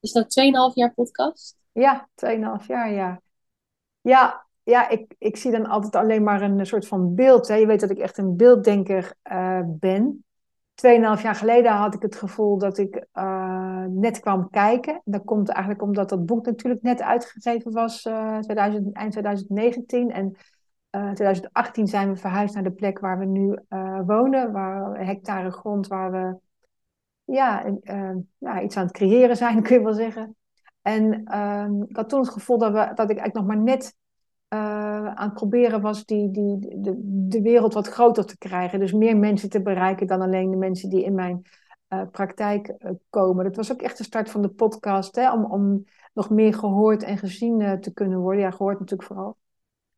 is 0.00 0.12
dat 0.12 0.40
2,5 0.70 0.74
jaar 0.74 0.94
podcast? 0.94 1.61
Ja, 1.72 2.08
2,5 2.14 2.66
jaar, 2.66 2.92
ja. 2.92 3.20
Ja, 4.00 4.46
ja 4.62 4.88
ik, 4.88 5.14
ik 5.18 5.36
zie 5.36 5.50
dan 5.50 5.66
altijd 5.66 5.96
alleen 5.96 6.22
maar 6.22 6.42
een 6.42 6.66
soort 6.66 6.86
van 6.86 7.14
beeld. 7.14 7.48
Hè. 7.48 7.54
Je 7.54 7.66
weet 7.66 7.80
dat 7.80 7.90
ik 7.90 7.98
echt 7.98 8.18
een 8.18 8.36
beelddenker 8.36 9.14
uh, 9.32 9.60
ben. 9.66 10.24
Tweeënhalf 10.74 11.22
jaar 11.22 11.34
geleden 11.34 11.72
had 11.72 11.94
ik 11.94 12.02
het 12.02 12.16
gevoel 12.16 12.58
dat 12.58 12.78
ik 12.78 13.06
uh, 13.14 13.84
net 13.84 14.20
kwam 14.20 14.50
kijken. 14.50 15.00
Dat 15.04 15.24
komt 15.24 15.48
eigenlijk 15.48 15.82
omdat 15.82 16.08
dat 16.08 16.26
boek 16.26 16.46
natuurlijk 16.46 16.82
net 16.82 17.02
uitgegeven 17.02 17.72
was, 17.72 18.04
uh, 18.04 18.38
2000, 18.38 18.96
eind 18.96 19.12
2019. 19.12 20.10
En 20.10 20.36
2018 20.90 21.86
zijn 21.86 22.12
we 22.12 22.16
verhuisd 22.16 22.54
naar 22.54 22.62
de 22.62 22.72
plek 22.72 22.98
waar 22.98 23.18
we 23.18 23.24
nu 23.24 23.58
wonen, 24.06 24.52
waar 24.52 25.06
hectare 25.06 25.50
grond 25.50 25.86
waar 25.86 26.10
we 26.10 26.36
ja, 27.24 27.64
ja, 28.38 28.60
iets 28.60 28.76
aan 28.76 28.84
het 28.84 28.92
creëren 28.92 29.36
zijn, 29.36 29.62
kun 29.62 29.76
je 29.76 29.82
wel 29.82 29.94
zeggen. 29.94 30.36
En 30.82 31.24
uh, 31.32 31.66
ik 31.88 31.96
had 31.96 32.08
toen 32.08 32.20
het 32.20 32.28
gevoel 32.28 32.58
dat, 32.58 32.72
we, 32.72 32.78
dat 32.78 33.10
ik 33.10 33.18
eigenlijk 33.18 33.34
nog 33.34 33.46
maar 33.46 33.58
net 33.58 33.96
uh, 34.52 35.06
aan 35.06 35.28
het 35.28 35.34
proberen 35.34 35.80
was 35.80 36.04
die, 36.04 36.30
die, 36.30 36.58
de, 36.80 36.94
de 37.28 37.42
wereld 37.42 37.74
wat 37.74 37.88
groter 37.88 38.26
te 38.26 38.38
krijgen. 38.38 38.78
Dus 38.78 38.92
meer 38.92 39.16
mensen 39.16 39.50
te 39.50 39.62
bereiken 39.62 40.06
dan 40.06 40.20
alleen 40.20 40.50
de 40.50 40.56
mensen 40.56 40.90
die 40.90 41.04
in 41.04 41.14
mijn 41.14 41.42
uh, 41.88 42.02
praktijk 42.10 42.68
uh, 42.78 42.90
komen. 43.10 43.44
Dat 43.44 43.56
was 43.56 43.72
ook 43.72 43.82
echt 43.82 43.98
de 43.98 44.04
start 44.04 44.30
van 44.30 44.42
de 44.42 44.48
podcast, 44.48 45.16
hè, 45.16 45.32
om, 45.32 45.44
om 45.44 45.84
nog 46.12 46.30
meer 46.30 46.54
gehoord 46.54 47.02
en 47.02 47.18
gezien 47.18 47.80
te 47.80 47.92
kunnen 47.92 48.18
worden. 48.18 48.42
Ja, 48.42 48.50
gehoord 48.50 48.78
natuurlijk 48.78 49.08
vooral. 49.08 49.36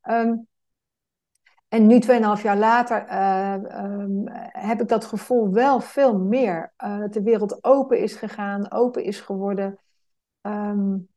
Um, 0.02 0.46
en 1.68 1.86
nu, 1.86 2.00
2,5 2.00 2.42
jaar 2.42 2.58
later, 2.58 2.96
um, 4.00 4.22
heb 4.52 4.80
ik 4.80 4.88
dat 4.88 5.04
gevoel 5.04 5.52
wel 5.52 5.80
veel 5.80 6.18
meer. 6.18 6.72
dat 6.76 7.12
de 7.12 7.22
wereld 7.22 7.64
open 7.64 7.98
is 7.98 8.14
gegaan, 8.14 8.70
open 8.70 9.04
is 9.04 9.20
geworden. 9.20 9.78
Um, 10.46 11.08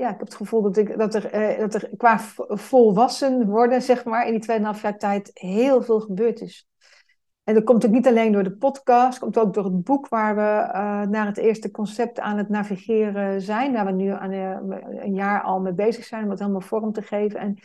ja, 0.00 0.06
ik 0.06 0.18
heb 0.18 0.26
het 0.26 0.34
gevoel 0.34 0.62
dat, 0.62 0.76
ik, 0.76 0.98
dat, 0.98 1.14
er, 1.14 1.52
uh, 1.52 1.58
dat 1.58 1.74
er 1.74 1.90
qua 1.96 2.18
volwassen 2.48 3.46
worden, 3.46 3.82
zeg 3.82 4.04
maar, 4.04 4.26
in 4.26 4.40
die 4.40 4.60
2,5 4.74 4.80
jaar 4.82 4.98
tijd 4.98 5.30
heel 5.32 5.82
veel 5.82 6.00
gebeurd 6.00 6.40
is. 6.40 6.68
En 7.44 7.54
dat 7.54 7.64
komt 7.64 7.86
ook 7.86 7.92
niet 7.92 8.06
alleen 8.06 8.32
door 8.32 8.42
de 8.42 8.56
podcast, 8.56 9.18
komt 9.18 9.38
ook 9.38 9.54
door 9.54 9.64
het 9.64 9.84
boek 9.84 10.08
waar 10.08 10.34
we 10.34 10.40
uh, 10.40 11.10
naar 11.10 11.26
het 11.26 11.36
eerste 11.36 11.70
concept 11.70 12.20
aan 12.20 12.38
het 12.38 12.48
navigeren 12.48 13.40
zijn. 13.40 13.72
Waar 13.72 13.86
we 13.86 13.92
nu 13.92 14.08
aan, 14.08 14.32
uh, 14.32 14.56
een 15.04 15.14
jaar 15.14 15.42
al 15.42 15.60
mee 15.60 15.72
bezig 15.72 16.04
zijn 16.04 16.24
om 16.24 16.30
het 16.30 16.38
helemaal 16.38 16.60
vorm 16.60 16.92
te 16.92 17.02
geven. 17.02 17.40
En 17.40 17.58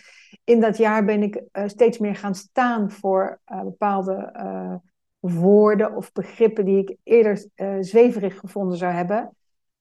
in 0.44 0.60
dat 0.60 0.78
jaar 0.78 1.06
ben 1.06 1.24
ik 1.24 1.44
steeds 1.66 1.98
meer 1.98 2.16
gaan 2.16 2.36
staan 2.36 2.92
voor 2.92 3.40
bepaalde 3.64 4.32
woorden 5.20 5.96
of 5.96 6.12
begrippen 6.12 6.66
die 6.66 6.78
ik 6.78 6.98
eerder 7.04 7.48
zweverig 7.80 8.40
gevonden 8.40 8.78
zou 8.78 8.94
hebben. 8.94 9.36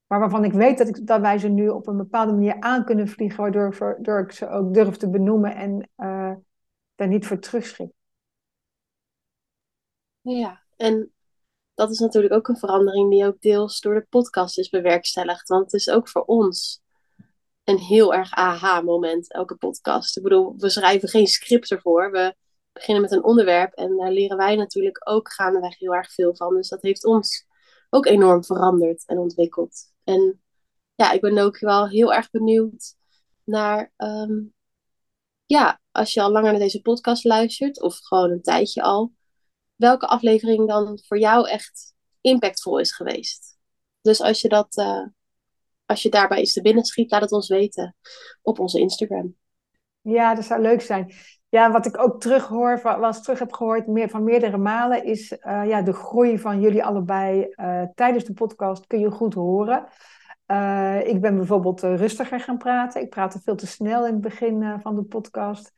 Maar 0.07 0.19
waarvan 0.19 0.45
ik 0.45 0.53
weet 0.53 0.79
dat, 0.79 0.89
ik, 0.89 1.07
dat 1.07 1.21
wij 1.21 1.39
ze 1.39 1.49
nu 1.49 1.69
op 1.69 1.87
een 1.87 1.97
bepaalde 1.97 2.33
manier 2.33 2.61
aan 2.61 2.85
kunnen 2.85 3.09
vliegen, 3.09 3.41
waardoor, 3.41 4.19
ik 4.19 4.33
ze 4.33 4.49
ook 4.49 4.75
durf 4.75 4.97
te 4.97 5.11
benoemen 5.11 5.57
en 5.57 5.91
uh, 5.97 6.35
daar 6.95 7.09
niet 7.09 7.27
voor 7.27 7.39
terugschrik. 7.39 7.91
Ja, 10.21 10.63
en 10.77 11.13
dat 11.75 11.91
is 11.91 11.99
natuurlijk 11.99 12.35
ook 12.35 12.49
een 12.49 12.57
verandering 12.57 13.11
die 13.11 13.27
ook 13.27 13.41
deels 13.41 13.81
door 13.81 13.95
de 13.95 14.07
podcast 14.09 14.59
is 14.59 14.69
bewerkstelligd. 14.69 15.49
Want 15.49 15.65
het 15.65 15.73
is 15.73 15.91
ook 15.91 16.09
voor 16.09 16.23
ons 16.23 16.83
een 17.65 17.79
heel 17.79 18.15
erg 18.15 18.33
aha-moment, 18.33 19.33
elke 19.33 19.57
podcast. 19.57 20.17
Ik 20.17 20.23
bedoel, 20.23 20.55
we 20.57 20.69
schrijven 20.69 21.09
geen 21.09 21.27
script 21.27 21.71
ervoor. 21.71 22.11
We 22.11 22.35
beginnen 22.73 23.03
met 23.03 23.13
een 23.13 23.25
onderwerp 23.25 23.73
en 23.73 23.97
daar 23.97 24.11
leren 24.11 24.37
wij 24.37 24.57
natuurlijk 24.57 25.09
ook 25.09 25.33
gaandeweg 25.33 25.79
heel 25.79 25.95
erg 25.95 26.13
veel 26.13 26.37
van. 26.37 26.55
Dus 26.55 26.69
dat 26.69 26.83
heeft 26.83 27.05
ons 27.05 27.47
ook 27.91 28.07
enorm 28.07 28.45
veranderd 28.45 29.07
en 29.07 29.19
ontwikkeld. 29.19 29.94
En 30.05 30.43
ja, 30.95 31.13
ik 31.13 31.21
ben 31.21 31.39
ook 31.39 31.59
wel 31.59 31.89
heel 31.89 32.13
erg 32.13 32.31
benieuwd 32.31 32.95
naar, 33.45 33.93
ehm, 33.97 34.43
ja, 35.47 35.81
als 35.91 36.15
je 36.15 36.23
al 36.23 36.31
langer 36.31 36.51
naar 36.51 36.61
deze 36.61 36.81
podcast 36.81 37.25
luistert, 37.25 37.81
of 37.81 37.99
gewoon 37.99 38.31
een 38.31 38.43
tijdje 38.43 38.83
al, 38.83 39.13
welke 39.77 40.07
aflevering 40.07 40.69
dan 40.69 41.01
voor 41.07 41.19
jou 41.19 41.49
echt 41.49 41.95
impactvol 42.21 42.79
is 42.79 42.93
geweest. 42.93 43.59
Dus 44.01 44.21
als 44.21 44.41
je 44.41 44.49
dat, 44.49 44.77
uh, 44.77 45.07
als 45.87 46.03
je 46.03 46.11
daarbij 46.11 46.41
iets 46.41 46.53
te 46.53 46.63
binnen 46.63 46.85
schiet, 46.85 47.11
laat 47.11 47.21
het 47.21 47.33
ons 47.33 47.49
weten 47.49 47.97
op 48.43 48.59
onze 48.59 48.81
Instagram. 48.81 49.37
Ja, 50.01 50.35
dat 50.35 50.45
zou 50.45 50.61
leuk 50.61 50.81
zijn. 50.81 51.15
Ja, 51.55 51.71
wat 51.71 51.87
ik 51.87 51.99
ook 51.99 52.21
terughoor, 52.21 52.81
was 52.83 53.23
terug 53.23 53.39
heb 53.39 53.53
gehoord 53.53 53.87
meer, 53.87 54.09
van 54.09 54.25
meerdere 54.25 54.57
malen, 54.57 55.05
is 55.05 55.33
uh, 55.33 55.67
ja, 55.67 55.83
de 55.83 55.93
groei 55.93 56.39
van 56.39 56.61
jullie 56.61 56.85
allebei 56.85 57.47
uh, 57.57 57.83
tijdens 57.95 58.25
de 58.25 58.33
podcast 58.33 58.87
kun 58.87 59.01
je 59.01 59.11
goed 59.11 59.35
horen. 59.35 59.87
Uh, 60.47 61.07
ik 61.07 61.21
ben 61.21 61.37
bijvoorbeeld 61.37 61.81
rustiger 61.81 62.41
gaan 62.41 62.59
praten. 62.59 63.03
Ik 63.03 63.11
praatte 63.11 63.41
veel 63.41 63.57
te 63.57 63.67
snel 63.67 64.07
in 64.07 64.13
het 64.13 64.21
begin 64.21 64.81
van 64.83 64.95
de 64.95 65.03
podcast. 65.03 65.73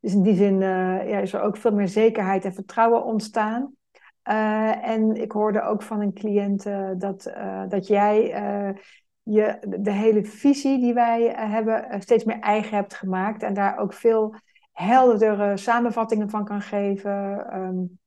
Dus 0.00 0.12
in 0.12 0.22
die 0.22 0.36
zin 0.36 0.60
ja, 0.60 1.18
is 1.18 1.32
er 1.32 1.42
ook 1.42 1.56
veel 1.56 1.74
meer 1.74 1.88
zekerheid 1.88 2.44
en 2.44 2.54
vertrouwen 2.54 3.04
ontstaan. 3.04 3.74
en 4.82 5.14
ik 5.14 5.32
hoorde 5.32 5.62
ook 5.62 5.82
van 5.82 6.00
een 6.00 6.14
cliënt 6.14 6.62
dat, 6.98 7.32
dat 7.68 7.86
jij 7.86 8.16
je, 9.22 9.58
de 9.78 9.92
hele 9.92 10.24
visie 10.24 10.80
die 10.80 10.94
wij 10.94 11.32
hebben 11.36 12.02
steeds 12.02 12.24
meer 12.24 12.40
eigen 12.40 12.76
hebt 12.76 12.94
gemaakt. 12.94 13.42
En 13.42 13.54
daar 13.54 13.78
ook 13.78 13.92
veel 13.92 14.34
heldere 14.80 15.56
samenvattingen 15.56 16.30
van 16.30 16.44
kan 16.44 16.60
geven. 16.60 17.46
Um, 17.56 17.98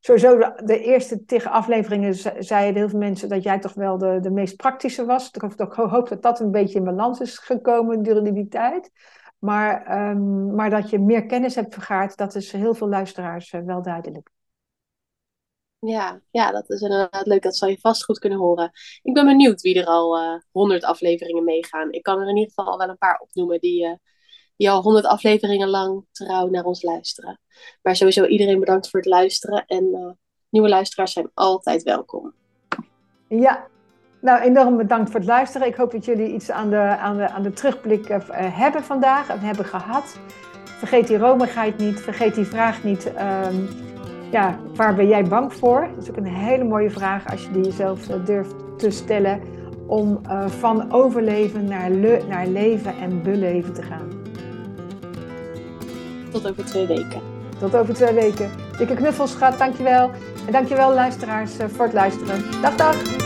sowieso 0.00 0.38
de, 0.64 0.80
eerste 0.80 1.24
tig 1.24 1.46
afleveringen 1.46 2.14
zeiden 2.44 2.74
heel 2.74 2.88
veel 2.88 2.98
mensen 2.98 3.28
dat 3.28 3.42
jij 3.42 3.58
toch 3.58 3.74
wel 3.74 3.98
de, 3.98 4.18
de 4.20 4.30
meest 4.30 4.56
praktische 4.56 5.04
was. 5.04 5.30
Ik 5.30 5.40
hoop, 5.40 5.52
ik 5.52 5.72
hoop 5.72 6.08
dat 6.08 6.22
dat 6.22 6.40
een 6.40 6.50
beetje 6.50 6.78
in 6.78 6.84
balans 6.84 7.20
is 7.20 7.38
gekomen 7.38 7.96
gedurende 7.96 8.32
die 8.32 8.48
tijd. 8.48 8.90
Maar, 9.38 9.84
ehm, 9.84 10.54
maar 10.54 10.70
dat 10.70 10.90
je 10.90 10.98
meer 10.98 11.26
kennis 11.26 11.54
hebt 11.54 11.74
vergaard, 11.74 12.16
dat 12.16 12.34
is 12.34 12.52
heel 12.52 12.74
veel 12.74 12.88
luisteraars 12.88 13.52
uh, 13.52 13.60
wel 13.60 13.82
duidelijk. 13.82 14.30
Ja, 15.78 16.20
ja, 16.30 16.50
dat 16.50 16.70
is 16.70 16.80
inderdaad 16.80 17.26
leuk. 17.26 17.42
Dat 17.42 17.56
zal 17.56 17.68
je 17.68 17.78
vast 17.80 18.04
goed 18.04 18.18
kunnen 18.18 18.38
horen. 18.38 18.70
Ik 19.02 19.14
ben 19.14 19.26
benieuwd 19.26 19.60
wie 19.60 19.80
er 19.80 19.86
al 19.86 20.18
eh, 20.18 20.40
honderd 20.50 20.84
afleveringen 20.84 21.44
meegaan. 21.44 21.92
Ik 21.92 22.02
kan 22.02 22.20
er 22.20 22.28
in 22.28 22.36
ieder 22.36 22.52
geval 22.52 22.72
al 22.72 22.78
wel 22.78 22.88
een 22.88 22.98
paar 22.98 23.18
opnoemen 23.18 23.60
die, 23.60 23.84
uh, 23.84 23.92
die 24.56 24.70
al 24.70 24.82
honderd 24.82 25.06
afleveringen 25.06 25.68
lang 25.68 26.04
trouw 26.12 26.48
naar 26.48 26.64
ons 26.64 26.82
luisteren. 26.82 27.40
Maar 27.82 27.96
sowieso 27.96 28.24
iedereen 28.24 28.60
bedankt 28.60 28.90
voor 28.90 29.00
het 29.00 29.08
luisteren. 29.08 29.64
En 29.66 30.16
nieuwe 30.48 30.68
luisteraars 30.68 31.12
zijn 31.12 31.30
altijd 31.34 31.82
welkom. 31.82 32.32
Ja, 33.28 33.66
nou, 34.20 34.40
enorm 34.40 34.76
bedankt 34.76 35.10
voor 35.10 35.20
het 35.20 35.28
luisteren. 35.28 35.66
Ik 35.66 35.74
hoop 35.74 35.90
dat 35.90 36.04
jullie 36.04 36.32
iets 36.32 36.50
aan 36.50 36.70
de, 36.70 36.76
aan 36.76 37.16
de, 37.16 37.28
aan 37.28 37.42
de 37.42 37.52
terugblik 37.52 38.08
uh, 38.08 38.18
hebben 38.30 38.84
vandaag 38.84 39.28
en 39.28 39.40
hebben 39.40 39.64
gehad. 39.64 40.18
Vergeet 40.64 41.06
die 41.06 41.18
romigheid 41.18 41.78
niet, 41.78 42.00
vergeet 42.00 42.34
die 42.34 42.44
vraag 42.44 42.84
niet. 42.84 43.06
Um, 43.06 43.68
ja, 44.30 44.58
waar 44.74 44.94
ben 44.94 45.08
jij 45.08 45.24
bang 45.24 45.54
voor? 45.54 45.88
Dat 45.94 46.02
is 46.02 46.10
ook 46.10 46.16
een 46.16 46.26
hele 46.26 46.64
mooie 46.64 46.90
vraag 46.90 47.30
als 47.30 47.42
je 47.42 47.50
die 47.50 47.62
jezelf 47.62 48.06
durft 48.06 48.54
te 48.78 48.90
stellen. 48.90 49.40
Om 49.86 50.20
van 50.46 50.92
overleven 50.92 51.64
naar, 51.64 51.90
le 51.90 52.24
naar 52.28 52.46
leven 52.46 52.96
en 52.96 53.22
beleven 53.22 53.72
te 53.72 53.82
gaan. 53.82 54.25
Tot 56.36 56.50
over 56.50 56.64
twee 56.64 56.86
weken. 56.86 57.20
Tot 57.58 57.76
over 57.76 57.94
twee 57.94 58.14
weken. 58.14 58.50
Dikke 58.78 58.94
knuffels, 58.94 59.30
schat. 59.30 59.58
Dankjewel. 59.58 60.10
En 60.46 60.52
dankjewel 60.52 60.94
luisteraars 60.94 61.52
voor 61.74 61.84
het 61.84 61.94
luisteren. 61.94 62.44
Dag, 62.62 62.74
dag. 62.74 63.25